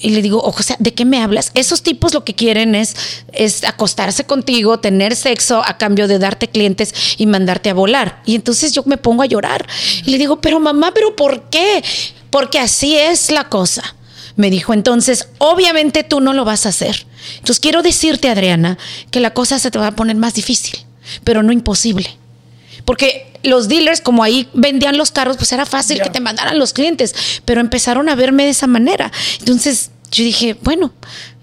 Y 0.00 0.10
le 0.10 0.22
digo, 0.22 0.40
o 0.40 0.62
sea, 0.62 0.76
¿de 0.78 0.94
qué 0.94 1.04
me 1.04 1.20
hablas? 1.20 1.50
Esos 1.54 1.82
tipos 1.82 2.14
lo 2.14 2.24
que 2.24 2.34
quieren 2.34 2.74
es, 2.74 2.96
es 3.32 3.64
acostarse 3.64 4.24
contigo, 4.24 4.78
tener 4.80 5.16
sexo 5.16 5.62
a 5.64 5.78
cambio 5.78 6.08
de 6.08 6.18
darte 6.18 6.48
clientes 6.48 6.94
y 7.18 7.26
mandarte 7.26 7.70
a 7.70 7.74
volar. 7.74 8.22
Y 8.24 8.34
entonces 8.34 8.72
yo 8.72 8.82
me 8.86 8.96
pongo 8.96 9.22
a 9.22 9.26
llorar. 9.26 9.66
Y 10.04 10.10
le 10.10 10.18
digo, 10.18 10.40
pero 10.40 10.60
mamá, 10.60 10.92
¿pero 10.94 11.14
por 11.14 11.50
qué? 11.50 11.84
Porque 12.30 12.58
así 12.58 12.96
es 12.96 13.30
la 13.30 13.48
cosa. 13.48 13.94
Me 14.36 14.50
dijo, 14.50 14.72
entonces, 14.72 15.28
obviamente 15.38 16.04
tú 16.04 16.20
no 16.20 16.32
lo 16.32 16.44
vas 16.44 16.66
a 16.66 16.70
hacer. 16.70 17.06
Entonces 17.34 17.60
quiero 17.60 17.82
decirte, 17.82 18.28
Adriana, 18.28 18.78
que 19.10 19.20
la 19.20 19.34
cosa 19.34 19.58
se 19.58 19.70
te 19.70 19.78
va 19.78 19.88
a 19.88 19.96
poner 19.96 20.16
más 20.16 20.34
difícil, 20.34 20.78
pero 21.24 21.42
no 21.42 21.52
imposible. 21.52 22.16
Porque 22.84 23.32
los 23.42 23.68
dealers, 23.68 24.00
como 24.00 24.22
ahí 24.22 24.48
vendían 24.54 24.96
los 24.96 25.10
carros, 25.10 25.36
pues 25.36 25.52
era 25.52 25.66
fácil 25.66 26.00
que 26.00 26.10
te 26.10 26.20
mandaran 26.20 26.58
los 26.58 26.72
clientes, 26.72 27.14
pero 27.44 27.60
empezaron 27.60 28.08
a 28.08 28.14
verme 28.14 28.44
de 28.44 28.50
esa 28.50 28.66
manera. 28.66 29.12
Entonces 29.38 29.90
yo 30.10 30.24
dije, 30.24 30.56
bueno, 30.62 30.92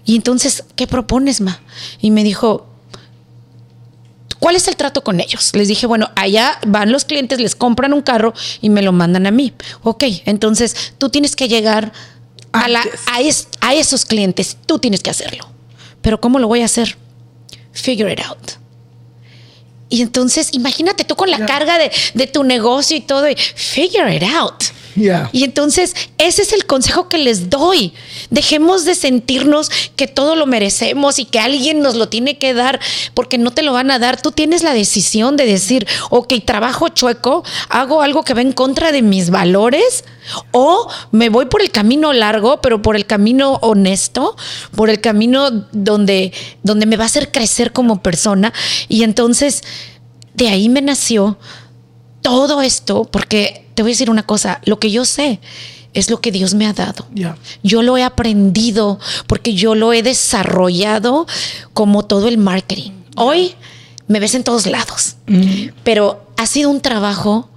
¿y 0.04 0.16
entonces 0.16 0.64
qué 0.76 0.86
propones, 0.86 1.40
ma? 1.40 1.60
Y 2.00 2.10
me 2.10 2.24
dijo, 2.24 2.66
¿cuál 4.38 4.56
es 4.56 4.66
el 4.68 4.76
trato 4.76 5.02
con 5.02 5.20
ellos? 5.20 5.50
Les 5.54 5.68
dije, 5.68 5.86
bueno, 5.86 6.10
allá 6.16 6.58
van 6.66 6.92
los 6.92 7.04
clientes, 7.04 7.38
les 7.38 7.54
compran 7.54 7.92
un 7.92 8.02
carro 8.02 8.34
y 8.60 8.70
me 8.70 8.82
lo 8.82 8.92
mandan 8.92 9.26
a 9.26 9.30
mí. 9.30 9.52
Ok, 9.82 10.04
entonces 10.24 10.94
tú 10.98 11.10
tienes 11.10 11.36
que 11.36 11.48
llegar 11.48 11.92
a, 12.52 12.68
la- 12.68 12.82
Antes. 12.82 13.00
a, 13.06 13.20
es- 13.20 13.48
a 13.60 13.74
esos 13.74 14.04
clientes, 14.04 14.56
tú 14.66 14.78
tienes 14.78 15.00
que 15.02 15.10
hacerlo. 15.10 15.48
Pero 16.02 16.20
¿cómo 16.20 16.38
lo 16.38 16.48
voy 16.48 16.62
a 16.62 16.64
hacer? 16.66 16.96
Figure 17.72 18.12
it 18.12 18.20
out. 18.20 18.52
Y 19.88 20.02
entonces, 20.02 20.50
imagínate 20.52 21.04
tú 21.04 21.16
con 21.16 21.30
la 21.30 21.44
carga 21.46 21.76
de, 21.78 21.90
de 22.14 22.26
tu 22.28 22.44
negocio 22.44 22.96
y 22.96 23.00
todo, 23.00 23.28
y 23.28 23.34
figure 23.36 24.14
it 24.14 24.22
out. 24.22 24.62
Y 25.32 25.44
entonces, 25.44 25.94
ese 26.18 26.42
es 26.42 26.52
el 26.52 26.66
consejo 26.66 27.08
que 27.08 27.18
les 27.18 27.50
doy. 27.50 27.92
Dejemos 28.30 28.84
de 28.84 28.94
sentirnos 28.94 29.70
que 29.96 30.06
todo 30.06 30.36
lo 30.36 30.46
merecemos 30.46 31.18
y 31.18 31.24
que 31.24 31.38
alguien 31.38 31.80
nos 31.80 31.94
lo 31.94 32.08
tiene 32.08 32.38
que 32.38 32.54
dar 32.54 32.80
porque 33.14 33.38
no 33.38 33.50
te 33.50 33.62
lo 33.62 33.72
van 33.72 33.90
a 33.90 33.98
dar. 33.98 34.20
Tú 34.20 34.32
tienes 34.32 34.62
la 34.62 34.74
decisión 34.74 35.36
de 35.36 35.46
decir, 35.46 35.86
ok, 36.10 36.34
trabajo 36.44 36.88
chueco, 36.88 37.44
hago 37.68 38.02
algo 38.02 38.24
que 38.24 38.34
va 38.34 38.42
en 38.42 38.52
contra 38.52 38.92
de 38.92 39.02
mis 39.02 39.30
valores 39.30 40.04
o 40.52 40.88
me 41.12 41.28
voy 41.28 41.46
por 41.46 41.62
el 41.62 41.70
camino 41.70 42.12
largo, 42.12 42.60
pero 42.60 42.82
por 42.82 42.96
el 42.96 43.06
camino 43.06 43.54
honesto, 43.62 44.36
por 44.74 44.90
el 44.90 45.00
camino 45.00 45.50
donde, 45.72 46.32
donde 46.62 46.86
me 46.86 46.96
va 46.96 47.04
a 47.04 47.06
hacer 47.06 47.30
crecer 47.32 47.72
como 47.72 48.02
persona. 48.02 48.52
Y 48.88 49.02
entonces, 49.02 49.62
de 50.34 50.48
ahí 50.48 50.68
me 50.68 50.82
nació 50.82 51.38
todo 52.22 52.62
esto, 52.62 53.04
porque 53.04 53.66
te 53.80 53.82
voy 53.82 53.92
a 53.92 53.94
decir 53.94 54.10
una 54.10 54.24
cosa, 54.24 54.60
lo 54.66 54.78
que 54.78 54.90
yo 54.90 55.06
sé 55.06 55.40
es 55.94 56.10
lo 56.10 56.20
que 56.20 56.30
Dios 56.30 56.52
me 56.52 56.66
ha 56.66 56.74
dado. 56.74 57.06
Yeah. 57.14 57.38
Yo 57.62 57.80
lo 57.80 57.96
he 57.96 58.02
aprendido 58.02 59.00
porque 59.26 59.54
yo 59.54 59.74
lo 59.74 59.94
he 59.94 60.02
desarrollado 60.02 61.26
como 61.72 62.04
todo 62.04 62.28
el 62.28 62.36
marketing. 62.36 62.90
Hoy 63.16 63.54
me 64.06 64.20
ves 64.20 64.34
en 64.34 64.44
todos 64.44 64.66
lados, 64.66 65.16
pero 65.82 66.26
ha 66.36 66.46
sido 66.46 66.68
un 66.68 66.82
trabajo 66.82 67.48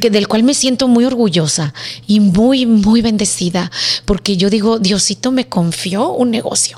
que 0.00 0.10
del 0.10 0.28
cual 0.28 0.42
me 0.42 0.54
siento 0.54 0.88
muy 0.88 1.04
orgullosa 1.04 1.72
y 2.06 2.20
muy 2.20 2.66
muy 2.66 3.00
bendecida 3.00 3.70
porque 4.04 4.36
yo 4.36 4.50
digo 4.50 4.78
Diosito 4.78 5.30
me 5.30 5.46
confió 5.46 6.10
un 6.10 6.30
negocio 6.30 6.76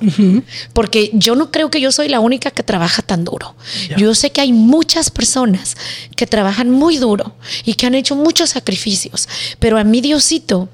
porque 0.73 1.11
yo 1.15 1.35
no 1.35 1.51
creo 1.51 1.71
que 1.71 1.81
yo 1.81 1.93
soy 1.93 2.09
la 2.09 2.21
única 2.21 2.51
que 2.51 2.63
trabaja 2.63 3.03
tan 3.03 3.25
duro. 3.25 3.55
Yo 3.97 4.15
sé 4.15 4.31
que 4.31 4.41
hay 4.41 4.53
muchas 4.53 5.11
personas 5.11 5.77
que 6.15 6.27
trabajan 6.27 6.71
muy 6.71 6.99
duro 6.99 7.35
y 7.65 7.75
que 7.75 7.87
han 7.87 7.95
hecho 7.95 8.17
muchos 8.17 8.51
sacrificios 8.51 9.29
pero 9.59 9.79
a 9.79 9.85
mí 9.85 10.01
Diosito 10.01 10.69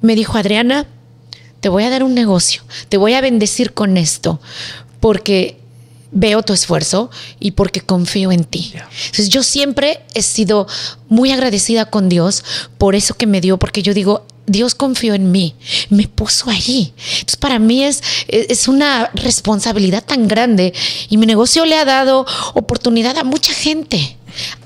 me 0.00 0.14
dijo 0.14 0.38
Adriana 0.38 0.86
te 1.60 1.68
voy 1.68 1.84
a 1.84 1.90
dar 1.90 2.02
un 2.02 2.14
negocio, 2.14 2.62
te 2.88 2.96
voy 2.96 3.14
a 3.14 3.20
bendecir 3.20 3.72
con 3.72 3.96
esto, 3.96 4.40
porque 5.00 5.58
veo 6.10 6.42
tu 6.42 6.52
esfuerzo 6.52 7.10
y 7.38 7.52
porque 7.52 7.80
confío 7.80 8.32
en 8.32 8.44
ti. 8.44 8.72
Entonces 8.74 9.28
yo 9.28 9.42
siempre 9.42 10.00
he 10.14 10.22
sido 10.22 10.66
muy 11.08 11.30
agradecida 11.32 11.84
con 11.86 12.08
Dios 12.08 12.44
por 12.78 12.94
eso 12.94 13.14
que 13.14 13.26
me 13.26 13.40
dio, 13.40 13.58
porque 13.58 13.82
yo 13.82 13.92
digo, 13.94 14.26
Dios 14.46 14.74
confió 14.74 15.12
en 15.14 15.30
mí, 15.30 15.54
me 15.90 16.08
puso 16.08 16.48
ahí. 16.48 16.94
Entonces 16.96 17.36
para 17.36 17.58
mí 17.58 17.84
es, 17.84 18.02
es 18.28 18.66
una 18.68 19.10
responsabilidad 19.12 20.02
tan 20.02 20.26
grande 20.28 20.72
y 21.10 21.18
mi 21.18 21.26
negocio 21.26 21.66
le 21.66 21.76
ha 21.76 21.84
dado 21.84 22.24
oportunidad 22.54 23.18
a 23.18 23.24
mucha 23.24 23.52
gente, 23.52 24.16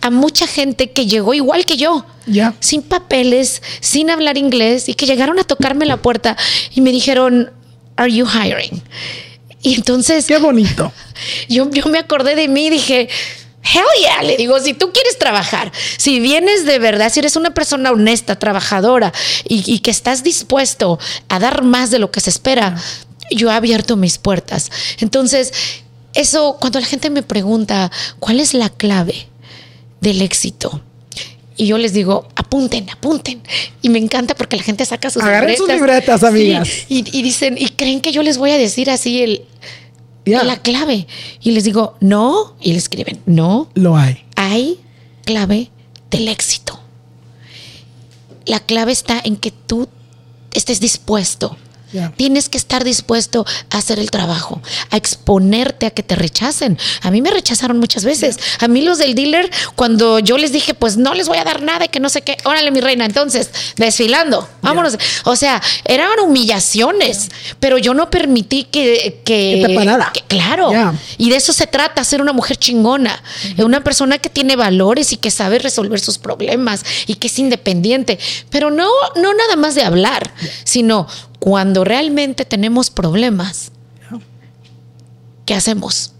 a 0.01 0.11
mucha 0.11 0.47
gente 0.47 0.93
que 0.93 1.07
llegó 1.07 1.34
igual 1.34 1.64
que 1.64 1.76
yo 1.76 2.05
Ya. 2.28 2.55
sin 2.61 2.82
papeles, 2.82 3.61
sin 3.80 4.11
hablar 4.11 4.38
inglés 4.38 4.88
y 4.88 4.95
que 4.95 5.07
llegaron 5.07 5.40
a 5.40 5.45
tocarme 5.45 5.84
la 5.86 5.97
puerta 5.97 6.36
y 6.72 6.80
me 6.80 6.93
dijeron, 6.93 7.51
¿Are 7.97 8.12
you 8.12 8.24
hiring? 8.26 8.80
Y 9.62 9.74
entonces 9.74 10.26
Qué 10.26 10.38
bonito. 10.38 10.92
yo, 11.48 11.70
yo 11.70 11.86
me 11.86 11.98
acordé 11.98 12.34
de 12.34 12.48
mí 12.48 12.66
y 12.66 12.70
dije, 12.70 13.08
Hell 13.62 13.84
yeah, 14.00 14.22
le 14.22 14.36
digo, 14.36 14.58
si 14.58 14.74
tú 14.74 14.92
quieres 14.92 15.18
trabajar, 15.18 15.70
si 15.96 16.18
vienes 16.18 16.64
de 16.66 16.80
verdad, 16.80 17.12
si 17.12 17.20
eres 17.20 17.36
una 17.36 17.54
persona 17.54 17.92
honesta, 17.92 18.36
trabajadora 18.36 19.12
y, 19.48 19.62
y 19.72 19.78
que 19.78 19.92
estás 19.92 20.24
dispuesto 20.24 20.98
a 21.28 21.38
dar 21.38 21.62
más 21.62 21.90
de 21.90 22.00
lo 22.00 22.10
que 22.10 22.20
se 22.20 22.30
espera, 22.30 22.76
yo 23.30 23.50
he 23.50 23.54
abierto 23.54 23.96
mis 23.96 24.18
puertas. 24.18 24.70
Entonces, 24.98 25.52
eso, 26.14 26.56
cuando 26.60 26.80
la 26.80 26.86
gente 26.86 27.08
me 27.10 27.22
pregunta, 27.22 27.90
¿cuál 28.18 28.40
es 28.40 28.52
la 28.54 28.68
clave 28.68 29.28
del 30.00 30.22
éxito? 30.22 30.82
Y 31.57 31.66
yo 31.66 31.78
les 31.78 31.92
digo, 31.92 32.28
apunten, 32.34 32.88
apunten. 32.90 33.42
Y 33.82 33.88
me 33.90 33.98
encanta 33.98 34.34
porque 34.34 34.57
la 34.57 34.62
gente 34.62 34.84
saca 34.84 35.11
sus 35.11 35.22
Agarren 35.22 35.57
sus 35.57 35.68
libretas, 35.68 36.22
amigas. 36.24 36.68
Sí, 36.68 37.05
y, 37.12 37.18
y 37.18 37.22
dicen, 37.22 37.57
y 37.59 37.68
creen 37.68 38.00
que 38.00 38.12
yo 38.12 38.22
les 38.22 38.38
voy 38.38 38.50
a 38.53 38.59
decir 38.59 38.88
así 38.90 39.22
el, 39.22 39.44
la 40.24 40.57
clave. 40.62 41.07
Y 41.40 41.50
les 41.50 41.64
digo, 41.64 41.94
no. 42.00 42.55
Y 42.61 42.72
le 42.72 42.78
escriben, 42.78 43.20
no, 43.26 43.68
Lo 43.74 43.96
hay. 43.96 44.24
hay 44.36 44.80
clave 45.24 45.70
del 46.11 46.28
éxito. 46.28 46.78
La 48.46 48.61
clave 48.61 48.92
está 48.92 49.20
en 49.22 49.36
que 49.36 49.50
tú 49.50 49.88
estés 50.53 50.80
dispuesto. 50.80 51.57
Tienes 52.16 52.49
que 52.49 52.59
estar 52.59 52.84
dispuesto 52.84 53.45
a 53.70 53.78
hacer 53.78 53.99
el 53.99 54.11
trabajo, 54.11 54.61
a 54.90 54.97
exponerte 54.97 55.86
a 55.86 55.90
que 55.90 56.03
te 56.03 56.14
rechacen. 56.14 56.78
A 57.03 57.11
mí 57.11 57.20
me 57.22 57.30
rechazaron 57.30 57.78
muchas 57.78 58.05
veces. 58.05 58.38
A 58.61 58.68
mí 58.68 58.82
los 58.82 58.99
del 58.99 59.14
dealer, 59.14 59.51
cuando 59.76 60.18
yo 60.18 60.38
les 60.38 60.53
dije, 60.53 60.74
pues 60.74 60.97
no 60.97 61.14
les 61.14 61.28
voy 61.28 61.38
a 61.38 61.45
dar 61.45 61.62
nada 61.62 61.84
y 61.84 61.88
que 61.88 62.01
no 62.01 62.09
sé 62.09 62.22
qué, 62.22 62.36
órale 62.45 62.70
mi 62.70 62.80
reina, 62.80 63.05
entonces, 63.05 63.51
desfilando, 63.76 64.49
vámonos. 64.62 64.97
O 65.24 65.36
sea, 65.36 65.61
eran 65.84 66.18
humillaciones, 66.20 67.30
pero 67.61 67.78
yo 67.78 67.95
no 67.95 68.11
permití 68.11 68.64
que... 68.64 69.20
Que, 69.24 69.61
Que 69.62 69.64
te 69.68 69.74
parara. 69.74 70.11
que- 70.12 70.22
claro. 70.22 70.70
Y 71.18 71.30
de 71.30 71.36
eso 71.36 71.53
se 71.53 71.66
trata, 71.66 72.03
ser 72.05 72.20
una 72.22 72.32
mujer 72.32 72.57
chingona, 72.57 73.22
una 73.59 73.82
persona 73.84 74.18
que 74.18 74.30
tiene 74.30 74.57
valores 74.57 75.12
y 75.12 75.16
que 75.16 75.30
sabe 75.30 75.59
resolver 75.59 76.01
sus 76.01 76.18
problemas 76.18 76.84
y 77.07 77.16
que 77.16 77.26
es 77.28 77.38
independiente, 77.38 78.18
pero 78.51 78.70
no, 78.70 78.88
no 79.16 79.34
nada 79.34 79.57
más 79.57 79.74
de 79.74 79.82
hablar, 79.82 80.32
sino 80.64 81.07
cuando 81.43 81.82
realmente 81.82 82.45
tenemos 82.45 82.88
problemas, 82.88 83.72
¿qué 85.45 85.55
hacemos? 85.55 86.12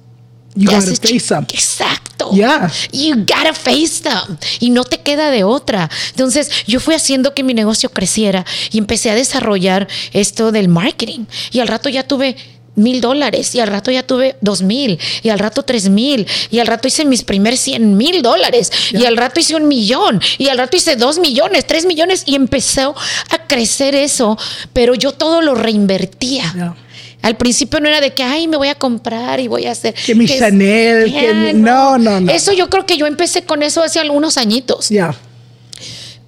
You 0.57 0.69
gotta 0.69 0.97
face 0.97 1.21
them. 1.29 1.45
Exacto. 1.45 2.33
Yeah. 2.33 2.69
You 2.91 3.19
gotta 3.19 3.55
face 3.55 4.03
them. 4.03 4.37
Y 4.59 4.71
no 4.71 4.83
te 4.83 5.01
queda 5.01 5.31
de 5.31 5.45
otra. 5.45 5.89
Entonces, 6.11 6.51
yo 6.67 6.81
fui 6.81 6.97
haciendo 6.97 7.35
que 7.35 7.45
mi 7.45 7.55
negocio 7.55 7.93
creciera 7.93 8.45
y 8.73 8.79
empecé 8.79 9.11
a 9.11 9.15
desarrollar 9.15 9.87
esto 10.13 10.51
del 10.51 10.67
marketing. 10.67 11.27
Y 11.53 11.61
al 11.61 11.69
rato 11.69 11.89
ya 11.89 12.03
tuve 12.03 12.35
mil 12.75 13.01
dólares 13.03 13.55
y 13.55 13.61
al 13.61 13.69
rato 13.69 13.91
ya 13.91 14.03
tuve 14.03 14.37
dos 14.41 14.63
mil 14.63 14.99
y 15.23 15.29
al 15.29 15.39
rato 15.39 15.63
tres 15.63 15.89
mil 15.91 16.27
y 16.51 16.59
al 16.59 16.67
rato 16.67 16.89
hice 16.89 17.05
mis 17.05 17.23
primer 17.23 17.57
cien 17.59 17.97
mil 17.99 18.23
dólares 18.23 18.71
y 18.93 19.05
al 19.05 19.17
rato 19.17 19.41
hice 19.41 19.57
un 19.57 19.69
millón 19.69 20.21
y 20.39 20.49
al 20.49 20.57
rato 20.57 20.77
hice 20.77 20.97
dos 20.97 21.19
millones, 21.19 21.67
tres 21.67 21.85
millones 21.85 22.23
y 22.25 22.35
empezó 22.35 22.95
a 23.31 23.47
crecer 23.47 23.95
eso, 23.95 24.39
pero 24.73 24.95
yo 24.95 25.13
todo 25.13 25.43
lo 25.43 25.55
reinvertía. 25.55 26.75
Al 27.21 27.37
principio 27.37 27.79
no 27.79 27.89
era 27.89 28.01
de 28.01 28.13
que, 28.13 28.25
ay, 28.25 28.49
me 28.49 28.57
voy 28.57 28.67
a 28.69 28.75
comprar 28.75 29.39
y 29.39 29.47
voy 29.47 29.67
a 29.67 29.71
hacer. 29.73 29.95
Que 29.95 30.13
mi 30.15 30.27
Chanel, 30.27 31.05
que 31.13 31.35
mi- 31.35 31.53
no, 31.53 31.97
no, 31.97 32.21
no. 32.21 32.33
Eso 32.33 32.53
yo 32.53 32.69
creo 32.69 32.85
que 32.85 32.97
yo 32.97 33.07
empecé 33.07 33.43
con 33.45 33.63
eso 33.63 33.81
hace 33.81 34.01
algunos 34.01 34.39
añitos. 34.39 34.89
Ya. 34.89 35.15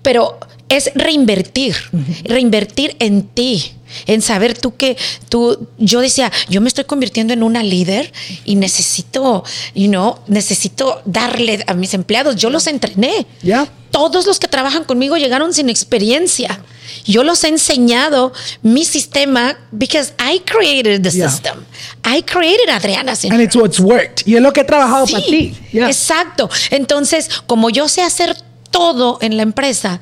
Pero 0.03 0.39
es 0.69 0.91
reinvertir, 0.95 1.77
reinvertir 2.25 2.97
en 2.99 3.23
ti, 3.29 3.73
en 4.07 4.23
saber 4.23 4.57
tú 4.59 4.77
que 4.77 4.97
tú, 5.29 5.69
yo 5.79 6.01
decía, 6.01 6.33
yo 6.49 6.61
me 6.61 6.69
estoy 6.69 6.85
convirtiendo 6.85 7.33
en 7.33 7.43
una 7.43 7.63
líder 7.63 8.13
y 8.45 8.57
necesito, 8.57 9.45
you 9.75 9.89
know, 9.89 10.19
necesito 10.27 11.03
darle 11.05 11.63
a 11.67 11.75
mis 11.75 11.95
empleados, 11.95 12.37
yo 12.37 12.51
los 12.51 12.67
entrené. 12.67 13.27
Ya. 13.43 13.69
Todos 13.91 14.27
los 14.27 14.41
que 14.41 14.49
trabajan 14.49 14.83
conmigo 14.85 15.17
llegaron 15.17 15.55
sin 15.55 15.69
experiencia. 15.69 16.61
Yo 17.05 17.23
los 17.23 17.45
he 17.45 17.49
enseñado 17.49 18.33
mi 18.63 18.85
sistema 18.85 19.57
because 19.71 20.13
I 20.19 20.41
created 20.41 21.03
the 21.03 21.11
Yeah. 21.17 21.31
system. 21.31 21.65
I 22.05 22.23
created 22.23 22.69
Adriana 22.71 23.15
And 23.31 23.41
it's 23.41 23.55
what's 23.55 23.79
worked. 23.79 24.23
Y 24.27 24.35
es 24.35 24.43
lo 24.43 24.53
que 24.53 24.63
he 24.63 24.65
trabajado 24.65 25.07
para 25.07 25.25
ti. 25.25 25.55
Exacto. 25.73 26.51
Entonces, 26.71 27.29
como 27.47 27.71
yo 27.71 27.89
sé 27.89 28.03
hacer 28.03 28.37
todo 28.73 29.19
en 29.21 29.37
la 29.37 29.45
empresa, 29.45 30.01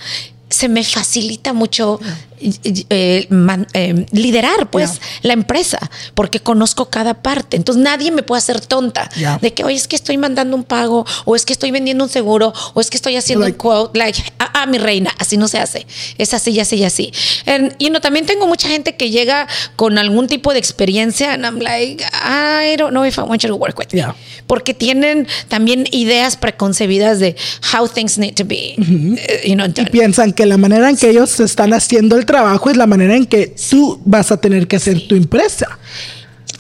se 0.53 0.69
me 0.69 0.85
facilita 0.85 1.53
mucho 1.53 1.99
eh, 2.91 3.27
man- 3.31 3.67
eh, 3.73 4.07
liderar 4.11 4.69
pues 4.71 4.95
Ya. 4.95 5.01
la 5.23 5.33
empresa 5.33 5.79
porque 6.15 6.41
conozco 6.41 6.91
cada 6.91 7.15
parte. 7.15 7.57
Entonces 7.57 7.83
nadie 7.83 8.11
me 8.11 8.23
puede 8.23 8.39
hacer 8.39 8.61
tonta 8.61 9.09
Ya. 9.17 9.39
de 9.39 9.53
que 9.55 9.65
oye 9.65 9.77
es 9.77 9.87
que 9.87 9.95
estoy 9.97 10.17
mandando 10.19 10.57
un 10.57 10.65
pago 10.65 11.07
o 11.25 11.37
es 11.37 11.45
que 11.47 11.53
estoy 11.53 11.71
vendiendo 11.71 12.03
un 12.05 12.11
seguro 12.11 12.53
o 12.75 12.81
es 12.81 12.91
que 12.91 12.97
estoy 12.97 13.17
haciendo 13.17 13.45
Like- 13.47 13.55
un 13.55 13.59
quote 13.59 13.99
like 13.99 14.23
ah, 14.41 14.51
ah, 14.55 14.67
mi 14.67 14.79
reina 14.79 15.13
así 15.19 15.37
no 15.37 15.47
se 15.49 15.59
hace. 15.59 15.87
Es 16.19 16.35
así 16.35 16.51
y 16.51 16.61
así 16.61 16.77
y 16.77 16.85
así 16.85 17.13
And, 17.47 17.77
you 17.79 17.89
know, 17.91 18.01
también 18.01 18.27
tengo 18.27 18.47
mucha 18.49 18.69
gente 18.69 18.97
que 18.97 19.11
llega 19.11 19.47
con 19.77 19.97
algún 19.99 20.27
tipo 20.27 20.53
de 20.53 20.59
experiencia 20.59 21.33
and 21.35 21.45
I'm 21.45 21.61
like 21.61 22.03
I 22.05 22.77
don't 22.77 22.91
know 22.91 23.05
if 23.05 23.19
I 23.19 23.23
want 23.23 23.43
you 23.43 23.49
to 23.49 23.57
work 23.57 23.79
with 23.79 23.89
me 23.93 23.99
Yeah. 24.01 24.17
porque 24.49 24.75
tienen 24.75 25.29
también 25.49 25.87
ideas 25.93 26.37
preconcebidas 26.37 27.21
de 27.21 27.37
how 27.73 27.87
things 27.87 28.19
need 28.19 28.35
to 28.35 28.45
be 28.45 28.75
eh, 28.79 29.43
you 29.47 29.55
know, 29.55 29.67
Y 29.69 29.85
piensan 29.91 30.33
que 30.33 30.42
la 30.47 30.57
manera 30.57 30.89
en 30.91 30.97
que 30.97 31.11
ellos 31.11 31.41
están 31.41 31.73
haciendo 31.73 32.17
el 32.17 32.27
trabajo 32.27 32.71
es 32.71 32.77
la 32.77 32.87
manera 32.87 33.17
en 33.17 33.27
que 33.27 33.55
tú 33.71 34.01
vas 34.05 34.33
a 34.33 34.41
tener 34.41 34.67
que 34.67 34.77
hacer 34.77 35.07
tu 35.07 35.15
empresa. 35.15 35.79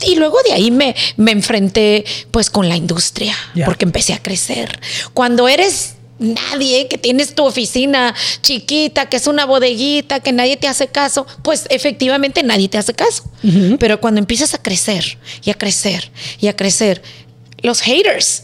Y 0.07 0.16
luego 0.16 0.39
de 0.45 0.53
ahí 0.53 0.70
me, 0.70 0.95
me 1.16 1.30
enfrenté 1.30 2.05
pues 2.30 2.51
con 2.51 2.68
la 2.68 2.76
industria, 2.76 3.37
porque 3.64 3.85
empecé 3.85 4.14
a 4.14 4.22
crecer. 4.22 4.80
Cuando 5.14 5.49
eres 5.49 5.95
nadie, 6.22 6.89
que 6.89 6.99
tienes 6.99 7.35
tu 7.35 7.45
oficina 7.45 8.14
chiquita, 8.43 9.07
que 9.07 9.16
es 9.16 9.26
una 9.26 9.45
bodeguita, 9.45 10.20
que 10.20 10.33
nadie 10.33 10.57
te 10.57 10.68
hace 10.68 10.89
caso, 10.89 11.26
pues 11.43 11.66
efectivamente 11.70 12.43
nadie 12.43 12.68
te 12.68 12.78
hace 12.78 12.95
caso. 12.95 13.24
Pero 13.78 14.01
cuando 14.01 14.20
empiezas 14.20 14.55
a 14.55 14.59
crecer 14.62 15.18
y 15.45 15.51
a 15.51 15.55
crecer 15.55 16.11
y 16.41 16.47
a 16.47 16.57
crecer, 16.57 17.03
los 17.63 17.81
haters. 17.81 18.43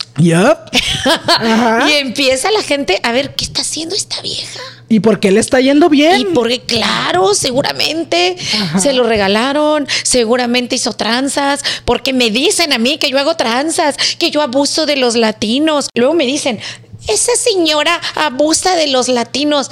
Ajá. 1.27 1.89
Y 1.91 1.95
empieza 1.95 2.51
la 2.51 2.63
gente 2.63 3.01
a 3.03 3.13
ver 3.13 3.35
qué 3.35 3.45
está 3.45 3.63
haciendo 3.63 3.95
esta 3.95 4.21
vieja. 4.23 4.61
¿Y 4.89 5.01
por 5.01 5.21
qué 5.21 5.31
le 5.31 5.41
está 5.41 5.61
yendo 5.61 5.91
bien? 5.91 6.21
Y 6.21 6.25
porque, 6.27 6.61
claro, 6.61 7.35
seguramente 7.35 8.37
se 8.81 8.93
lo 8.95 9.03
regalaron, 9.05 9.87
seguramente 10.03 10.77
hizo 10.77 10.95
tranzas, 10.95 11.63
porque 11.85 12.13
me 12.15 12.31
dicen 12.31 12.73
a 12.73 12.79
mí 12.79 12.97
que 12.97 13.11
yo 13.11 13.19
hago 13.19 13.37
tranzas, 13.37 13.97
que 14.19 14.31
yo 14.31 14.41
abuso 14.41 14.87
de 14.87 14.97
los 14.97 15.15
latinos. 15.15 15.89
Luego 15.95 16.15
me 16.15 16.25
dicen, 16.25 16.59
esa 17.07 17.33
señora 17.37 18.01
abusa 18.15 18.77
de 18.77 18.87
los 18.87 19.09
latinos. 19.09 19.71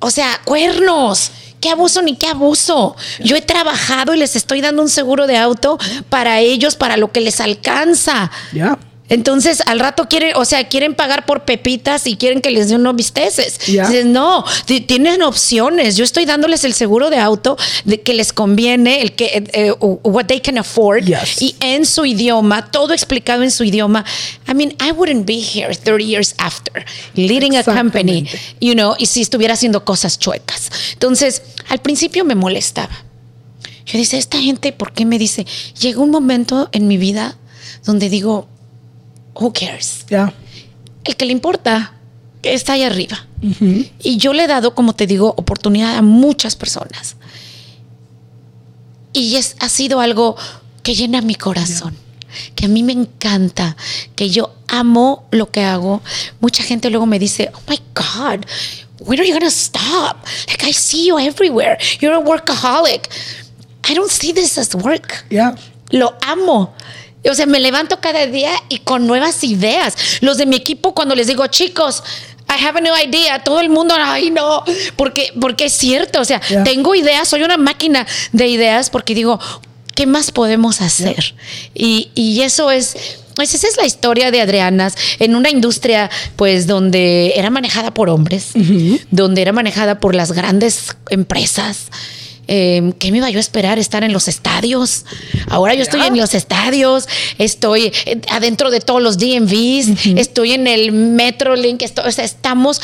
O 0.00 0.10
sea, 0.10 0.40
cuernos. 0.44 1.30
¿Qué 1.60 1.68
abuso 1.68 2.02
ni 2.02 2.16
qué 2.16 2.26
abuso? 2.26 2.96
Yo 3.22 3.36
he 3.36 3.42
trabajado 3.42 4.14
y 4.14 4.18
les 4.18 4.34
estoy 4.34 4.60
dando 4.60 4.82
un 4.82 4.88
seguro 4.88 5.26
de 5.26 5.36
auto 5.36 5.78
para 6.08 6.40
ellos, 6.40 6.74
para 6.74 6.96
lo 6.96 7.12
que 7.12 7.20
les 7.20 7.40
alcanza. 7.40 8.30
Ya. 8.52 8.78
Entonces, 9.10 9.62
al 9.66 9.78
rato 9.80 10.08
quieren, 10.08 10.32
o 10.36 10.44
sea, 10.46 10.66
quieren 10.68 10.94
pagar 10.94 11.26
por 11.26 11.44
pepitas 11.44 12.06
y 12.06 12.16
quieren 12.16 12.40
que 12.40 12.50
les 12.50 12.68
den 12.70 12.80
unos 12.80 12.96
bisteces. 12.96 13.58
Dices, 13.66 14.06
no, 14.06 14.44
ti- 14.64 14.80
tienen 14.80 15.20
opciones. 15.22 15.96
Yo 15.96 16.04
estoy 16.04 16.24
dándoles 16.24 16.64
el 16.64 16.72
seguro 16.72 17.10
de 17.10 17.18
auto 17.18 17.58
de 17.84 18.00
que 18.00 18.14
les 18.14 18.32
conviene, 18.32 19.02
el 19.02 19.12
que 19.12 19.26
eh, 19.26 19.44
eh, 19.52 19.72
what 20.04 20.24
they 20.26 20.40
can 20.40 20.56
afford 20.56 21.04
Yes. 21.04 21.42
y 21.42 21.56
en 21.60 21.84
su 21.84 22.06
idioma, 22.06 22.70
todo 22.70 22.94
explicado 22.94 23.42
en 23.42 23.50
su 23.50 23.64
idioma. 23.64 24.04
I 24.48 24.54
mean, 24.54 24.74
I 24.80 24.92
wouldn't 24.92 25.26
be 25.26 25.40
here 25.40 25.74
30 25.74 26.04
years 26.04 26.34
after 26.38 26.84
leading 27.14 27.56
a 27.56 27.64
company, 27.64 28.26
you 28.60 28.72
know, 28.74 28.94
y 28.98 29.06
si 29.06 29.20
estuviera 29.20 29.54
haciendo 29.54 29.84
cosas 29.84 30.18
chuecas. 30.18 30.70
Entonces, 30.92 31.42
al 31.68 31.80
principio 31.80 32.24
me 32.24 32.34
molestaba. 32.34 33.04
Yo 33.86 33.98
dice, 33.98 34.18
esta 34.18 34.38
gente, 34.38 34.72
¿por 34.72 34.92
qué 34.92 35.04
me 35.04 35.18
dice? 35.18 35.44
Llegó 35.80 36.02
un 36.04 36.10
momento 36.10 36.68
en 36.70 36.86
mi 36.86 36.96
vida 36.96 37.36
donde 37.84 38.08
digo, 38.08 38.46
who 39.34 39.52
cares? 39.52 40.04
Ya. 40.08 40.32
El 41.04 41.16
que 41.16 41.24
le 41.24 41.32
importa 41.32 41.94
está 42.42 42.74
ahí 42.74 42.82
arriba. 42.82 43.26
Y 44.00 44.18
yo 44.18 44.32
le 44.32 44.44
he 44.44 44.46
dado, 44.46 44.74
como 44.74 44.94
te 44.94 45.06
digo, 45.06 45.34
oportunidad 45.36 45.96
a 45.96 46.02
muchas 46.02 46.56
personas. 46.56 47.16
Y 49.12 49.36
es, 49.36 49.56
ha 49.60 49.68
sido 49.68 50.00
algo 50.00 50.36
que 50.82 50.94
llena 50.94 51.20
mi 51.20 51.34
corazón, 51.34 51.96
que 52.54 52.66
a 52.66 52.68
mí 52.68 52.82
me 52.82 52.92
encanta, 52.92 53.76
que 54.14 54.30
yo 54.30 54.54
amo 54.68 55.26
lo 55.30 55.50
que 55.50 55.64
hago. 55.64 56.02
Mucha 56.40 56.62
gente 56.62 56.90
luego 56.90 57.06
me 57.06 57.18
dice, 57.18 57.50
oh 57.54 57.60
my 57.68 57.80
God, 57.94 58.46
when 59.00 59.18
are 59.18 59.26
you 59.26 59.32
going 59.32 59.44
to 59.44 59.50
stop? 59.50 60.24
Like 60.48 60.64
I 60.66 60.72
see 60.72 61.06
you 61.06 61.18
everywhere. 61.18 61.78
You're 62.00 62.14
a 62.14 62.20
workaholic. 62.20 63.08
I 63.88 63.94
don't 63.94 64.10
see 64.10 64.32
this 64.32 64.58
as 64.58 64.74
work. 64.74 65.24
Ya. 65.30 65.54
Lo 65.90 66.14
amo. 66.22 66.74
O 67.28 67.34
sea, 67.34 67.46
me 67.46 67.60
levanto 67.60 68.00
cada 68.00 68.26
día 68.26 68.50
y 68.68 68.78
con 68.78 69.06
nuevas 69.06 69.44
ideas. 69.44 69.96
Los 70.20 70.38
de 70.38 70.46
mi 70.46 70.56
equipo, 70.56 70.94
cuando 70.94 71.14
les 71.14 71.26
digo, 71.26 71.46
chicos, 71.48 72.02
I 72.48 72.64
have 72.64 72.78
a 72.78 72.80
new 72.80 72.94
idea, 73.06 73.44
todo 73.44 73.60
el 73.60 73.68
mundo, 73.68 73.94
ay, 73.98 74.30
no, 74.30 74.64
porque, 74.96 75.32
porque 75.40 75.66
es 75.66 75.72
cierto. 75.72 76.20
O 76.20 76.24
sea, 76.24 76.40
Yeah. 76.48 76.64
tengo 76.64 76.94
ideas, 76.94 77.28
soy 77.28 77.42
una 77.42 77.56
máquina 77.56 78.06
de 78.32 78.48
ideas 78.48 78.90
porque 78.90 79.14
digo, 79.14 79.38
¿qué 79.94 80.06
más 80.06 80.30
podemos 80.32 80.80
hacer? 80.80 81.34
Y, 81.74 82.10
y 82.14 82.40
eso 82.42 82.70
es. 82.70 82.96
Pues 83.36 83.54
esa 83.54 83.68
es 83.68 83.76
la 83.76 83.86
historia 83.86 84.30
de 84.30 84.40
Adrianas 84.40 84.94
en 85.18 85.34
una 85.36 85.48
industria 85.50 86.10
pues 86.36 86.66
donde 86.66 87.32
era 87.36 87.48
manejada 87.48 87.94
por 87.94 88.10
hombres, 88.10 88.48
donde 89.10 89.40
era 89.40 89.52
manejada 89.52 90.00
por 90.00 90.14
las 90.14 90.32
grandes 90.32 90.96
empresas. 91.10 91.86
Eh, 92.52 92.92
¿Qué 92.98 93.12
me 93.12 93.18
iba 93.18 93.30
yo 93.30 93.38
a 93.38 93.40
esperar? 93.40 93.78
Estar 93.78 94.02
en 94.02 94.12
los 94.12 94.26
estadios. 94.26 95.04
Ahora 95.48 95.72
yo 95.74 95.82
estoy 95.82 96.00
en 96.02 96.16
los 96.16 96.34
estadios, 96.34 97.08
estoy 97.38 97.92
eh, 98.06 98.20
adentro 98.28 98.72
de 98.72 98.80
todos 98.80 99.00
los 99.00 99.18
DMVs, 99.18 100.04
estoy 100.18 100.52
en 100.54 100.66
el 100.66 100.90
Metrolink, 100.90 101.82
esto- 101.82 102.02
o 102.04 102.10
sea, 102.10 102.24
estamos, 102.24 102.80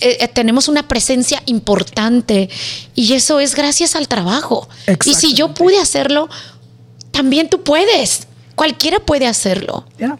eh, 0.00 0.16
eh, 0.20 0.28
tenemos 0.28 0.68
una 0.68 0.88
presencia 0.88 1.42
importante 1.44 2.48
y 2.94 3.12
eso 3.12 3.40
es 3.40 3.54
gracias 3.54 3.94
al 3.94 4.08
trabajo. 4.08 4.68
Y 5.04 5.14
si 5.14 5.34
yo 5.34 5.52
pude 5.52 5.78
hacerlo, 5.78 6.30
también 7.10 7.50
tú 7.50 7.62
puedes. 7.62 8.26
Cualquiera 8.54 9.00
puede 9.00 9.26
hacerlo. 9.26 9.84
Yeah. 9.98 10.18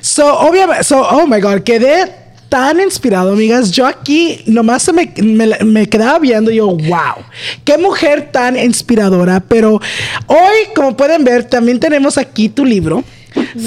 So, 0.00 0.38
obviamente, 0.40 0.82
so, 0.84 1.00
oh 1.02 1.26
my 1.26 1.40
God, 1.40 1.60
quedé 1.62 2.12
tan 2.50 2.80
inspirado, 2.80 3.32
amigas. 3.32 3.70
Yo 3.70 3.86
aquí 3.86 4.42
nomás 4.44 4.82
se 4.82 4.92
me, 4.92 5.10
me, 5.22 5.56
me 5.64 5.88
quedaba 5.88 6.18
viendo 6.18 6.50
y 6.50 6.56
yo, 6.56 6.66
wow, 6.66 7.24
qué 7.64 7.78
mujer 7.78 8.30
tan 8.30 8.58
inspiradora. 8.58 9.40
Pero 9.40 9.80
hoy, 10.26 10.56
como 10.74 10.94
pueden 10.94 11.24
ver, 11.24 11.44
también 11.44 11.80
tenemos 11.80 12.18
aquí 12.18 12.50
tu 12.50 12.66
libro. 12.66 13.02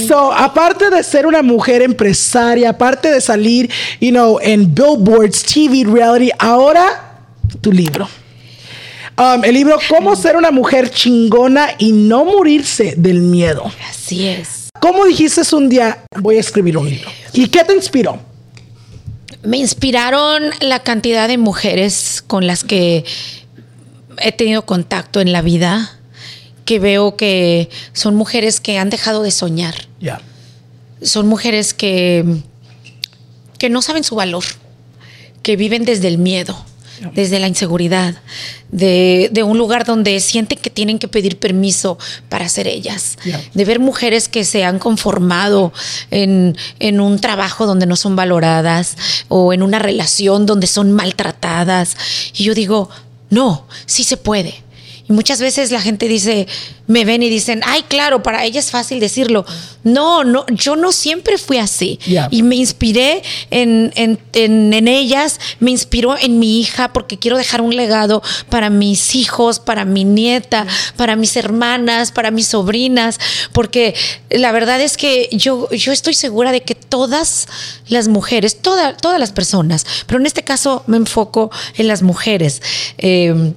So, 0.08 0.32
aparte 0.34 0.90
de 0.90 1.02
ser 1.04 1.26
una 1.26 1.42
mujer 1.42 1.82
empresaria, 1.82 2.70
aparte 2.70 3.10
de 3.10 3.22
salir, 3.22 3.72
you 4.00 4.12
know, 4.12 4.38
en 4.42 4.76
billboards, 4.76 5.42
TV, 5.42 5.86
reality, 5.86 6.30
ahora 6.38 7.18
tu 7.62 7.72
libro. 7.72 8.08
Um, 9.18 9.44
el 9.46 9.54
libro 9.54 9.78
Cómo 9.90 10.16
ser 10.16 10.36
una 10.36 10.52
mujer 10.52 10.90
chingona 10.90 11.70
y 11.78 11.92
no 11.92 12.26
morirse 12.26 12.96
del 12.98 13.22
miedo. 13.22 13.72
Así 13.90 14.28
es. 14.28 14.70
¿Cómo 14.80 15.06
dijiste 15.06 15.44
un 15.56 15.70
día 15.70 16.04
voy 16.20 16.38
a 16.38 16.40
escribir 16.42 16.78
un 16.78 16.90
libro? 16.90 17.10
¿Y 17.32 17.48
qué 17.48 17.64
te 17.64 17.74
inspiró? 17.74 18.33
Me 19.44 19.58
inspiraron 19.58 20.44
la 20.62 20.80
cantidad 20.80 21.28
de 21.28 21.38
mujeres 21.38 22.24
con 22.26 22.48
las 22.48 22.64
que 22.64 23.04
he 24.20 24.32
tenido 24.32 24.66
contacto 24.66 25.20
en 25.22 25.32
la 25.32 25.42
vida, 25.42 26.00
que 26.66 26.80
veo 26.80 27.18
que 27.18 27.70
son 27.92 28.16
mujeres 28.16 28.60
que 28.62 28.78
han 28.78 28.90
dejado 28.90 29.22
de 29.22 29.32
soñar, 29.32 29.76
Ya. 30.00 30.22
son 31.02 31.28
mujeres 31.28 31.74
que, 31.74 32.24
que 33.58 33.70
no 33.70 33.82
saben 33.82 34.04
su 34.06 34.16
valor, 34.16 34.44
que 35.42 35.58
viven 35.58 35.84
desde 35.84 36.08
el 36.08 36.18
miedo, 36.20 36.66
desde 37.14 37.40
la 37.40 37.48
inseguridad, 37.48 38.16
de, 38.72 39.30
de 39.32 39.44
un 39.44 39.58
lugar 39.58 39.86
donde 39.86 40.20
sienten 40.20 40.58
que 40.58 40.70
tienen 40.70 41.00
que 41.00 41.08
pedir 41.08 41.38
permiso 41.38 41.98
para 42.30 42.50
ser 42.50 42.68
ellas, 42.68 43.18
de 43.54 43.66
ver 43.66 43.80
mujeres 43.80 44.28
que 44.28 44.44
se 44.46 44.64
han 44.64 44.80
conformado 44.80 45.74
en, 46.12 46.58
en 46.80 47.00
un 47.00 47.20
trabajo 47.20 47.66
donde 47.66 47.86
no 47.86 47.96
son 47.96 48.16
valoradas 48.16 48.96
o 49.28 49.54
en 49.54 49.64
una 49.64 49.80
relación 49.80 50.46
donde 50.46 50.68
son 50.68 50.92
maltratadas. 50.92 51.96
Y 52.36 52.44
yo 52.44 52.54
digo, 52.54 52.90
no, 53.30 53.66
sí 53.86 54.04
se 54.04 54.18
puede. 54.18 54.64
Y 55.08 55.12
muchas 55.12 55.42
veces 55.42 55.70
la 55.72 55.82
gente 55.82 56.08
dice, 56.08 56.48
me 56.88 57.04
ven 57.04 57.24
y 57.24 57.30
dicen, 57.30 57.62
ay, 57.66 57.84
claro, 57.90 58.24
para 58.24 58.46
ella 58.46 58.60
es 58.62 58.72
fácil 58.72 59.02
decirlo. 59.02 59.46
No, 59.84 60.24
no, 60.24 60.46
yo 60.48 60.78
no 60.78 60.94
siempre 60.94 61.38
fui 61.38 61.58
así. 61.58 62.00
Yeah. 62.06 62.30
Y 62.32 62.42
me 62.42 62.56
inspiré 62.56 63.22
en, 63.52 63.92
en- 63.96 64.18
en- 64.32 64.74
en 64.74 64.88
ellas, 64.88 65.42
me 65.60 65.72
inspiró 65.72 66.18
en 66.18 66.40
mi 66.40 66.60
hija 66.62 66.94
porque 66.94 67.20
quiero 67.20 67.38
dejar 67.38 67.60
un 67.62 67.76
legado 67.76 68.24
para 68.50 68.70
mis 68.70 69.14
hijos, 69.16 69.60
para 69.60 69.84
mi 69.84 70.06
nieta, 70.06 70.66
para 70.96 71.18
mis 71.18 71.36
hermanas, 71.36 72.14
para 72.14 72.32
mis 72.32 72.48
sobrinas, 72.48 73.20
porque 73.52 73.96
la 74.30 74.54
verdad 74.54 74.80
es 74.80 74.96
que 74.96 75.28
yo, 75.34 75.70
yo 75.72 75.92
estoy 75.92 76.14
segura 76.14 76.54
de 76.54 76.62
que 76.62 76.76
todas 76.76 77.48
las 77.90 78.08
mujeres, 78.08 78.62
toda- 78.62 78.96
todas 78.96 79.20
las 79.20 79.34
personas, 79.34 79.86
pero 80.08 80.22
en 80.22 80.28
este 80.28 80.44
caso 80.44 80.84
me 80.88 80.96
enfoco 80.96 81.52
en 81.76 81.90
las 81.90 82.02
mujeres. 82.04 82.62
eh, 82.98 83.54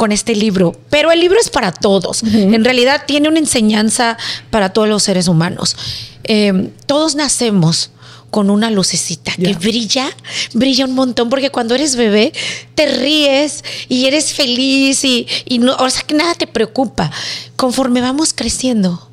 con 0.00 0.12
este 0.12 0.34
libro, 0.34 0.74
pero 0.88 1.12
el 1.12 1.20
libro 1.20 1.38
es 1.38 1.50
para 1.50 1.72
todos. 1.72 2.22
En 2.22 2.64
realidad 2.64 3.02
tiene 3.06 3.28
una 3.28 3.38
enseñanza 3.38 4.16
para 4.48 4.72
todos 4.72 4.88
los 4.88 5.02
seres 5.02 5.28
humanos. 5.28 5.76
Eh, 6.24 6.70
todos 6.86 7.16
nacemos 7.16 7.90
con 8.30 8.48
una 8.48 8.70
lucecita 8.70 9.30
que 9.36 9.52
brilla, 9.52 10.08
brilla 10.54 10.86
un 10.86 10.94
montón, 10.94 11.28
porque 11.28 11.50
cuando 11.50 11.74
eres 11.74 11.96
bebé 11.96 12.32
te 12.74 12.86
ríes 12.86 13.62
y 13.90 14.06
eres 14.06 14.32
feliz 14.32 15.04
y, 15.04 15.26
y 15.44 15.58
no, 15.58 15.76
o 15.76 15.90
sea 15.90 16.00
que 16.00 16.14
nada 16.14 16.34
te 16.34 16.46
preocupa. 16.46 17.10
Conforme 17.56 18.00
vamos 18.00 18.32
creciendo, 18.32 19.06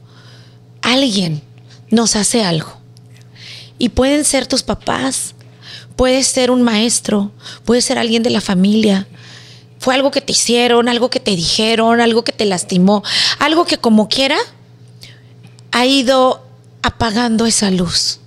alguien 0.81 1.41
nos 1.89 2.15
hace 2.15 2.45
algo. 2.45 2.77
Y 3.77 3.89
pueden 3.89 4.23
ser 4.23 4.47
tus 4.47 4.63
papás, 4.63 5.35
puede 5.97 6.23
ser 6.23 6.49
un 6.49 6.61
maestro, 6.61 7.33
puede 7.65 7.81
ser 7.81 7.97
alguien 7.97 8.23
de 8.23 8.29
la 8.29 8.39
familia, 8.39 9.05
fue 9.79 9.95
algo 9.95 10.11
que 10.11 10.21
te 10.21 10.31
hicieron, 10.31 10.89
algo 10.89 11.09
que 11.09 11.19
te 11.19 11.35
dijeron, 11.35 12.01
algo 12.01 12.23
que 12.23 12.31
te 12.31 12.45
lastimó, 12.45 13.03
algo 13.39 13.65
que 13.65 13.77
como 13.77 14.09
quiera 14.09 14.37
ha 15.71 15.85
ido 15.85 16.43
apagando 16.81 17.45
esa 17.45 17.69
luz. 17.71 18.19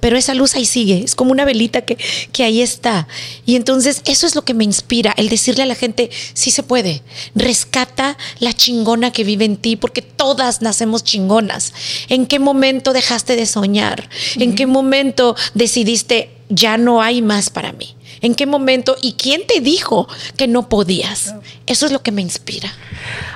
Pero 0.00 0.16
esa 0.16 0.34
luz 0.34 0.54
ahí 0.54 0.66
sigue, 0.66 1.02
es 1.02 1.14
como 1.14 1.32
una 1.32 1.44
velita 1.44 1.82
que, 1.82 1.96
que 2.30 2.44
ahí 2.44 2.60
está. 2.60 3.08
Y 3.46 3.56
entonces 3.56 4.02
eso 4.04 4.26
es 4.26 4.34
lo 4.34 4.44
que 4.44 4.54
me 4.54 4.64
inspira, 4.64 5.14
el 5.16 5.28
decirle 5.28 5.62
a 5.62 5.66
la 5.66 5.74
gente, 5.74 6.10
sí 6.34 6.50
se 6.50 6.62
puede, 6.62 7.02
rescata 7.34 8.16
la 8.38 8.52
chingona 8.52 9.12
que 9.12 9.24
vive 9.24 9.44
en 9.44 9.56
ti, 9.56 9.76
porque 9.76 10.02
todas 10.02 10.62
nacemos 10.62 11.04
chingonas. 11.04 11.72
¿En 12.08 12.26
qué 12.26 12.38
momento 12.38 12.92
dejaste 12.92 13.34
de 13.36 13.46
soñar? 13.46 14.08
¿En 14.36 14.54
qué 14.54 14.66
momento 14.66 15.36
decidiste, 15.54 16.30
ya 16.54 16.76
no 16.76 17.02
hay 17.02 17.22
más 17.22 17.50
para 17.50 17.72
mí? 17.72 17.94
¿En 18.20 18.34
qué 18.34 18.46
momento? 18.46 18.96
¿Y 19.02 19.14
quién 19.14 19.46
te 19.46 19.60
dijo 19.60 20.08
que 20.36 20.48
no 20.48 20.68
podías? 20.68 21.34
Eso 21.66 21.86
es 21.86 21.92
lo 21.92 22.02
que 22.02 22.12
me 22.12 22.22
inspira. 22.22 22.72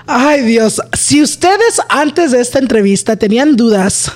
Ay, 0.06 0.42
Dios. 0.42 0.80
Si 0.96 1.20
ustedes 1.20 1.80
antes 1.88 2.32
de 2.32 2.40
esta 2.40 2.58
entrevista 2.58 3.16
tenían 3.16 3.56
dudas 3.56 4.12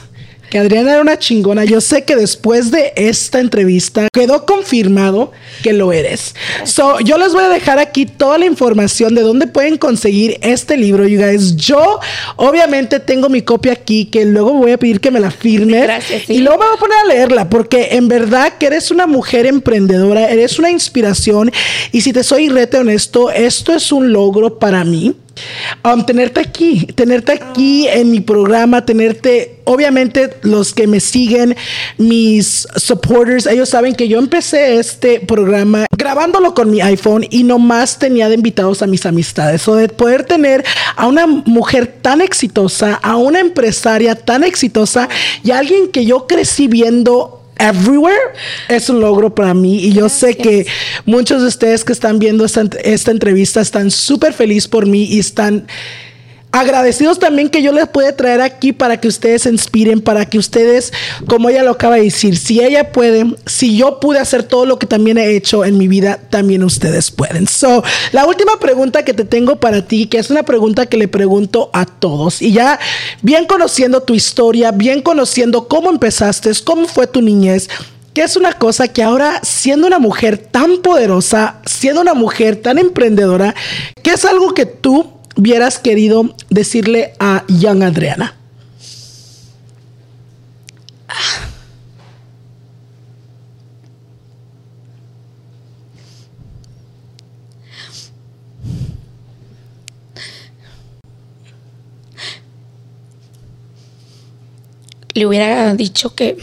que 0.53 0.59
Adriana 0.59 0.93
era 0.93 1.01
una 1.01 1.19
chingona, 1.19 1.65
yo 1.65 1.81
sé 1.81 2.05
que 2.05 2.15
después 2.15 2.71
de 2.71 2.93
esta 2.95 3.41
entrevista 3.41 4.09
quedó 4.13 4.45
confirmado 4.45 5.33
que 5.63 5.73
lo 5.73 5.93
eres. 5.93 6.35
So, 6.65 7.01
yo 7.01 7.17
les 7.17 7.33
voy 7.33 7.43
a 7.43 7.49
dejar 7.49 7.79
aquí 7.79 8.05
toda 8.05 8.37
la 8.37 8.45
información 8.45 9.15
de 9.15 9.23
dónde 9.23 9.47
pueden 9.47 9.79
conseguir 9.79 10.37
este 10.43 10.77
libro, 10.77 11.09
you 11.09 11.19
guys. 11.19 11.57
Yo, 11.57 12.01
obviamente, 12.37 13.01
tengo 13.01 13.31
mi 13.31 13.41
copia 13.41 13.73
aquí 13.73 14.05
que 14.05 14.27
luego 14.27 14.53
voy 14.53 14.73
a 14.73 14.77
pedir 14.77 15.01
que 15.01 15.11
me 15.11 15.21
la 15.21 15.31
firmes. 15.31 15.85
Gracias, 15.85 16.25
sí. 16.27 16.35
Y 16.35 16.39
luego 16.41 16.59
me 16.59 16.67
voy 16.67 16.77
a 16.77 16.81
poner 16.81 16.99
a 16.99 17.05
leerla 17.07 17.49
porque 17.49 17.89
en 17.93 18.09
verdad 18.09 18.53
que 18.59 18.67
eres 18.67 18.91
una 18.91 19.07
mujer 19.07 19.47
emprendedora, 19.47 20.29
eres 20.29 20.59
una 20.59 20.71
inspiración. 20.71 21.51
Y 21.93 22.03
si 22.03 22.13
te 22.13 22.23
soy 22.23 22.51
rete 22.51 22.77
honesto, 22.77 23.31
esto 23.31 23.73
es 23.73 23.91
un 23.91 24.13
logro 24.13 24.59
para 24.59 24.85
mí. 24.85 25.17
Um, 25.85 26.05
tenerte 26.05 26.41
aquí, 26.41 26.87
tenerte 26.95 27.33
aquí 27.33 27.89
en 27.89 28.11
mi 28.11 28.21
programa, 28.21 28.85
tenerte, 28.85 29.61
obviamente 29.65 30.31
los 30.43 30.73
que 30.73 30.87
me 30.87 31.01
siguen, 31.01 31.57
mis 31.99 32.69
supporters, 32.77 33.47
ellos 33.47 33.69
saben 33.69 33.95
que 33.95 34.07
yo 34.09 34.19
empecé 34.19 34.79
este 34.79 35.21
programa 35.21 35.87
grabándolo 35.97 36.55
con 36.55 36.71
mi 36.71 36.81
iPhone 36.81 37.27
y 37.31 37.43
nomás 37.43 37.99
tenía 37.99 38.29
de 38.29 38.37
invitados 38.37 38.83
a 38.83 38.87
mis 38.87 39.07
amistades. 39.07 39.67
O 39.67 39.75
de 39.75 39.89
poder 39.89 40.25
tener 40.25 40.65
a 40.97 41.07
una 41.07 41.27
mujer 41.27 41.99
tan 42.01 42.21
exitosa, 42.21 42.95
a 43.03 43.17
una 43.17 43.41
empresaria 43.41 44.15
tan 44.15 44.45
exitosa 44.45 45.09
y 45.43 45.51
a 45.51 45.59
alguien 45.59 45.89
que 45.91 46.05
yo 46.05 46.27
crecí 46.27 46.69
viendo 46.69 47.42
everywhere 47.59 48.33
es 48.69 48.89
un 48.89 49.01
logro 49.01 49.35
para 49.35 49.55
mí 49.55 49.79
y 49.79 49.93
yo 49.93 50.09
sé 50.09 50.37
que 50.37 50.67
muchos 51.05 51.43
de 51.43 51.49
ustedes 51.49 51.85
que 51.85 51.93
están 51.93 52.19
viendo 52.19 52.45
esta, 52.45 52.63
esta 52.83 53.11
entrevista 53.11 53.61
están 53.61 53.91
súper 53.91 54.33
felices 54.33 54.69
por 54.69 54.87
mí 54.87 55.05
y 55.05 55.19
están 55.19 55.67
agradecidos 56.53 57.19
también 57.19 57.49
que 57.49 57.63
yo 57.63 57.73
les 57.73 57.89
puede 57.89 58.13
traer 58.13 58.43
aquí 58.43 58.73
para 58.73 59.01
que 59.01 59.09
ustedes 59.09 59.43
se 59.43 59.51
inspiren, 59.51 60.03
para 60.03 60.27
que 60.27 60.39
ustedes, 60.39 60.93
como 61.27 61.49
ella 61.49 61.63
lo 61.63 61.73
acaba 61.73 61.97
de 61.97 62.03
decir, 62.03 62.37
si 62.37 62.63
ella 62.63 62.93
puede, 62.93 63.35
si 63.47 63.77
yo 63.77 63.99
pude 64.01 64.19
hacer 64.19 64.43
todo 64.43 64.67
lo 64.67 64.79
que 64.79 64.87
también 64.87 65.17
he 65.17 65.35
hecho 65.35 65.65
en 65.65 65.79
mi 65.79 65.89
vida, 65.89 66.21
también 66.29 66.63
ustedes 66.63 67.11
pueden. 67.11 67.49
So, 67.49 67.83
la 68.13 68.27
última 68.27 68.61
pregunta 68.61 69.03
que 69.03 69.15
te 69.15 69.25
tengo 69.25 69.57
para 69.57 69.87
ti, 69.87 70.07
que 70.07 70.19
es 70.19 70.31
una 70.31 70.43
pregunta 70.43 70.87
que 70.87 70.99
le 70.99 71.09
pregunto 71.09 71.71
a 71.73 71.87
todos, 71.87 72.43
y 72.43 72.53
ya 72.53 72.79
bien 73.23 73.47
conociendo 73.47 74.03
tu 74.03 74.15
historia, 74.15 74.73
bien 74.73 75.01
conociendo 75.01 75.69
cómo 75.69 75.89
empezaste, 75.89 76.51
cómo 76.65 76.87
fue 76.87 77.07
tu 77.07 77.23
niñez, 77.23 77.71
que 78.13 78.23
es 78.23 78.37
una 78.37 78.53
cosa 78.53 78.89
que 78.89 79.03
ahora, 79.03 79.41
siendo 79.43 79.87
una 79.87 79.99
mujer 79.99 80.37
tan 80.37 80.79
poderosa, 80.79 81.61
siendo 81.65 82.03
una 82.03 82.13
mujer 82.13 82.57
tan 82.57 82.77
emprendedora, 82.79 83.55
que 84.03 84.11
es 84.11 84.25
algo 84.27 84.53
que 84.53 84.67
tú 84.67 85.12
hubieras 85.37 85.79
querido 85.79 86.35
decirle 86.51 87.15
a 87.19 87.45
Young 87.49 87.83
Adriana? 87.83 88.37
Le 105.15 105.27
hubiera 105.27 105.75
dicho 105.75 106.15
que 106.15 106.39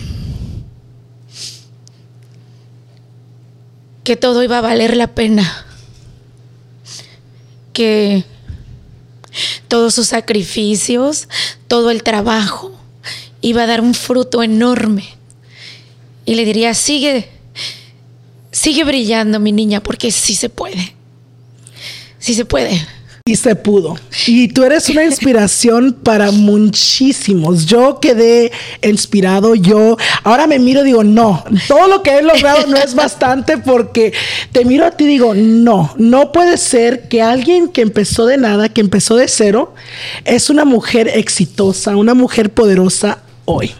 que 4.04 4.16
todo 4.16 4.42
iba 4.42 4.58
a 4.58 4.62
valer 4.62 4.98
la 4.98 5.14
pena. 5.14 5.66
Que 7.74 8.24
todos 9.70 9.94
sus 9.96 10.08
sacrificios, 10.08 11.30
todo 11.70 11.92
el 11.92 12.04
trabajo 12.04 12.74
iba 13.40 13.64
a 13.64 13.68
dar 13.68 13.80
un 13.80 13.94
fruto 13.94 14.44
enorme. 14.44 15.06
Y 16.26 16.36
le 16.36 16.44
diría, 16.44 16.74
sigue, 16.74 17.30
sigue 18.52 18.84
brillando, 18.84 19.40
mi 19.40 19.54
niña, 19.54 19.82
porque 19.82 20.12
sí 20.12 20.36
se 20.36 20.50
puede. 20.50 20.94
Sí 22.18 22.34
se 22.34 22.44
puede. 22.44 22.86
Y 23.30 23.36
se 23.36 23.56
pudo. 23.56 23.96
Y 24.26 24.48
tú 24.48 24.64
eres 24.64 24.90
una 24.90 25.04
inspiración 25.04 25.94
para 25.94 26.32
muchísimos. 26.32 27.68
Yo 27.68 28.00
quedé 28.00 28.52
inspirado. 28.82 29.54
Yo 29.54 29.98
ahora 30.24 30.48
me 30.48 30.58
miro 30.58 30.82
y 30.82 30.86
digo, 30.86 31.04
no, 31.04 31.44
todo 31.68 31.88
lo 31.88 32.02
que 32.02 32.18
he 32.18 32.24
logrado 32.24 32.66
no 32.66 32.78
es 32.78 32.96
bastante 32.96 33.60
porque 33.60 34.14
te 34.52 34.66
miro 34.66 34.84
a 34.84 34.90
ti 34.90 35.04
y 35.04 35.08
digo, 35.08 35.36
no, 35.36 35.94
no 35.98 36.32
puede 36.32 36.58
ser 36.58 37.08
que 37.08 37.22
alguien 37.22 37.68
que 37.68 37.82
empezó 37.82 38.26
de 38.26 38.40
nada, 38.40 38.70
que 38.70 38.82
empezó 38.82 39.16
de 39.16 39.28
cero, 39.28 39.76
es 40.26 40.50
una 40.50 40.66
mujer 40.66 41.08
exitosa, 41.14 41.96
una 41.96 42.16
mujer 42.16 42.50
poderosa 42.50 43.20
hoy. 43.46 43.72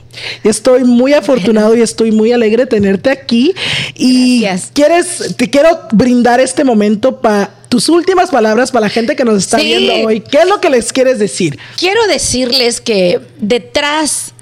Y 0.44 0.48
Estoy 0.48 0.84
muy 0.84 1.14
afortunado 1.14 1.76
y 1.76 1.82
estoy 1.82 2.12
muy 2.12 2.34
alegre 2.34 2.66
de 2.66 2.70
tenerte 2.70 3.10
aquí. 3.10 3.56
Y 3.96 4.42
Gracias. 4.42 4.72
quieres, 4.76 5.36
te 5.38 5.50
quiero 5.50 5.70
brindar 5.92 6.40
este 6.40 6.64
momento 6.64 7.20
para 7.20 7.59
tus 7.70 7.88
últimas 7.88 8.30
palabras 8.32 8.72
para 8.72 8.88
la 8.88 8.90
gente 8.90 9.16
que 9.16 9.24
nos 9.24 9.38
está 9.38 9.60
Sí. 9.60 9.66
viendo 9.66 10.08
hoy. 10.08 10.22
¿Qué 10.22 10.40
es 10.40 10.48
lo 10.48 10.60
que 10.60 10.70
les 10.70 10.92
quieres 10.92 11.20
decir? 11.20 11.58
Quiero 11.78 12.06
decirles 12.08 12.82
que 12.82 13.22
detrás, 13.40 14.34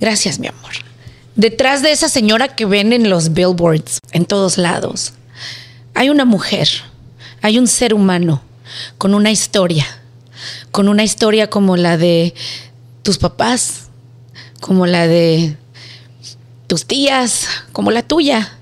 gracias 0.00 0.38
mi 0.38 0.46
amor, 0.46 0.70
detrás 1.34 1.82
de 1.82 1.90
esa 1.92 2.08
señora 2.08 2.54
que 2.54 2.64
ven 2.66 2.92
en 2.92 3.10
los 3.10 3.32
billboards, 3.34 3.98
en 4.12 4.24
todos 4.24 4.56
lados, 4.56 5.12
hay 5.94 6.10
una 6.10 6.24
mujer, 6.24 6.68
hay 7.42 7.58
un 7.58 7.66
ser 7.66 7.92
humano 7.92 8.42
con 8.98 9.14
una 9.14 9.30
historia, 9.32 9.84
con 10.70 10.88
una 10.88 11.02
historia 11.02 11.50
como 11.50 11.76
la 11.76 11.96
de 11.96 12.34
tus 13.02 13.18
papás, 13.18 13.88
como 14.60 14.86
la 14.86 15.08
de 15.08 15.56
tus 16.68 16.86
tías, 16.86 17.46
como 17.72 17.90
la 17.90 18.02
tuya 18.02 18.56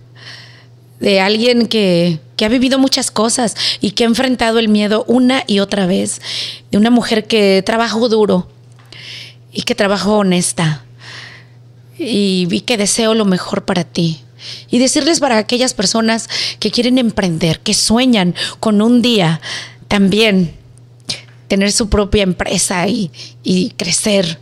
de 0.98 1.20
alguien 1.20 1.66
que, 1.66 2.20
que 2.39 2.45
ha 2.45 2.49
vivido 2.49 2.78
muchas 2.78 3.11
cosas 3.11 3.57
y 3.80 3.91
que 3.91 4.05
ha 4.05 4.07
enfrentado 4.07 4.61
el 4.61 4.68
miedo 4.68 5.05
una 5.09 5.43
y 5.49 5.59
otra 5.59 5.86
vez, 5.86 6.22
de 6.70 6.78
una 6.78 6.89
mujer 6.89 7.26
que 7.26 7.64
trabajó 7.66 8.09
duro 8.09 8.49
y 9.53 9.62
que 9.62 9.74
trabajó 9.74 10.18
honesta 10.18 10.84
y, 11.99 12.61
que 12.61 12.76
deseo 12.76 13.14
lo 13.14 13.24
mejor 13.24 13.64
para 13.64 13.82
ti. 13.82 14.20
Y 14.70 14.78
decirles 14.78 15.18
para 15.18 15.36
aquellas 15.36 15.74
personas 15.74 16.28
que 16.61 16.70
quieren 16.70 16.97
emprender, 16.97 17.59
que 17.59 17.74
sueñan 17.74 18.36
con 18.61 18.82
un 18.82 19.03
día 19.03 19.41
también 19.89 20.55
tener 21.49 21.72
su 21.72 21.89
propia 21.89 22.22
empresa 22.22 22.86
y, 22.86 23.11
crecer. 23.76 24.39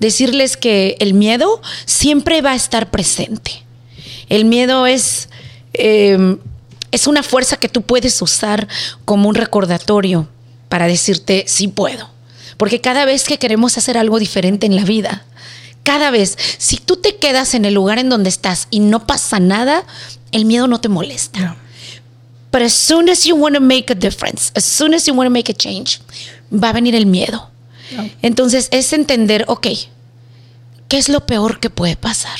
Decirles 0.00 0.58
que 0.58 0.96
el 1.00 1.14
miedo 1.14 1.62
siempre 1.86 2.42
va 2.42 2.52
a 2.52 2.56
estar 2.56 2.90
presente. 2.90 3.62
El 4.28 4.44
miedo 4.44 4.86
es, 4.86 5.30
eh, 5.72 6.36
es 6.90 7.06
una 7.06 7.22
fuerza 7.22 7.56
que 7.56 7.68
tú 7.68 7.82
puedes 7.82 8.20
usar 8.22 8.68
como 9.04 9.28
un 9.28 9.34
recordatorio 9.34 10.28
para 10.68 10.86
decirte, 10.86 11.44
sí 11.46 11.68
puedo. 11.68 12.10
Porque 12.56 12.80
cada 12.80 13.04
vez 13.04 13.24
que 13.24 13.38
queremos 13.38 13.78
hacer 13.78 13.96
algo 13.96 14.18
diferente 14.18 14.66
en 14.66 14.76
la 14.76 14.84
vida, 14.84 15.24
cada 15.82 16.10
vez, 16.10 16.36
si 16.58 16.76
tú 16.76 16.96
te 16.96 17.16
quedas 17.16 17.54
en 17.54 17.64
el 17.64 17.74
lugar 17.74 17.98
en 17.98 18.08
donde 18.08 18.28
estás 18.28 18.68
y 18.70 18.80
no 18.80 19.06
pasa 19.06 19.40
nada, 19.40 19.84
el 20.32 20.44
miedo 20.44 20.66
no 20.66 20.80
te 20.80 20.88
molesta. 20.88 21.40
No. 21.40 21.56
But 22.50 22.62
as 22.62 22.72
soon 22.72 23.08
as 23.08 23.24
you 23.24 23.36
want 23.36 23.54
to 23.54 23.60
make 23.60 23.92
a 23.92 23.94
difference, 23.94 24.52
as 24.54 24.64
soon 24.64 24.94
as 24.94 25.06
you 25.06 25.14
want 25.14 25.26
to 25.26 25.30
make 25.30 25.50
a 25.50 25.54
change, 25.54 26.00
va 26.52 26.70
a 26.70 26.72
venir 26.72 26.94
el 26.94 27.06
miedo. 27.06 27.50
No. 27.96 28.10
Entonces 28.22 28.68
es 28.70 28.92
entender, 28.92 29.44
ok, 29.48 29.66
¿qué 30.88 30.98
es 30.98 31.08
lo 31.08 31.26
peor 31.26 31.60
que 31.60 31.70
puede 31.70 31.96
pasar? 31.96 32.38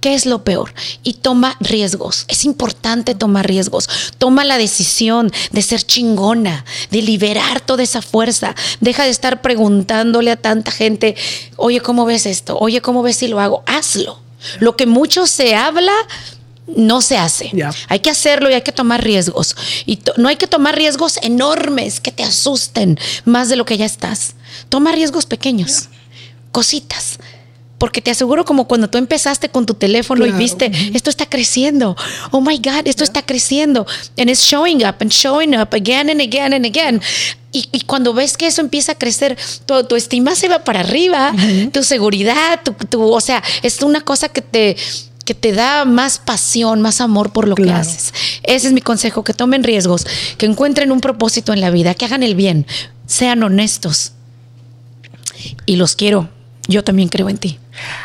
¿Qué 0.00 0.14
es 0.14 0.24
lo 0.24 0.44
peor? 0.44 0.72
Y 1.02 1.14
toma 1.14 1.56
riesgos. 1.60 2.24
Es 2.28 2.46
importante 2.46 3.14
tomar 3.14 3.46
riesgos. 3.46 3.88
Toma 4.16 4.44
la 4.44 4.56
decisión 4.56 5.30
de 5.52 5.62
ser 5.62 5.82
chingona, 5.82 6.64
de 6.90 7.02
liberar 7.02 7.60
toda 7.60 7.82
esa 7.82 8.00
fuerza. 8.00 8.54
Deja 8.80 9.04
de 9.04 9.10
estar 9.10 9.42
preguntándole 9.42 10.30
a 10.30 10.36
tanta 10.36 10.70
gente, 10.70 11.16
oye, 11.56 11.80
¿cómo 11.80 12.06
ves 12.06 12.24
esto? 12.24 12.58
Oye, 12.58 12.80
¿cómo 12.80 13.02
ves 13.02 13.16
si 13.16 13.28
lo 13.28 13.40
hago? 13.40 13.62
Hazlo. 13.66 14.18
Lo 14.58 14.74
que 14.74 14.86
mucho 14.86 15.26
se 15.26 15.54
habla, 15.54 15.92
no 16.66 17.02
se 17.02 17.18
hace. 17.18 17.52
Hay 17.88 18.00
que 18.00 18.08
hacerlo 18.10 18.50
y 18.50 18.54
hay 18.54 18.62
que 18.62 18.72
tomar 18.72 19.04
riesgos. 19.04 19.54
Y 19.84 19.98
no 20.16 20.28
hay 20.28 20.36
que 20.36 20.46
tomar 20.46 20.76
riesgos 20.76 21.18
enormes 21.22 22.00
que 22.00 22.12
te 22.12 22.22
asusten 22.22 22.98
más 23.26 23.50
de 23.50 23.56
lo 23.56 23.66
que 23.66 23.76
ya 23.76 23.84
estás. 23.84 24.34
Toma 24.70 24.92
riesgos 24.92 25.26
pequeños, 25.26 25.90
cositas. 26.52 27.18
Porque 27.80 28.02
te 28.02 28.10
aseguro 28.10 28.44
como 28.44 28.68
cuando 28.68 28.90
tú 28.90 28.98
empezaste 28.98 29.48
con 29.48 29.64
tu 29.64 29.72
teléfono 29.72 30.22
Claro. 30.22 30.36
y 30.36 30.38
viste, 30.38 30.70
esto 30.94 31.08
está 31.08 31.24
creciendo. 31.26 31.96
Oh 32.30 32.42
my 32.42 32.58
God, 32.58 32.82
esto 32.86 33.02
está 33.04 33.22
creciendo. 33.22 33.86
And 34.18 34.28
it's 34.28 34.42
showing 34.44 34.84
up 34.86 34.96
and 35.00 35.10
showing 35.10 35.56
up 35.58 35.70
again 35.74 36.10
and 36.10 36.20
again 36.20 36.52
and 36.52 36.66
again. 36.66 37.00
Y, 37.52 37.68
y 37.72 37.80
cuando 37.80 38.12
ves 38.12 38.36
que 38.36 38.46
eso 38.46 38.60
empieza 38.60 38.92
a 38.92 38.94
crecer, 38.96 39.36
tu, 39.64 39.82
tu 39.84 39.96
estima 39.96 40.34
se 40.34 40.48
va 40.48 40.62
para 40.62 40.80
arriba, 40.80 41.32
tu 41.72 41.82
seguridad, 41.82 42.60
tu, 42.62 42.74
tu- 42.74 43.02
o 43.12 43.20
sea, 43.22 43.42
es 43.62 43.80
una 43.82 44.02
cosa 44.02 44.28
que 44.28 44.42
te, 44.42 44.76
que 45.24 45.32
te 45.34 45.52
da 45.52 45.86
más 45.86 46.18
pasión, 46.18 46.82
más 46.82 47.00
amor 47.00 47.32
por 47.32 47.48
lo 47.48 47.54
que 47.56 47.70
haces. 47.72 48.12
Ese 48.42 48.66
es 48.68 48.72
mi 48.74 48.82
consejo, 48.82 49.24
que 49.24 49.32
tomen 49.32 49.64
riesgos, 49.64 50.06
que 50.36 50.44
encuentren 50.46 50.92
un 50.92 51.00
propósito 51.00 51.52
en 51.54 51.60
la 51.62 51.70
vida, 51.70 51.94
que 51.94 52.04
hagan 52.04 52.22
el 52.22 52.34
bien, 52.34 52.66
sean 53.06 53.42
honestos. 53.42 54.12
Y 55.66 55.76
los 55.76 55.96
quiero. 55.96 56.28
Yo 56.70 56.84
también 56.84 57.08
creo 57.08 57.28
en 57.28 57.36
ti. 57.36 57.58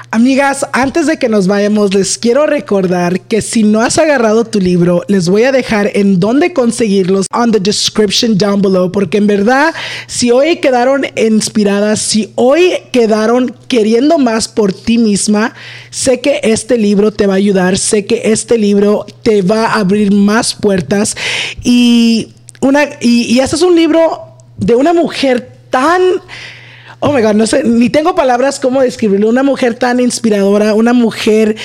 Amigas, 0.10 0.66
antes 0.74 1.06
de 1.06 1.20
que 1.20 1.30
nos 1.30 1.46
vayamos, 1.46 1.94
les 1.94 2.18
quiero 2.18 2.48
recordar 2.48 3.22
que 3.22 3.44
si 3.44 3.62
no 3.62 3.82
has 3.82 4.00
agarrado 4.00 4.44
tu 4.44 4.60
libro, 4.60 5.04
les 5.08 5.30
voy 5.30 5.44
a 5.44 5.52
dejar 5.52 5.92
en 5.94 6.20
dónde 6.20 6.52
conseguirlos 6.52 7.28
on 7.32 7.52
the 7.52 7.60
description 7.60 8.36
down 8.36 8.64
below, 8.64 8.92
porque 8.92 9.20
en 9.20 9.28
verdad, 9.28 9.72
si 10.08 10.32
hoy 10.32 10.58
quedaron 10.58 11.06
inspiradas, 11.16 12.02
si 12.02 12.32
hoy 12.34 12.72
quedaron 12.92 13.56
queriendo 13.68 14.18
más 14.18 14.48
por 14.48 14.74
ti 14.74 14.98
misma, 14.98 15.54
sé 15.92 16.20
que 16.20 16.40
este 16.42 16.80
libro 16.80 17.12
te 17.12 17.28
va 17.28 17.34
a 17.34 17.38
ayudar, 17.38 17.78
sé 17.78 18.08
que 18.08 18.24
este 18.26 18.58
libro 18.58 19.06
te 19.22 19.44
va 19.44 19.68
a 19.68 19.80
abrir 19.80 20.12
más 20.12 20.56
puertas 20.56 21.16
y 21.64 22.30
una 22.62 22.86
y, 23.00 23.32
y 23.32 23.42
este 23.42 23.58
es 23.58 23.62
un 23.62 23.76
libro 23.76 24.24
de 24.58 24.74
una 24.74 24.92
mujer 24.92 25.52
tan 25.70 26.02
Oh 27.08 27.14
my 27.14 27.22
God, 27.22 27.36
no 27.36 27.46
sé, 27.46 27.64
ni 27.64 27.92
tengo 27.92 28.16
palabras 28.16 28.60
cómo 28.60 28.82
describirlo. 28.82 29.30
Una 29.30 29.44
mujer 29.44 29.76
tan 29.76 30.00
inspiradora, 30.00 30.74
una 30.74 30.92
mujer 30.92 31.56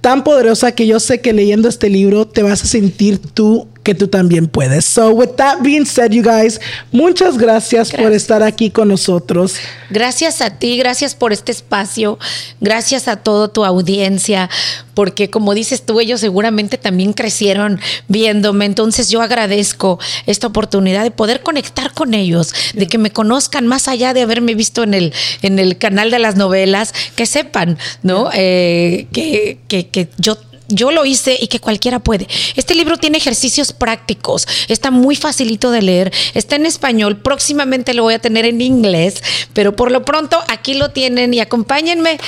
tan 0.00 0.24
poderosa 0.24 0.72
que 0.72 0.86
yo 0.86 0.98
sé 0.98 1.20
que 1.20 1.34
leyendo 1.34 1.68
este 1.68 1.90
libro 1.90 2.26
te 2.26 2.42
vas 2.42 2.64
a 2.64 2.66
sentir 2.66 3.18
tú 3.18 3.68
que 3.88 3.94
tú 3.94 4.06
también 4.06 4.48
puedes. 4.48 4.84
So, 4.84 5.12
with 5.12 5.36
that 5.38 5.62
being 5.62 5.86
said, 5.86 6.10
you 6.10 6.22
guys, 6.22 6.60
muchas 6.92 7.38
gracias, 7.38 7.90
por 7.90 8.12
estar 8.12 8.42
aquí 8.42 8.70
con 8.70 8.88
nosotros. 8.88 9.54
Gracias 9.88 10.42
a 10.42 10.50
ti, 10.50 10.76
gracias 10.76 11.14
por 11.14 11.32
este 11.32 11.52
espacio, 11.52 12.18
gracias 12.60 13.08
a 13.08 13.16
toda 13.16 13.48
tu 13.48 13.64
audiencia, 13.64 14.50
porque 14.92 15.30
como 15.30 15.54
dices 15.54 15.86
tú, 15.86 16.00
ellos 16.00 16.20
seguramente 16.20 16.76
también 16.76 17.14
crecieron 17.14 17.80
viéndome, 18.08 18.66
entonces 18.66 19.08
yo 19.08 19.22
agradezco 19.22 19.98
esta 20.26 20.48
oportunidad 20.48 21.02
de 21.02 21.10
poder 21.10 21.42
conectar 21.42 21.94
con 21.94 22.12
ellos, 22.12 22.52
de 22.74 22.88
que 22.88 22.98
me 22.98 23.10
conozcan 23.10 23.66
más 23.66 23.88
allá 23.88 24.12
de 24.12 24.20
haberme 24.20 24.54
visto 24.54 24.82
en 24.82 24.92
el, 24.92 25.14
en 25.40 25.58
el 25.58 25.78
canal 25.78 26.10
de 26.10 26.18
las 26.18 26.36
novelas, 26.36 26.92
que 27.16 27.24
sepan, 27.24 27.78
¿no? 28.02 28.28
Eh, 28.34 29.06
que, 29.14 29.60
que, 29.66 29.88
que 29.88 30.10
yo 30.18 30.36
yo 30.68 30.90
lo 30.90 31.04
hice 31.04 31.36
y 31.40 31.48
que 31.48 31.60
cualquiera 31.60 31.98
puede. 31.98 32.28
Este 32.56 32.74
libro 32.74 32.96
tiene 32.96 33.18
ejercicios 33.18 33.72
prácticos, 33.72 34.46
está 34.68 34.90
muy 34.90 35.16
facilito 35.16 35.70
de 35.70 35.82
leer, 35.82 36.12
está 36.34 36.56
en 36.56 36.66
español, 36.66 37.16
próximamente 37.16 37.94
lo 37.94 38.02
voy 38.02 38.14
a 38.14 38.18
tener 38.18 38.44
en 38.44 38.60
inglés, 38.60 39.22
pero 39.52 39.74
por 39.74 39.90
lo 39.90 40.04
pronto 40.04 40.38
aquí 40.48 40.74
lo 40.74 40.90
tienen 40.90 41.34
y 41.34 41.40
acompáñenme 41.40 42.18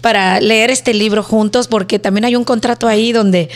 para 0.00 0.40
leer 0.40 0.70
este 0.70 0.94
libro 0.94 1.22
juntos 1.22 1.68
porque 1.68 1.98
también 1.98 2.24
hay 2.24 2.36
un 2.36 2.44
contrato 2.44 2.88
ahí 2.88 3.12
donde 3.12 3.50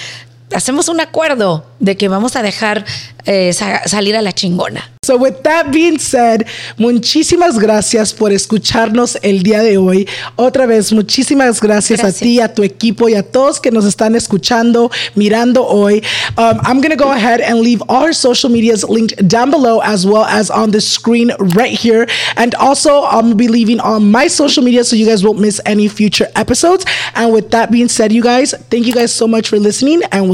hacemos 0.53 0.89
un 0.89 1.01
acuerdo 1.01 1.65
de 1.81 1.97
que 1.97 2.09
vamos 2.09 2.37
a 2.37 2.43
dejar 2.43 2.85
eh, 3.27 3.53
sa- 3.53 3.87
salir 3.87 4.17
a 4.17 4.23
la 4.23 4.33
chingona. 4.33 4.91
So, 5.05 5.17
with 5.19 5.43
that 5.43 5.71
being 5.71 5.99
said, 5.99 6.47
muchísimas 6.79 7.59
gracias 7.59 8.13
por 8.15 8.33
escucharnos 8.33 9.19
el 9.23 9.43
día 9.43 9.63
de 9.63 9.77
hoy. 9.77 10.09
Otra 10.37 10.65
vez, 10.67 10.93
muchísimas 10.93 11.61
gracias, 11.61 12.01
Gracias. 12.01 12.23
a 12.23 12.25
ti, 12.25 12.41
a 12.41 12.55
tu 12.55 12.63
equipo 12.63 13.09
y 13.11 13.15
a 13.15 13.23
todos 13.23 13.61
que 13.61 13.71
nos 13.71 13.85
están 13.85 14.15
escuchando, 14.15 14.91
mirando 15.15 15.67
hoy. 15.67 16.03
Um, 16.39 16.59
I'm 16.65 16.81
going 16.81 16.91
to 16.91 16.97
go 16.97 17.11
ahead 17.13 17.41
and 17.43 17.61
leave 17.61 17.83
all 17.89 18.05
our 18.05 18.15
social 18.15 18.49
medias 18.51 18.83
linked 18.89 19.27
down 19.29 19.51
below 19.51 19.81
as 19.83 20.07
well 20.07 20.25
as 20.25 20.51
on 20.51 20.71
the 20.71 20.81
screen 20.81 21.33
right 21.55 21.73
here. 21.79 22.07
And 22.37 22.55
also, 22.55 23.05
I'm 23.05 23.25
going 23.25 23.31
to 23.33 23.37
be 23.37 23.49
leaving 23.49 23.81
on 23.81 24.11
my 24.11 24.27
social 24.29 24.63
media 24.63 24.85
so 24.85 24.97
you 24.97 25.07
guys 25.07 25.23
won't 25.23 25.39
miss 25.41 25.61
any 25.67 25.89
future 25.89 26.29
episodes. 26.35 26.87
And 27.15 27.31
with 27.33 27.51
that 27.51 27.71
being 27.71 27.89
said, 27.89 28.11
you 28.13 28.23
guys, 28.23 28.55
thank 28.71 28.87
you 28.87 28.95
guys 28.95 29.13
so 29.13 29.27
much 29.29 29.49
for 29.51 29.59
listening, 29.59 30.03
and 30.13 30.25
we'll 30.29 30.34